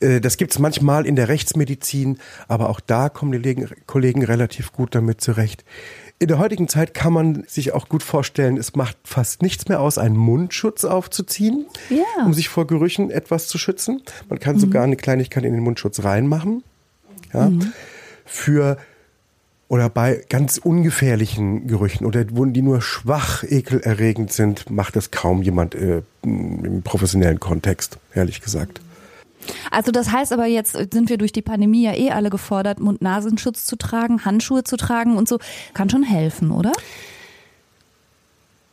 Äh, 0.00 0.20
das 0.20 0.36
gibt's 0.36 0.57
manchmal 0.58 1.06
in 1.06 1.16
der 1.16 1.28
Rechtsmedizin, 1.28 2.18
aber 2.46 2.68
auch 2.68 2.80
da 2.80 3.08
kommen 3.08 3.32
die 3.32 3.66
Kollegen 3.86 4.24
relativ 4.24 4.72
gut 4.72 4.94
damit 4.94 5.20
zurecht. 5.20 5.64
In 6.20 6.26
der 6.26 6.38
heutigen 6.38 6.68
Zeit 6.68 6.94
kann 6.94 7.12
man 7.12 7.44
sich 7.46 7.72
auch 7.72 7.88
gut 7.88 8.02
vorstellen, 8.02 8.56
es 8.56 8.74
macht 8.74 8.96
fast 9.04 9.40
nichts 9.40 9.68
mehr 9.68 9.80
aus, 9.80 9.98
einen 9.98 10.16
Mundschutz 10.16 10.84
aufzuziehen, 10.84 11.66
ja. 11.90 12.24
um 12.24 12.34
sich 12.34 12.48
vor 12.48 12.66
Gerüchen 12.66 13.10
etwas 13.10 13.46
zu 13.46 13.56
schützen. 13.56 14.02
Man 14.28 14.40
kann 14.40 14.56
mhm. 14.56 14.60
sogar 14.60 14.82
eine 14.82 14.96
Kleinigkeit 14.96 15.44
in 15.44 15.52
den 15.52 15.62
Mundschutz 15.62 16.02
reinmachen. 16.02 16.64
Ja, 17.32 17.50
mhm. 17.50 17.72
Für 18.24 18.78
oder 19.68 19.90
bei 19.90 20.24
ganz 20.28 20.58
ungefährlichen 20.58 21.66
Gerüchen 21.66 22.06
oder 22.06 22.24
die 22.24 22.62
nur 22.62 22.80
schwach 22.80 23.44
ekelerregend 23.44 24.32
sind, 24.32 24.70
macht 24.70 24.96
das 24.96 25.10
kaum 25.10 25.42
jemand 25.42 25.74
äh, 25.74 26.02
im 26.22 26.82
professionellen 26.82 27.38
Kontext, 27.38 27.98
ehrlich 28.14 28.40
gesagt. 28.40 28.80
Also 29.70 29.90
das 29.92 30.10
heißt 30.12 30.32
aber 30.32 30.46
jetzt 30.46 30.72
sind 30.72 31.08
wir 31.08 31.18
durch 31.18 31.32
die 31.32 31.42
Pandemie 31.42 31.84
ja 31.84 31.94
eh 31.94 32.10
alle 32.10 32.30
gefordert, 32.30 32.80
Mund-Nasenschutz 32.80 33.64
zu 33.66 33.76
tragen, 33.76 34.24
Handschuhe 34.24 34.64
zu 34.64 34.76
tragen 34.76 35.16
und 35.16 35.28
so. 35.28 35.38
Kann 35.74 35.90
schon 35.90 36.02
helfen, 36.02 36.50
oder? 36.50 36.72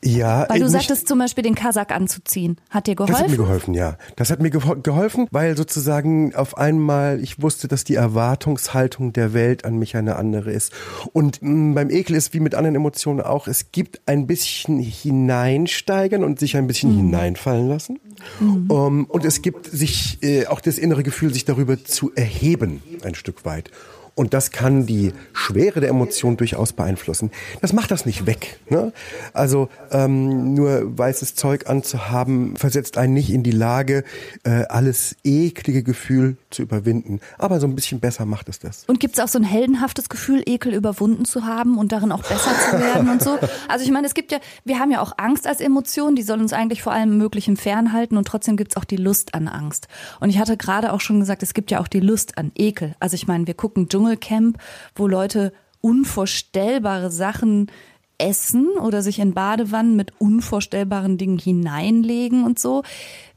Ja, 0.07 0.45
Weil 0.49 0.59
du 0.59 0.69
sagtest 0.69 1.07
zum 1.07 1.17
Beispiel 1.17 1.43
den 1.43 1.55
Kasak 1.55 1.91
anzuziehen. 1.91 2.57
Hat 2.69 2.85
dir 2.85 2.93
geholfen? 2.93 3.13
Das 3.15 3.23
hat 3.23 3.29
mir 3.31 3.37
geholfen, 3.37 3.73
ja. 3.73 3.97
Das 4.15 4.29
hat 4.29 4.39
mir 4.39 4.49
geho- 4.49 4.79
geholfen, 4.79 5.27
weil 5.31 5.57
sozusagen 5.57 6.35
auf 6.35 6.57
einmal 6.59 7.19
ich 7.19 7.41
wusste, 7.41 7.67
dass 7.67 7.85
die 7.85 7.95
Erwartungshaltung 7.95 9.13
der 9.13 9.33
Welt 9.33 9.65
an 9.65 9.77
mich 9.79 9.97
eine 9.97 10.17
andere 10.17 10.51
ist. 10.51 10.71
Und 11.13 11.41
mh, 11.41 11.73
beim 11.73 11.89
Ekel 11.89 12.15
ist 12.15 12.35
wie 12.35 12.39
mit 12.39 12.53
anderen 12.53 12.75
Emotionen 12.75 13.19
auch, 13.21 13.47
es 13.47 13.71
gibt 13.71 13.99
ein 14.05 14.27
bisschen 14.27 14.77
hineinsteigern 14.77 16.23
und 16.23 16.37
sich 16.39 16.55
ein 16.55 16.67
bisschen 16.67 16.95
hineinfallen 16.95 17.67
lassen. 17.67 17.99
Um, 18.39 19.05
und 19.05 19.25
es 19.25 19.41
gibt 19.41 19.65
sich 19.67 20.17
äh, 20.21 20.47
auch 20.47 20.61
das 20.61 20.77
innere 20.77 21.03
Gefühl, 21.03 21.33
sich 21.33 21.45
darüber 21.45 21.83
zu 21.83 22.11
erheben, 22.15 22.81
ein 23.03 23.15
Stück 23.15 23.45
weit. 23.45 23.71
Und 24.15 24.33
das 24.33 24.51
kann 24.51 24.85
die 24.85 25.11
Schwere 25.33 25.81
der 25.81 25.89
Emotion 25.89 26.37
durchaus 26.37 26.71
beeinflussen. 26.71 27.31
Das 27.61 27.73
macht 27.73 27.91
das 27.91 28.05
nicht 28.05 28.25
weg. 28.25 28.59
Ne? 28.69 28.93
Also 29.33 29.67
ähm, 29.91 30.53
nur 30.53 30.97
weißes 30.97 31.35
Zeug 31.35 31.69
anzuhaben, 31.69 32.55
versetzt 32.55 32.97
einen 32.97 33.13
nicht 33.13 33.29
in 33.29 33.43
die 33.43 33.51
Lage, 33.51 34.05
äh, 34.43 34.63
alles 34.69 35.17
eklige 35.25 35.83
Gefühl 35.83 36.37
zu 36.49 36.61
überwinden. 36.61 37.19
Aber 37.37 37.59
so 37.59 37.67
ein 37.67 37.75
bisschen 37.75 37.99
besser 37.99 38.25
macht 38.25 38.47
es 38.47 38.59
das. 38.59 38.85
Und 38.87 39.01
gibt 39.01 39.15
es 39.17 39.23
auch 39.23 39.27
so 39.27 39.37
ein 39.37 39.43
heldenhaftes 39.43 40.07
Gefühl, 40.07 40.41
Ekel 40.45 40.73
überwunden 40.73 41.25
zu 41.25 41.45
haben 41.45 41.77
und 41.77 41.91
darin 41.91 42.13
auch 42.13 42.23
besser 42.23 42.51
zu 42.69 42.79
werden 42.79 43.09
und 43.09 43.21
so? 43.21 43.37
Also 43.67 43.83
ich 43.83 43.91
meine, 43.91 44.07
es 44.07 44.13
gibt 44.13 44.31
ja, 44.31 44.39
wir 44.63 44.79
haben 44.79 44.91
ja 44.91 45.01
auch 45.01 45.13
Angst 45.17 45.45
als 45.45 45.59
Emotion, 45.59 46.15
die 46.15 46.23
soll 46.23 46.39
uns 46.39 46.53
eigentlich 46.53 46.81
vor 46.81 46.93
allem 46.93 47.17
Möglichen 47.17 47.57
fernhalten 47.57 48.17
und 48.17 48.27
trotzdem 48.27 48.55
gibt 48.55 48.71
es 48.71 48.77
auch 48.77 48.85
die 48.85 48.95
Lust 48.95 49.33
an 49.33 49.49
Angst. 49.49 49.87
Und 50.21 50.29
ich 50.29 50.39
hatte 50.39 50.55
gerade 50.55 50.93
auch 50.93 51.01
schon 51.01 51.19
gesagt, 51.19 51.43
es 51.43 51.53
gibt 51.53 51.69
ja 51.69 51.81
auch 51.81 51.89
die 51.89 51.99
Lust 51.99 52.37
an 52.37 52.53
Ekel. 52.55 52.95
Also 53.01 53.15
ich 53.15 53.27
meine, 53.27 53.45
wir 53.45 53.55
gucken 53.55 53.89
Dschungelcamp, 54.05 54.57
wo 54.95 55.07
Leute 55.07 55.53
unvorstellbare 55.81 57.11
Sachen 57.11 57.71
essen 58.17 58.69
oder 58.79 59.01
sich 59.01 59.19
in 59.19 59.33
Badewannen 59.33 59.97
mit 59.97 60.13
unvorstellbaren 60.19 61.17
Dingen 61.17 61.37
hineinlegen 61.37 62.45
und 62.45 62.59
so. 62.59 62.83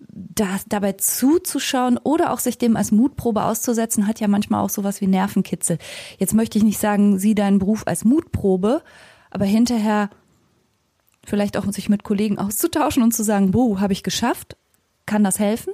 Das, 0.08 0.66
dabei 0.68 0.92
zuzuschauen 0.92 1.98
oder 1.98 2.32
auch 2.32 2.38
sich 2.38 2.58
dem 2.58 2.76
als 2.76 2.92
Mutprobe 2.92 3.42
auszusetzen, 3.42 4.06
hat 4.06 4.20
ja 4.20 4.28
manchmal 4.28 4.62
auch 4.62 4.70
sowas 4.70 5.00
wie 5.00 5.08
Nervenkitzel. 5.08 5.78
Jetzt 6.18 6.34
möchte 6.34 6.58
ich 6.58 6.64
nicht 6.64 6.78
sagen, 6.78 7.18
sieh 7.18 7.34
deinen 7.34 7.58
Beruf 7.58 7.86
als 7.86 8.04
Mutprobe, 8.04 8.82
aber 9.30 9.46
hinterher 9.46 10.10
vielleicht 11.24 11.56
auch 11.56 11.70
sich 11.72 11.88
mit 11.88 12.04
Kollegen 12.04 12.38
auszutauschen 12.38 13.02
und 13.02 13.12
zu 13.12 13.24
sagen, 13.24 13.50
boah, 13.50 13.80
habe 13.80 13.92
ich 13.92 14.02
geschafft? 14.04 14.56
Kann 15.06 15.24
das 15.24 15.40
helfen? 15.40 15.72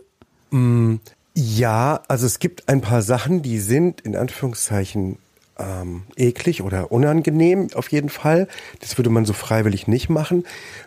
Ja, 1.37 2.03
also 2.09 2.27
es 2.27 2.39
gibt 2.39 2.69
ein 2.69 2.81
paar 2.81 3.03
Sachen, 3.03 3.43
die 3.43 3.59
sind 3.59 4.01
in 4.03 4.15
Anführungszeichen 4.15 5.19
ähm, 5.59 6.03
eklig 6.17 6.63
oder 6.63 6.93
unangenehm 6.93 7.69
auf 7.75 7.89
jeden 7.91 8.09
Fall. 8.09 8.49
Das 8.81 8.97
würde 8.99 9.11
man 9.11 9.25
so 9.25 9.33
freiwillig 9.33 9.89
nicht 9.89 10.09
machen. 10.09 10.45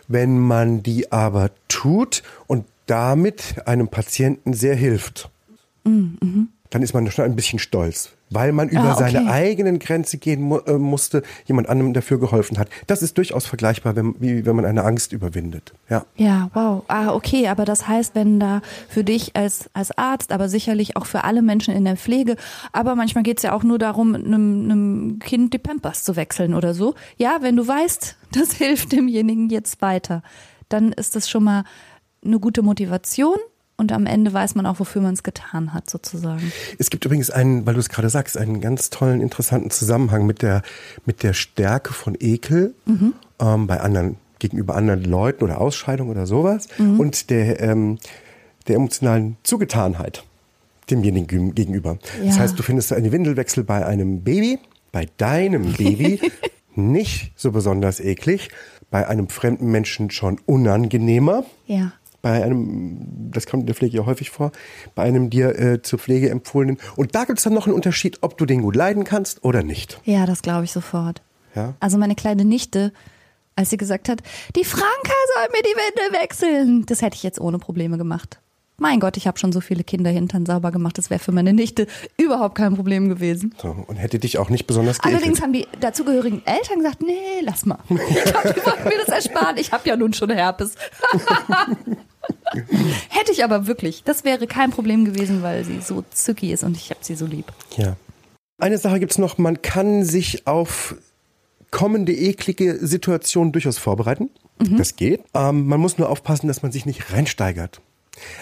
Wenn 0.08 0.38
man 0.38 0.82
die 0.82 1.12
aber 1.12 1.50
tut 1.68 2.22
und 2.46 2.64
damit 2.86 3.66
einem 3.66 3.88
Patienten 3.88 4.54
sehr 4.54 4.74
hilft, 4.74 5.30
dann 6.70 6.82
ist 6.82 6.94
man 6.94 7.10
schon 7.10 7.24
ein 7.26 7.36
bisschen 7.36 7.58
stolz, 7.58 8.12
weil 8.30 8.52
man 8.52 8.68
über 8.68 8.80
Ah, 8.82 8.92
okay. 8.94 9.12
seine 9.12 9.30
eigenen 9.30 9.78
Grenze 9.78 10.18
gehen 10.18 10.40
mu 10.42 10.58
äh, 10.58 10.78
musste, 10.78 11.22
jemand 11.46 11.68
anderem 11.68 11.92
dafür 11.94 12.18
geholfen 12.18 12.58
hat. 12.58 12.68
Das 12.86 13.02
ist 13.02 13.16
durchaus 13.18 13.46
vergleichbar, 13.46 13.96
wenn, 13.96 14.14
wie 14.18 14.44
wenn 14.46 14.56
man 14.56 14.64
eine 14.64 14.84
Angst 14.84 15.12
überwindet. 15.12 15.72
Ja. 15.88 16.04
Ja, 16.16 16.50
wow. 16.54 16.82
Ah, 16.88 17.14
okay, 17.14 17.48
aber 17.48 17.64
das 17.64 17.88
heißt, 17.88 18.14
wenn 18.14 18.40
da 18.40 18.60
für 18.88 19.04
dich 19.04 19.34
als, 19.36 19.70
als 19.72 19.96
Arzt, 19.96 20.32
aber 20.32 20.48
sicherlich 20.48 20.96
auch 20.96 21.06
für 21.06 21.24
alle 21.24 21.42
Menschen 21.42 21.74
in 21.74 21.84
der 21.84 21.96
Pflege, 21.96 22.36
aber 22.72 22.94
manchmal 22.94 23.24
geht's 23.24 23.42
ja 23.42 23.52
auch 23.52 23.62
nur 23.62 23.78
darum, 23.78 24.14
einem, 24.14 24.64
einem 24.64 25.18
Kind 25.20 25.54
die 25.54 25.58
Pampers 25.58 26.04
zu 26.04 26.16
wechseln 26.16 26.54
oder 26.54 26.74
so. 26.74 26.94
Ja, 27.16 27.38
wenn 27.40 27.56
du 27.56 27.66
weißt, 27.66 28.16
das 28.32 28.52
hilft 28.52 28.92
demjenigen 28.92 29.48
jetzt 29.50 29.80
weiter, 29.82 30.22
dann 30.68 30.92
ist 30.92 31.16
das 31.16 31.30
schon 31.30 31.44
mal 31.44 31.64
eine 32.24 32.38
gute 32.40 32.62
Motivation 32.62 33.36
und 33.78 33.92
am 33.92 34.04
Ende 34.06 34.32
weiß 34.32 34.54
man 34.56 34.66
auch, 34.66 34.80
wofür 34.80 35.00
man 35.00 35.14
es 35.14 35.22
getan 35.22 35.72
hat, 35.72 35.88
sozusagen. 35.88 36.52
Es 36.78 36.90
gibt 36.90 37.04
übrigens 37.04 37.30
einen, 37.30 37.64
weil 37.64 37.74
du 37.74 37.80
es 37.80 37.88
gerade 37.88 38.10
sagst, 38.10 38.36
einen 38.36 38.60
ganz 38.60 38.90
tollen, 38.90 39.20
interessanten 39.22 39.70
Zusammenhang 39.70 40.26
mit 40.26 40.42
der, 40.42 40.62
mit 41.06 41.22
der 41.22 41.32
Stärke 41.32 41.92
von 41.94 42.16
Ekel 42.18 42.74
ähm, 43.40 43.66
bei 43.66 43.80
anderen, 43.80 44.16
gegenüber 44.40 44.74
anderen 44.76 45.04
Leuten 45.04 45.44
oder 45.44 45.60
Ausscheidung 45.60 46.08
oder 46.10 46.26
sowas 46.26 46.66
und 46.78 47.30
der, 47.30 47.60
ähm, 47.60 47.98
der 48.66 48.76
emotionalen 48.76 49.36
Zugetanheit 49.44 50.24
demjenigen 50.90 51.54
gegenüber. 51.54 51.98
Das 52.26 52.36
Ja. 52.36 52.42
heißt, 52.42 52.58
du 52.58 52.62
findest 52.62 52.92
einen 52.92 53.12
Windelwechsel 53.12 53.62
bei 53.64 53.84
einem 53.86 54.22
Baby, 54.22 54.58
bei 54.90 55.06
deinem 55.18 55.72
Baby 55.74 56.20
nicht 56.74 57.32
so 57.36 57.52
besonders 57.52 58.00
eklig, 58.00 58.48
bei 58.90 59.06
einem 59.06 59.28
fremden 59.28 59.70
Menschen 59.70 60.10
schon 60.10 60.40
unangenehmer 60.46 61.44
Ja. 61.66 61.92
Bei 62.22 62.42
einem, 62.42 63.30
das 63.30 63.46
kommt 63.46 63.62
in 63.62 63.66
der 63.66 63.74
Pflege 63.74 63.98
ja 63.98 64.06
häufig 64.06 64.30
vor, 64.30 64.52
bei 64.94 65.04
einem 65.04 65.30
dir 65.30 65.58
äh, 65.58 65.82
zur 65.82 65.98
Pflege 65.98 66.30
empfohlenen. 66.30 66.78
Und 66.96 67.14
da 67.14 67.24
gibt 67.24 67.38
es 67.38 67.44
dann 67.44 67.54
noch 67.54 67.66
einen 67.66 67.76
Unterschied, 67.76 68.18
ob 68.22 68.36
du 68.38 68.46
den 68.46 68.62
gut 68.62 68.76
leiden 68.76 69.04
kannst 69.04 69.44
oder 69.44 69.62
nicht. 69.62 70.00
Ja, 70.04 70.26
das 70.26 70.42
glaube 70.42 70.64
ich 70.64 70.72
sofort. 70.72 71.22
Ja? 71.54 71.74
Also 71.80 71.98
meine 71.98 72.14
kleine 72.14 72.44
Nichte, 72.44 72.92
als 73.56 73.70
sie 73.70 73.76
gesagt 73.76 74.08
hat, 74.08 74.20
die 74.56 74.64
Franka 74.64 74.86
soll 75.34 75.48
mir 75.52 75.62
die 75.62 75.76
Windel 75.76 76.20
wechseln, 76.20 76.86
das 76.86 77.02
hätte 77.02 77.16
ich 77.16 77.22
jetzt 77.22 77.40
ohne 77.40 77.58
Probleme 77.58 77.98
gemacht. 77.98 78.40
Mein 78.80 79.00
Gott, 79.00 79.16
ich 79.16 79.26
habe 79.26 79.36
schon 79.40 79.50
so 79.50 79.60
viele 79.60 79.82
Kinder 79.82 80.08
hintern 80.10 80.46
sauber 80.46 80.70
gemacht, 80.70 80.98
das 80.98 81.10
wäre 81.10 81.18
für 81.18 81.32
meine 81.32 81.52
Nichte 81.52 81.88
überhaupt 82.16 82.54
kein 82.54 82.76
Problem 82.76 83.08
gewesen. 83.08 83.52
So, 83.60 83.74
und 83.86 83.96
hätte 83.96 84.20
dich 84.20 84.38
auch 84.38 84.50
nicht 84.50 84.68
besonders 84.68 85.00
geekelt. 85.00 85.16
Allerdings 85.16 85.42
haben 85.42 85.52
die 85.52 85.66
dazugehörigen 85.80 86.46
Eltern 86.46 86.78
gesagt, 86.78 87.02
nee, 87.02 87.40
lass 87.42 87.66
mal. 87.66 87.78
Ich 87.88 88.24
glaube, 88.24 88.54
die 88.54 88.64
wollten 88.64 88.84
mir 88.84 88.98
das 89.04 89.08
ersparen. 89.08 89.56
Ich 89.56 89.72
habe 89.72 89.88
ja 89.88 89.96
nun 89.96 90.12
schon 90.12 90.30
Herpes. 90.30 90.76
Hätte 93.08 93.32
ich 93.32 93.42
aber 93.42 93.66
wirklich. 93.66 94.04
Das 94.04 94.24
wäre 94.24 94.46
kein 94.46 94.70
Problem 94.70 95.04
gewesen, 95.04 95.42
weil 95.42 95.64
sie 95.64 95.80
so 95.80 96.04
zücki 96.10 96.52
ist 96.52 96.62
und 96.62 96.76
ich 96.76 96.90
habe 96.90 97.00
sie 97.02 97.16
so 97.16 97.26
lieb. 97.26 97.52
Ja. 97.76 97.96
Eine 98.58 98.78
Sache 98.78 99.00
gibt's 99.00 99.18
noch, 99.18 99.38
man 99.38 99.60
kann 99.60 100.04
sich 100.04 100.46
auf 100.46 100.94
kommende 101.70 102.12
eklige 102.12 102.78
Situationen 102.86 103.52
durchaus 103.52 103.76
vorbereiten. 103.78 104.30
Das 104.60 104.96
geht. 104.96 105.22
Ähm, 105.34 105.66
man 105.66 105.80
muss 105.80 105.98
nur 105.98 106.08
aufpassen, 106.08 106.48
dass 106.48 106.62
man 106.62 106.72
sich 106.72 106.86
nicht 106.86 107.12
reinsteigert. 107.12 107.80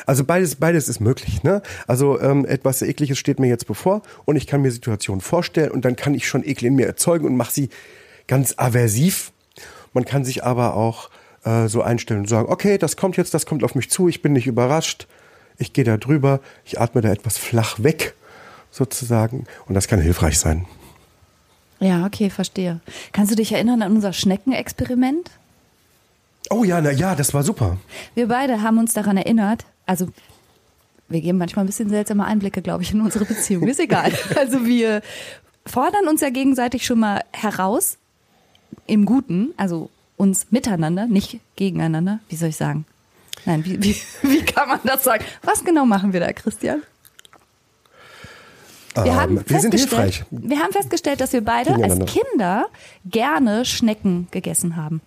Also 0.07 0.25
beides, 0.25 0.57
beides 0.57 0.89
ist 0.89 1.01
möglich. 1.01 1.43
Ne? 1.43 1.63
Also 1.87 2.21
ähm, 2.21 2.45
etwas 2.45 2.83
Ekliges 2.83 3.19
steht 3.19 3.39
mir 3.39 3.49
jetzt 3.49 3.67
bevor 3.67 4.03
und 4.25 4.37
ich 4.37 4.47
kann 4.47 4.63
mir 4.63 4.71
Situationen 4.71 5.21
vorstellen 5.21 5.71
und 5.71 5.85
dann 5.85 5.97
kann 5.97 6.15
ich 6.15 6.29
schon 6.29 6.45
Ekel 6.45 6.67
in 6.67 6.75
mir 6.75 6.87
erzeugen 6.87 7.27
und 7.27 7.37
mache 7.37 7.53
sie 7.53 7.69
ganz 8.27 8.55
aversiv. 8.57 9.33
Man 9.93 10.05
kann 10.05 10.25
sich 10.25 10.45
aber 10.45 10.75
auch 10.75 11.11
äh, 11.45 11.69
so 11.69 11.83
einstellen 11.83 12.21
und 12.21 12.29
sagen, 12.29 12.49
okay, 12.51 12.79
das 12.79 12.97
kommt 12.97 13.17
jetzt, 13.17 13.35
das 13.35 13.47
kommt 13.47 13.65
auf 13.65 13.75
mich 13.75 13.91
zu, 13.91 14.09
ich 14.09 14.23
bin 14.23 14.33
nicht 14.33 14.47
überrascht, 14.47 15.07
ich 15.59 15.73
gehe 15.73 15.85
da 15.85 15.97
drüber, 15.97 16.41
ich 16.65 16.81
atme 16.81 17.01
da 17.01 17.11
etwas 17.11 17.39
flach 17.39 17.83
weg, 17.83 18.15
sozusagen. 18.71 19.47
Und 19.67 19.75
das 19.75 19.89
kann 19.89 20.01
hilfreich 20.01 20.39
sein. 20.39 20.67
Ja, 21.81 22.07
okay, 22.07 22.31
verstehe. 22.31 22.81
Kannst 23.13 23.33
du 23.33 23.37
dich 23.37 23.53
erinnern 23.53 23.83
an 23.83 23.93
unser 23.95 24.13
Schneckenexperiment? 24.13 25.31
Oh 26.51 26.65
ja, 26.65 26.81
na 26.81 26.91
ja, 26.93 27.15
das 27.15 27.35
war 27.35 27.43
super. 27.43 27.77
Wir 28.15 28.29
beide 28.29 28.63
haben 28.63 28.79
uns 28.79 28.93
daran 28.95 29.17
erinnert, 29.17 29.65
also 29.87 30.09
wir 31.09 31.21
geben 31.21 31.39
manchmal 31.39 31.65
ein 31.65 31.67
bisschen 31.69 31.89
seltsame 31.89 32.25
Einblicke, 32.25 32.63
glaube 32.63 32.83
ich, 32.83 32.93
in 32.93 33.01
unsere 33.01 33.25
Beziehung. 33.25 33.67
Ist 33.69 33.81
egal. 33.81 34.13
Also 34.37 34.65
wir 34.67 35.03
fordern 35.67 36.09
uns 36.09 36.21
ja 36.21 36.31
gegenseitig 36.31 36.85
schon 36.87 37.01
mal 37.01 37.23
heraus, 37.33 37.99
im 38.87 39.05
Guten, 39.05 39.53
also 39.57 39.91
uns 40.17 40.47
miteinander, 40.51 41.07
nicht 41.07 41.41
gegeneinander. 41.57 42.21
Wie 42.29 42.37
soll 42.37 42.49
ich 42.51 42.57
sagen? 42.57 42.85
Nein, 43.45 43.65
wie, 43.65 43.83
wie, 43.83 43.97
wie 44.23 44.43
kann 44.43 44.69
man 44.69 44.81
das 44.85 45.05
sagen? 45.05 45.25
Was 45.43 45.65
genau 45.65 45.85
machen 45.87 46.13
wir 46.13 46.21
da, 46.21 46.33
Christian? 46.33 46.83
Wir, 48.95 49.15
haben 49.15 49.37
Ähm, 49.37 49.45
wir 49.47 49.61
sind 49.61 49.73
festgestellt- 49.73 50.15
hilfreich. 50.15 50.25
Wir 50.31 50.59
haben 50.61 50.73
festgestellt, 50.73 51.21
dass 51.21 51.33
wir 51.33 51.43
beide 51.45 51.75
als. 51.75 51.99
Kinder 52.07 52.67
gerne 53.05 53.65
Schnecken 53.65 54.27
gegessen 54.31 54.77
haben. 54.77 55.03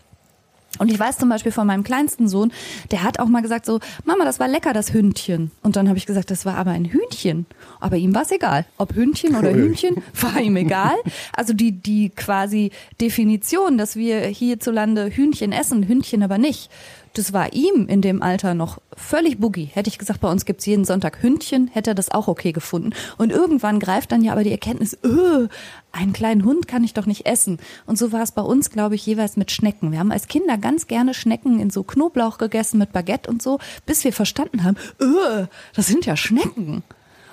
Und 0.78 0.92
ich 0.92 1.00
weiß 1.00 1.18
zum 1.18 1.30
Beispiel 1.30 1.52
von 1.52 1.66
meinem 1.68 1.84
kleinsten 1.84 2.28
Sohn, 2.28 2.52
der 2.92 3.04
hat 3.04 3.20
auch 3.20 3.28
mal 3.28 3.42
gesagt 3.42 3.66
so, 3.66 3.80
Mama, 4.06 4.24
das 4.24 4.40
war 4.40 4.48
lecker, 4.48 4.72
das 4.72 4.94
Hündchen. 4.94 5.52
Und 5.64 5.76
dann 5.76 5.90
habe 5.90 5.98
ich 5.98 6.06
gesagt, 6.06 6.30
das 6.32 6.46
war 6.46 6.56
aber 6.56 6.72
ein 6.72 6.86
Hühnchen. 6.86 7.48
Aber 7.80 7.98
ihm 7.98 8.14
war 8.14 8.22
es 8.22 8.32
egal. 8.32 8.66
Ob 8.78 8.94
Hündchen 8.94 9.36
oder 9.36 9.54
Hühnchen, 9.54 10.04
war 10.22 10.40
ihm 10.40 10.56
egal. 10.56 10.96
Also 11.34 11.54
die, 11.54 11.72
die 11.72 12.10
quasi 12.10 12.72
Definition, 13.02 13.78
dass 13.78 13.96
wir 13.96 14.22
hierzulande 14.22 15.10
Hühnchen 15.10 15.52
essen, 15.52 15.88
Hündchen 15.88 16.24
aber 16.24 16.38
nicht. 16.38 16.70
Das 17.14 17.34
war 17.34 17.54
ihm 17.54 17.88
in 17.88 18.02
dem 18.02 18.22
Alter 18.22 18.54
noch 18.54 18.80
völlig 18.96 19.40
boogie. 19.40 19.66
Hätte 19.66 19.90
ich 19.90 19.98
gesagt, 19.98 20.22
bei 20.22 20.30
uns 20.30 20.46
gibt's 20.46 20.66
jeden 20.66 20.86
Sonntag 20.86 21.24
Hündchen, 21.24 21.68
hätte 21.68 21.92
er 21.92 21.96
das 21.96 22.12
auch 22.12 22.28
okay 22.28 22.52
gefunden. 22.52 22.92
Und 23.18 23.32
irgendwann 23.32 23.80
greift 23.80 24.12
dann 24.12 24.24
ja 24.24 24.32
aber 24.32 24.44
die 24.44 24.52
Erkenntnis, 24.52 24.98
öh, 25.04 25.48
einen 25.92 26.14
kleinen 26.14 26.46
Hund 26.46 26.68
kann 26.68 26.84
ich 26.84 26.94
doch 26.94 27.08
nicht 27.08 27.26
essen. 27.26 27.58
Und 27.86 27.98
so 27.98 28.12
war 28.12 28.22
es 28.22 28.32
bei 28.32 28.44
uns, 28.44 28.70
glaube 28.70 28.96
ich, 28.96 29.06
jeweils 29.06 29.38
mit 29.38 29.52
Schnecken. 29.52 29.92
Wir 29.92 30.00
haben 30.00 30.12
als 30.12 30.28
Kinder 30.28 30.58
ganz 30.58 30.88
gerne 30.88 31.14
Schnecken 31.14 31.60
in 31.60 31.70
so 31.70 31.84
Knoblauch 31.84 32.38
gegessen 32.38 32.78
mit 32.78 32.92
Baguette 32.92 33.30
und 33.30 33.42
so, 33.42 33.60
bis 33.86 34.04
wir 34.04 34.14
verstanden 34.14 34.64
haben, 34.64 34.78
öh, 35.02 35.48
das 35.74 35.88
sind 35.88 36.06
ja 36.06 36.16
Schnecken. 36.16 36.84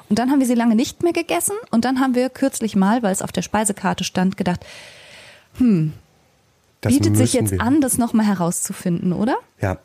Und 0.08 0.18
dann 0.18 0.30
haben 0.30 0.40
wir 0.40 0.46
sie 0.46 0.54
lange 0.54 0.76
nicht 0.76 1.02
mehr 1.02 1.12
gegessen 1.12 1.56
und 1.70 1.84
dann 1.84 2.00
haben 2.00 2.14
wir 2.14 2.30
kürzlich 2.30 2.76
mal, 2.76 3.02
weil 3.02 3.12
es 3.12 3.22
auf 3.22 3.32
der 3.32 3.42
Speisekarte 3.42 4.04
stand, 4.04 4.36
gedacht, 4.36 4.60
hm, 5.58 5.92
Das 6.88 6.94
bietet 6.98 7.16
sich 7.16 7.32
jetzt 7.32 7.52
wir. 7.52 7.60
an, 7.60 7.80
das 7.80 7.98
nochmal 7.98 8.26
herauszufinden, 8.26 9.12
oder? 9.12 9.36
Ja. 9.60 9.78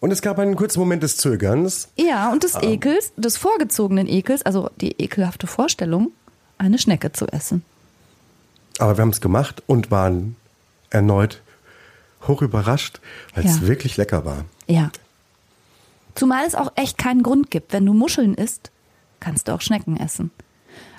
Und 0.00 0.10
es 0.10 0.20
gab 0.22 0.38
einen 0.38 0.54
kurzen 0.56 0.80
Moment 0.80 1.02
des 1.02 1.16
Zögerns. 1.16 1.88
Ja, 1.96 2.30
und 2.32 2.44
des 2.44 2.56
Ah. 2.56 2.62
Ekels, 2.62 3.12
des 3.16 3.36
vorgezogenen 3.36 4.06
Ekels, 4.06 4.42
also 4.42 4.70
die 4.80 4.92
ekelhafte 5.00 5.46
Vorstellung, 5.46 6.10
eine 6.58 6.78
Schnecke 6.78 7.12
zu 7.12 7.26
essen. 7.28 7.62
Aber 8.78 8.96
wir 8.98 9.02
haben 9.02 9.10
es 9.10 9.20
gemacht 9.20 9.62
und 9.66 9.90
waren 9.90 10.36
erneut 10.90 11.40
hoch 12.26 12.42
überrascht, 12.42 13.00
weil 13.34 13.44
es 13.46 13.60
Ja. 13.60 13.66
wirklich 13.66 13.96
lecker 13.96 14.24
war. 14.24 14.44
Ja. 14.66 14.90
Zumal 16.14 16.44
es 16.46 16.54
auch 16.54 16.72
echt 16.76 16.98
keinen 16.98 17.22
Grund 17.22 17.50
gibt. 17.50 17.72
Wenn 17.72 17.86
du 17.86 17.92
Muscheln 17.94 18.34
isst, 18.34 18.70
kannst 19.20 19.48
du 19.48 19.52
auch 19.52 19.60
Schnecken 19.60 19.96
essen. 19.98 20.30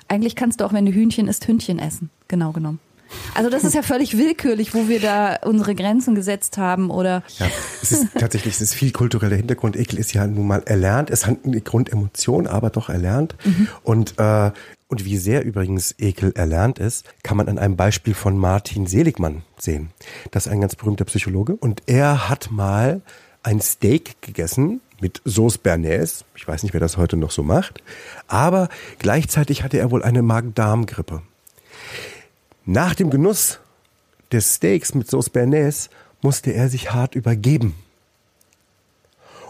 Eigentlich 0.08 0.36
kannst 0.36 0.60
du 0.60 0.64
auch, 0.64 0.72
wenn 0.72 0.84
du 0.86 0.92
Hühnchen 0.92 1.26
isst, 1.28 1.46
Hündchen 1.48 1.78
essen. 1.78 2.10
Genau 2.28 2.52
genommen. 2.52 2.80
Also 3.34 3.50
das 3.50 3.64
ist 3.64 3.74
ja 3.74 3.82
völlig 3.82 4.16
willkürlich, 4.16 4.74
wo 4.74 4.88
wir 4.88 5.00
da 5.00 5.36
unsere 5.44 5.74
Grenzen 5.74 6.14
gesetzt 6.14 6.58
haben 6.58 6.90
oder 6.90 7.22
Ja, 7.38 7.46
es 7.82 7.92
ist 7.92 8.06
tatsächlich, 8.18 8.54
es 8.54 8.60
ist 8.60 8.74
viel 8.74 8.92
kultureller 8.92 9.36
Hintergrund. 9.36 9.76
Ekel 9.76 9.98
ist 9.98 10.12
ja 10.12 10.26
nun 10.26 10.46
mal 10.46 10.62
erlernt. 10.64 11.10
Es 11.10 11.26
hat 11.26 11.38
eine 11.44 11.60
Grundemotion, 11.60 12.46
aber 12.46 12.70
doch 12.70 12.88
erlernt. 12.88 13.36
Und, 13.82 14.18
äh, 14.18 14.50
und 14.88 15.04
wie 15.04 15.16
sehr 15.16 15.44
übrigens 15.44 15.94
Ekel 15.98 16.32
erlernt 16.34 16.78
ist, 16.78 17.04
kann 17.22 17.36
man 17.36 17.48
an 17.48 17.58
einem 17.58 17.76
Beispiel 17.76 18.14
von 18.14 18.38
Martin 18.38 18.86
Seligmann 18.86 19.42
sehen. 19.58 19.90
Das 20.30 20.46
ist 20.46 20.52
ein 20.52 20.60
ganz 20.60 20.76
berühmter 20.76 21.04
Psychologe. 21.04 21.56
Und 21.56 21.82
er 21.86 22.28
hat 22.28 22.50
mal 22.50 23.02
ein 23.42 23.60
Steak 23.60 24.20
gegessen 24.22 24.80
mit 25.00 25.20
Sauce 25.24 25.58
Bernays. 25.58 26.24
Ich 26.36 26.46
weiß 26.46 26.62
nicht, 26.62 26.72
wer 26.72 26.80
das 26.80 26.96
heute 26.96 27.16
noch 27.16 27.30
so 27.30 27.42
macht. 27.42 27.82
Aber 28.28 28.68
gleichzeitig 28.98 29.62
hatte 29.62 29.78
er 29.78 29.90
wohl 29.90 30.02
eine 30.02 30.22
Magen-Darm-Grippe. 30.22 31.22
Nach 32.68 32.96
dem 32.96 33.10
Genuss 33.10 33.60
des 34.32 34.56
Steaks 34.56 34.92
mit 34.92 35.08
Sauce 35.08 35.30
Bernays 35.30 35.88
musste 36.20 36.52
er 36.52 36.68
sich 36.68 36.92
hart 36.92 37.14
übergeben. 37.14 37.76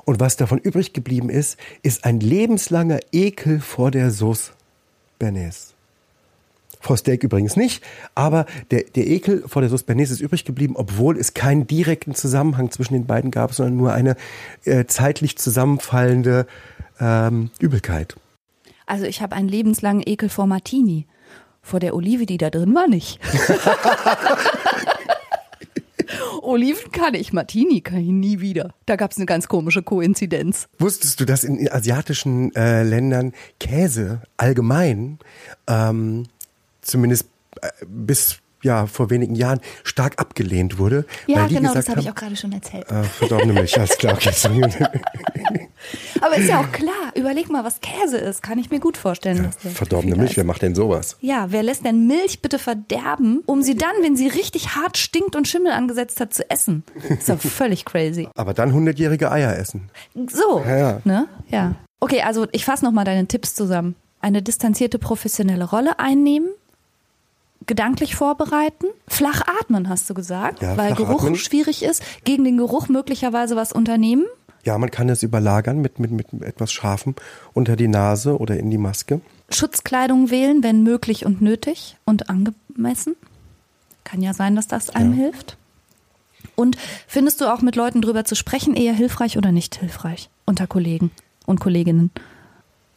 Und 0.04 0.20
was 0.20 0.36
davon 0.36 0.58
übrig 0.58 0.92
geblieben 0.92 1.30
ist, 1.30 1.58
ist 1.82 2.04
ein 2.04 2.20
lebenslanger 2.20 3.00
Ekel 3.12 3.60
vor 3.60 3.90
der 3.90 4.10
Sauce 4.10 4.52
Bernays. 5.18 5.72
Vor 6.78 6.98
Steak 6.98 7.24
übrigens 7.24 7.56
nicht, 7.56 7.82
aber 8.14 8.44
der, 8.70 8.82
der 8.82 9.06
Ekel 9.06 9.42
vor 9.48 9.62
der 9.62 9.70
Sauce 9.70 9.84
Bernays 9.84 10.10
ist 10.10 10.20
übrig 10.20 10.44
geblieben, 10.44 10.76
obwohl 10.76 11.16
es 11.16 11.32
keinen 11.32 11.66
direkten 11.66 12.14
Zusammenhang 12.14 12.70
zwischen 12.70 12.92
den 12.92 13.06
beiden 13.06 13.30
gab, 13.30 13.54
sondern 13.54 13.78
nur 13.78 13.94
eine 13.94 14.16
äh, 14.64 14.84
zeitlich 14.84 15.38
zusammenfallende 15.38 16.46
ähm, 17.00 17.50
Übelkeit. 17.60 18.14
Also 18.84 19.06
ich 19.06 19.22
habe 19.22 19.34
einen 19.34 19.48
lebenslangen 19.48 20.02
Ekel 20.06 20.28
vor 20.28 20.46
Martini. 20.46 21.06
Vor 21.66 21.80
der 21.80 21.96
Olive, 21.96 22.26
die 22.26 22.38
da 22.38 22.48
drin 22.48 22.76
war, 22.76 22.86
nicht. 22.86 23.18
Oliven 26.42 26.92
kann 26.92 27.14
ich, 27.14 27.32
Martini 27.32 27.80
kann 27.80 27.98
ich 27.98 28.06
nie 28.06 28.38
wieder. 28.38 28.72
Da 28.86 28.94
gab 28.94 29.10
es 29.10 29.16
eine 29.16 29.26
ganz 29.26 29.48
komische 29.48 29.82
Koinzidenz. 29.82 30.68
Wusstest 30.78 31.18
du, 31.18 31.24
dass 31.24 31.42
in 31.42 31.68
asiatischen 31.68 32.54
äh, 32.54 32.84
Ländern 32.84 33.32
Käse 33.58 34.22
allgemein, 34.36 35.18
ähm, 35.66 36.28
zumindest 36.82 37.26
äh, 37.60 37.70
bis 37.84 38.38
ja 38.66 38.86
vor 38.86 39.08
wenigen 39.10 39.34
Jahren, 39.34 39.60
stark 39.84 40.20
abgelehnt 40.20 40.78
wurde? 40.78 41.06
Ja, 41.26 41.46
genau, 41.46 41.72
das 41.72 41.88
habe 41.88 42.00
ich 42.00 42.10
auch 42.10 42.14
gerade 42.14 42.36
schon 42.36 42.52
erzählt. 42.52 42.84
äh, 42.90 43.02
verdorbene 43.04 43.54
Milch, 43.54 43.78
alles 43.78 43.96
klar. 43.96 44.14
Okay. 44.14 44.30
Aber 46.20 46.36
ist 46.36 46.48
ja 46.48 46.60
auch 46.60 46.72
klar, 46.72 47.12
überleg 47.14 47.50
mal, 47.50 47.64
was 47.64 47.80
Käse 47.80 48.16
ist. 48.18 48.42
Kann 48.42 48.58
ich 48.58 48.70
mir 48.70 48.80
gut 48.80 48.96
vorstellen. 48.96 49.50
der 49.62 49.70
verdorbene 49.70 50.16
Milch, 50.16 50.36
wer 50.36 50.44
macht 50.44 50.62
denn 50.62 50.74
sowas? 50.74 51.16
Ja, 51.20 51.46
wer 51.50 51.62
lässt 51.62 51.84
denn 51.84 52.06
Milch 52.06 52.42
bitte 52.42 52.58
verderben, 52.58 53.42
um 53.46 53.62
sie 53.62 53.76
dann, 53.76 53.92
wenn 54.02 54.16
sie 54.16 54.28
richtig 54.28 54.74
hart 54.74 54.98
stinkt 54.98 55.36
und 55.36 55.46
Schimmel 55.46 55.72
angesetzt 55.72 56.20
hat, 56.20 56.34
zu 56.34 56.48
essen? 56.50 56.82
Ist 57.08 57.28
doch 57.28 57.40
völlig 57.40 57.84
crazy. 57.84 58.28
Aber 58.34 58.54
dann 58.54 58.72
hundertjährige 58.72 59.30
Eier 59.30 59.56
essen. 59.56 59.90
So, 60.28 60.62
Ja, 60.66 60.76
ja. 60.76 61.00
ne? 61.04 61.28
Ja. 61.48 61.74
Okay, 62.00 62.22
also 62.22 62.46
ich 62.52 62.64
fasse 62.64 62.84
nochmal 62.84 63.04
deine 63.04 63.26
Tipps 63.26 63.54
zusammen. 63.54 63.94
Eine 64.20 64.42
distanzierte 64.42 64.98
professionelle 64.98 65.64
Rolle 65.68 65.98
einnehmen, 65.98 66.48
gedanklich 67.66 68.14
vorbereiten, 68.16 68.86
flach 69.08 69.42
atmen, 69.60 69.88
hast 69.88 70.08
du 70.08 70.14
gesagt, 70.14 70.62
Ja, 70.62 70.76
weil 70.76 70.94
Geruch 70.94 71.22
atmen. 71.22 71.36
schwierig 71.36 71.82
ist, 71.82 72.02
gegen 72.24 72.44
den 72.44 72.56
Geruch 72.56 72.88
möglicherweise 72.88 73.56
was 73.56 73.72
unternehmen. 73.72 74.24
Ja, 74.64 74.76
man 74.78 74.90
kann 74.90 75.08
es 75.08 75.22
überlagern 75.22 75.80
mit, 75.80 75.98
mit, 76.00 76.10
mit 76.10 76.26
etwas 76.42 76.72
Scharfem 76.72 77.14
unter 77.54 77.76
die 77.76 77.86
Nase 77.88 78.36
oder 78.38 78.56
in 78.58 78.70
die 78.70 78.78
Maske. 78.78 79.20
Schutzkleidung 79.50 80.30
wählen, 80.30 80.62
wenn 80.64 80.82
möglich 80.82 81.24
und 81.24 81.40
nötig 81.40 81.96
und 82.04 82.28
angemessen. 82.28 83.14
Kann 84.02 84.22
ja 84.22 84.34
sein, 84.34 84.56
dass 84.56 84.66
das 84.66 84.90
einem 84.90 85.12
Ja. 85.12 85.24
hilft. 85.24 85.56
Und 86.56 86.76
findest 87.06 87.40
du 87.40 87.52
auch 87.52 87.60
mit 87.62 87.76
Leuten 87.76 88.00
drüber 88.02 88.24
zu 88.24 88.34
sprechen 88.34 88.74
eher 88.74 88.92
hilfreich 88.94 89.36
oder 89.38 89.52
nicht 89.52 89.76
hilfreich 89.76 90.30
unter 90.46 90.66
Kollegen 90.66 91.10
und 91.44 91.60
Kolleginnen? 91.60 92.10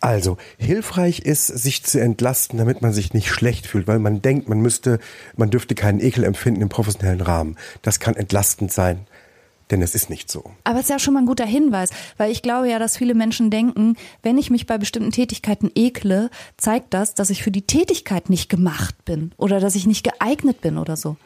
Also, 0.02 0.38
hilfreich 0.58 1.20
ist, 1.20 1.48
sich 1.48 1.84
zu 1.84 2.00
entlasten, 2.00 2.58
damit 2.58 2.82
man 2.82 2.94
sich 2.94 3.14
nicht 3.14 3.30
schlecht 3.30 3.68
fühlt, 3.68 3.88
weil 3.88 4.00
man 4.00 4.22
denkt, 4.22 4.48
man 4.48 4.62
müsste, 4.62 5.00
man 5.36 5.50
dürfte 5.50 5.76
keinen 5.76 6.00
Ekel 6.00 6.24
empfinden 6.24 6.62
im 6.62 6.70
professionellen 6.70 7.20
Rahmen. 7.22 7.58
Das 7.82 8.00
kann 8.00 8.16
entlastend 8.16 8.72
sein, 8.72 9.08
denn 9.72 9.82
es 9.82 9.96
ist 9.96 10.10
nicht 10.10 10.32
so. 10.32 10.52
Aber 10.64 10.78
es 10.78 10.86
ist 10.86 10.90
ja 10.90 11.00
schon 11.00 11.16
mal 11.16 11.20
ein 11.20 11.26
guter 11.26 11.46
Hinweis, 11.46 11.90
weil 12.16 12.32
ich 12.32 12.42
glaube 12.42 12.70
ja, 12.70 12.80
dass 12.80 12.96
viele 12.96 13.14
Menschen 13.14 13.52
denken, 13.52 13.98
wenn 14.24 14.38
ich 14.38 14.50
mich 14.50 14.68
bei 14.68 14.78
bestimmten 14.78 15.12
Tätigkeiten 15.12 15.70
ekle, 15.76 16.30
zeigt 16.56 16.94
das, 16.94 17.14
dass 17.14 17.30
ich 17.30 17.44
für 17.44 17.52
die 17.52 17.64
Tätigkeit 17.64 18.30
nicht 18.30 18.50
gemacht 18.50 18.96
bin 19.04 19.34
oder 19.36 19.60
dass 19.60 19.76
ich 19.76 19.86
nicht 19.86 20.06
geeignet 20.06 20.62
bin 20.62 20.78
oder 20.78 20.96
so. 20.96 21.18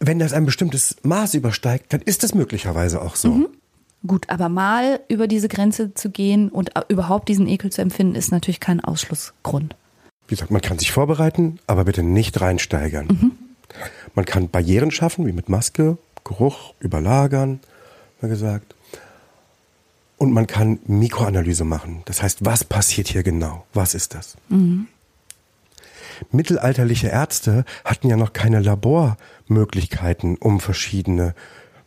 Wenn 0.00 0.18
das 0.18 0.32
ein 0.32 0.46
bestimmtes 0.46 0.96
Maß 1.02 1.34
übersteigt, 1.34 1.92
dann 1.92 2.00
ist 2.00 2.22
das 2.22 2.34
möglicherweise 2.34 3.02
auch 3.02 3.14
so. 3.14 3.50
Gut, 4.06 4.28
aber 4.28 4.48
mal 4.48 5.00
über 5.08 5.28
diese 5.28 5.48
Grenze 5.48 5.94
zu 5.94 6.10
gehen 6.10 6.48
und 6.48 6.72
überhaupt 6.88 7.28
diesen 7.28 7.46
Ekel 7.46 7.70
zu 7.70 7.82
empfinden, 7.82 8.16
ist 8.16 8.32
natürlich 8.32 8.58
kein 8.58 8.82
Ausschlussgrund. 8.82 9.76
Wie 10.26 10.34
gesagt, 10.34 10.50
man 10.50 10.60
kann 10.60 10.78
sich 10.78 10.92
vorbereiten, 10.92 11.58
aber 11.66 11.84
bitte 11.84 12.02
nicht 12.02 12.40
reinsteigern. 12.40 13.36
Man 14.14 14.24
kann 14.24 14.48
Barrieren 14.48 14.90
schaffen, 14.90 15.26
wie 15.26 15.32
mit 15.32 15.48
Maske, 15.48 15.98
Geruch, 16.24 16.74
überlagern, 16.80 17.60
wie 18.20 18.28
gesagt. 18.28 18.74
Und 20.18 20.32
man 20.32 20.46
kann 20.46 20.78
Mikroanalyse 20.86 21.64
machen. 21.64 22.02
Das 22.04 22.22
heißt, 22.22 22.44
was 22.44 22.64
passiert 22.64 23.08
hier 23.08 23.22
genau? 23.22 23.66
Was 23.72 23.94
ist 23.94 24.14
das? 24.14 24.36
Mittelalterliche 26.30 27.08
Ärzte 27.08 27.64
hatten 27.84 28.08
ja 28.08 28.16
noch 28.16 28.32
keine 28.32 28.60
Labormöglichkeiten, 28.60 30.36
um 30.36 30.60
verschiedene 30.60 31.34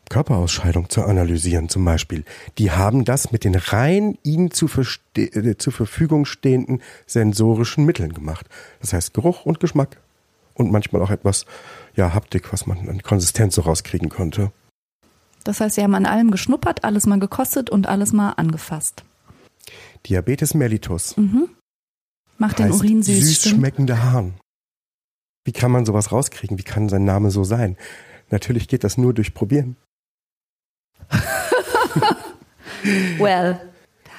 Körperausscheidungen 0.09 0.89
zu 0.89 1.03
analysieren, 1.03 1.69
zum 1.69 1.83
Beispiel. 1.83 2.23
Die 2.57 2.71
haben 2.71 3.05
das 3.05 3.31
mit 3.31 3.43
den 3.43 3.55
rein 3.55 4.17
ihnen 4.23 4.51
zu 4.51 4.67
äh, 5.17 5.57
zur 5.57 5.73
Verfügung 5.73 6.25
stehenden 6.25 6.81
sensorischen 7.05 7.85
Mitteln 7.85 8.13
gemacht. 8.13 8.47
Das 8.81 8.93
heißt 8.93 9.13
Geruch 9.13 9.45
und 9.45 9.59
Geschmack 9.59 9.97
und 10.53 10.71
manchmal 10.71 11.01
auch 11.01 11.11
etwas, 11.11 11.45
ja, 11.95 12.13
Haptik, 12.13 12.51
was 12.53 12.65
man 12.65 12.89
an 12.89 13.01
Konsistenz 13.01 13.55
so 13.55 13.61
rauskriegen 13.61 14.09
konnte. 14.09 14.51
Das 15.43 15.59
heißt, 15.59 15.75
sie 15.75 15.83
haben 15.83 15.95
an 15.95 16.05
allem 16.05 16.31
geschnuppert, 16.31 16.83
alles 16.83 17.05
mal 17.05 17.19
gekostet 17.19 17.69
und 17.69 17.87
alles 17.87 18.13
mal 18.13 18.31
angefasst. 18.31 19.03
Diabetes 20.07 20.53
mellitus 20.53 21.15
Macht 22.37 22.59
den 22.59 22.65
heißt 22.65 22.75
Urin 22.75 23.03
süß. 23.03 23.19
süß 23.19 23.35
stimmt? 23.37 23.55
schmeckende 23.55 24.03
Haaren. 24.03 24.33
Wie 25.45 25.51
kann 25.51 25.71
man 25.71 25.85
sowas 25.85 26.11
rauskriegen? 26.11 26.57
Wie 26.57 26.63
kann 26.63 26.89
sein 26.89 27.05
Name 27.05 27.31
so 27.31 27.43
sein? 27.43 27.77
Natürlich 28.31 28.67
geht 28.67 28.83
das 28.83 28.97
nur 28.97 29.13
durch 29.13 29.33
Probieren. 29.33 29.77
Well, 33.19 33.59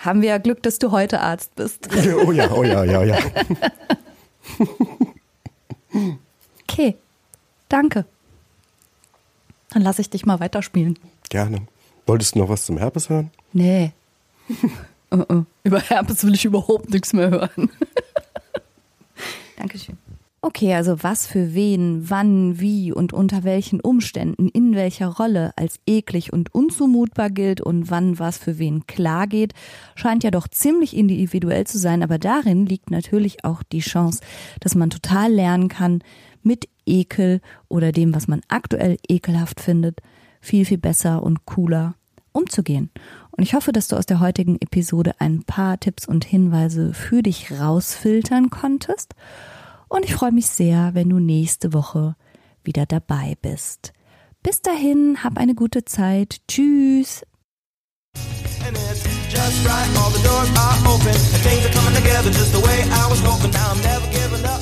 haben 0.04 0.22
wir 0.22 0.30
ja 0.30 0.38
Glück, 0.38 0.62
dass 0.62 0.78
du 0.78 0.90
heute 0.90 1.20
Arzt 1.20 1.54
bist. 1.54 1.88
Oh 2.26 2.32
ja, 2.32 2.50
oh 2.50 2.64
ja, 2.64 2.84
ja, 2.84 3.02
ja. 3.02 3.18
Okay, 6.68 6.96
danke. 7.68 8.04
Dann 9.70 9.82
lasse 9.82 10.02
ich 10.02 10.10
dich 10.10 10.26
mal 10.26 10.40
weiterspielen. 10.40 10.98
Gerne. 11.30 11.62
Wolltest 12.06 12.34
du 12.34 12.40
noch 12.40 12.48
was 12.48 12.66
zum 12.66 12.76
Herpes 12.78 13.08
hören? 13.08 13.30
Nee. 13.52 13.92
Uh, 15.10 15.24
uh. 15.32 15.44
Über 15.64 15.80
Herpes 15.80 16.24
will 16.24 16.34
ich 16.34 16.44
überhaupt 16.44 16.90
nichts 16.90 17.12
mehr 17.12 17.30
hören. 17.30 17.70
Dankeschön. 19.56 19.96
Okay, 20.42 20.74
also 20.74 21.02
was 21.02 21.26
für 21.26 21.54
wen, 21.54 22.08
wann, 22.08 22.60
wie 22.60 22.92
und 22.92 23.12
unter 23.12 23.42
welchen 23.42 23.80
Umständen, 23.80 24.48
in 24.48 24.74
welcher 24.74 25.08
Rolle 25.08 25.52
als 25.56 25.80
eklig 25.86 26.32
und 26.32 26.54
unzumutbar 26.54 27.30
gilt 27.30 27.60
und 27.60 27.90
wann 27.90 28.18
was 28.18 28.38
für 28.38 28.58
wen 28.58 28.86
klar 28.86 29.26
geht, 29.26 29.54
scheint 29.96 30.22
ja 30.22 30.30
doch 30.30 30.46
ziemlich 30.46 30.96
individuell 30.96 31.66
zu 31.66 31.78
sein, 31.78 32.02
aber 32.02 32.18
darin 32.18 32.66
liegt 32.66 32.90
natürlich 32.90 33.44
auch 33.44 33.62
die 33.64 33.80
Chance, 33.80 34.20
dass 34.60 34.74
man 34.74 34.90
total 34.90 35.32
lernen 35.32 35.68
kann, 35.68 36.00
mit 36.42 36.68
Ekel 36.86 37.40
oder 37.68 37.90
dem, 37.90 38.14
was 38.14 38.28
man 38.28 38.40
aktuell 38.46 38.98
ekelhaft 39.08 39.60
findet, 39.60 40.00
viel, 40.40 40.64
viel 40.64 40.78
besser 40.78 41.22
und 41.24 41.44
cooler 41.44 41.96
umzugehen. 42.30 42.90
Und 43.32 43.42
ich 43.42 43.54
hoffe, 43.54 43.72
dass 43.72 43.88
du 43.88 43.96
aus 43.96 44.06
der 44.06 44.20
heutigen 44.20 44.56
Episode 44.60 45.14
ein 45.18 45.42
paar 45.42 45.80
Tipps 45.80 46.06
und 46.06 46.24
Hinweise 46.24 46.94
für 46.94 47.22
dich 47.22 47.50
rausfiltern 47.58 48.50
konntest. 48.50 49.14
Und 49.96 50.04
ich 50.04 50.14
freue 50.14 50.30
mich 50.30 50.48
sehr, 50.48 50.90
wenn 50.92 51.08
du 51.08 51.18
nächste 51.18 51.72
Woche 51.72 52.16
wieder 52.62 52.84
dabei 52.84 53.38
bist. 53.40 53.94
Bis 54.42 54.60
dahin, 54.60 55.24
hab 55.24 55.38
eine 55.38 55.54
gute 55.54 55.86
Zeit. 55.86 56.42
Tschüss. 56.48 57.24
just 59.28 59.66
right. 59.66 59.88
All 59.96 60.10
the 60.10 60.22
doors 60.22 60.50
are 60.56 60.76
open 60.92 61.08
and 61.08 61.42
things 61.42 61.64
are 61.64 61.72
coming 61.72 61.94
together 61.94 62.30
just 62.30 62.52
the 62.52 62.60
way 62.60 62.82
I 62.82 63.08
was 63.08 63.20
hoping. 63.20 63.50
Now 63.52 63.72
I'm 63.72 63.80
never 63.82 64.06
giving 64.12 64.44
up. 64.44 64.60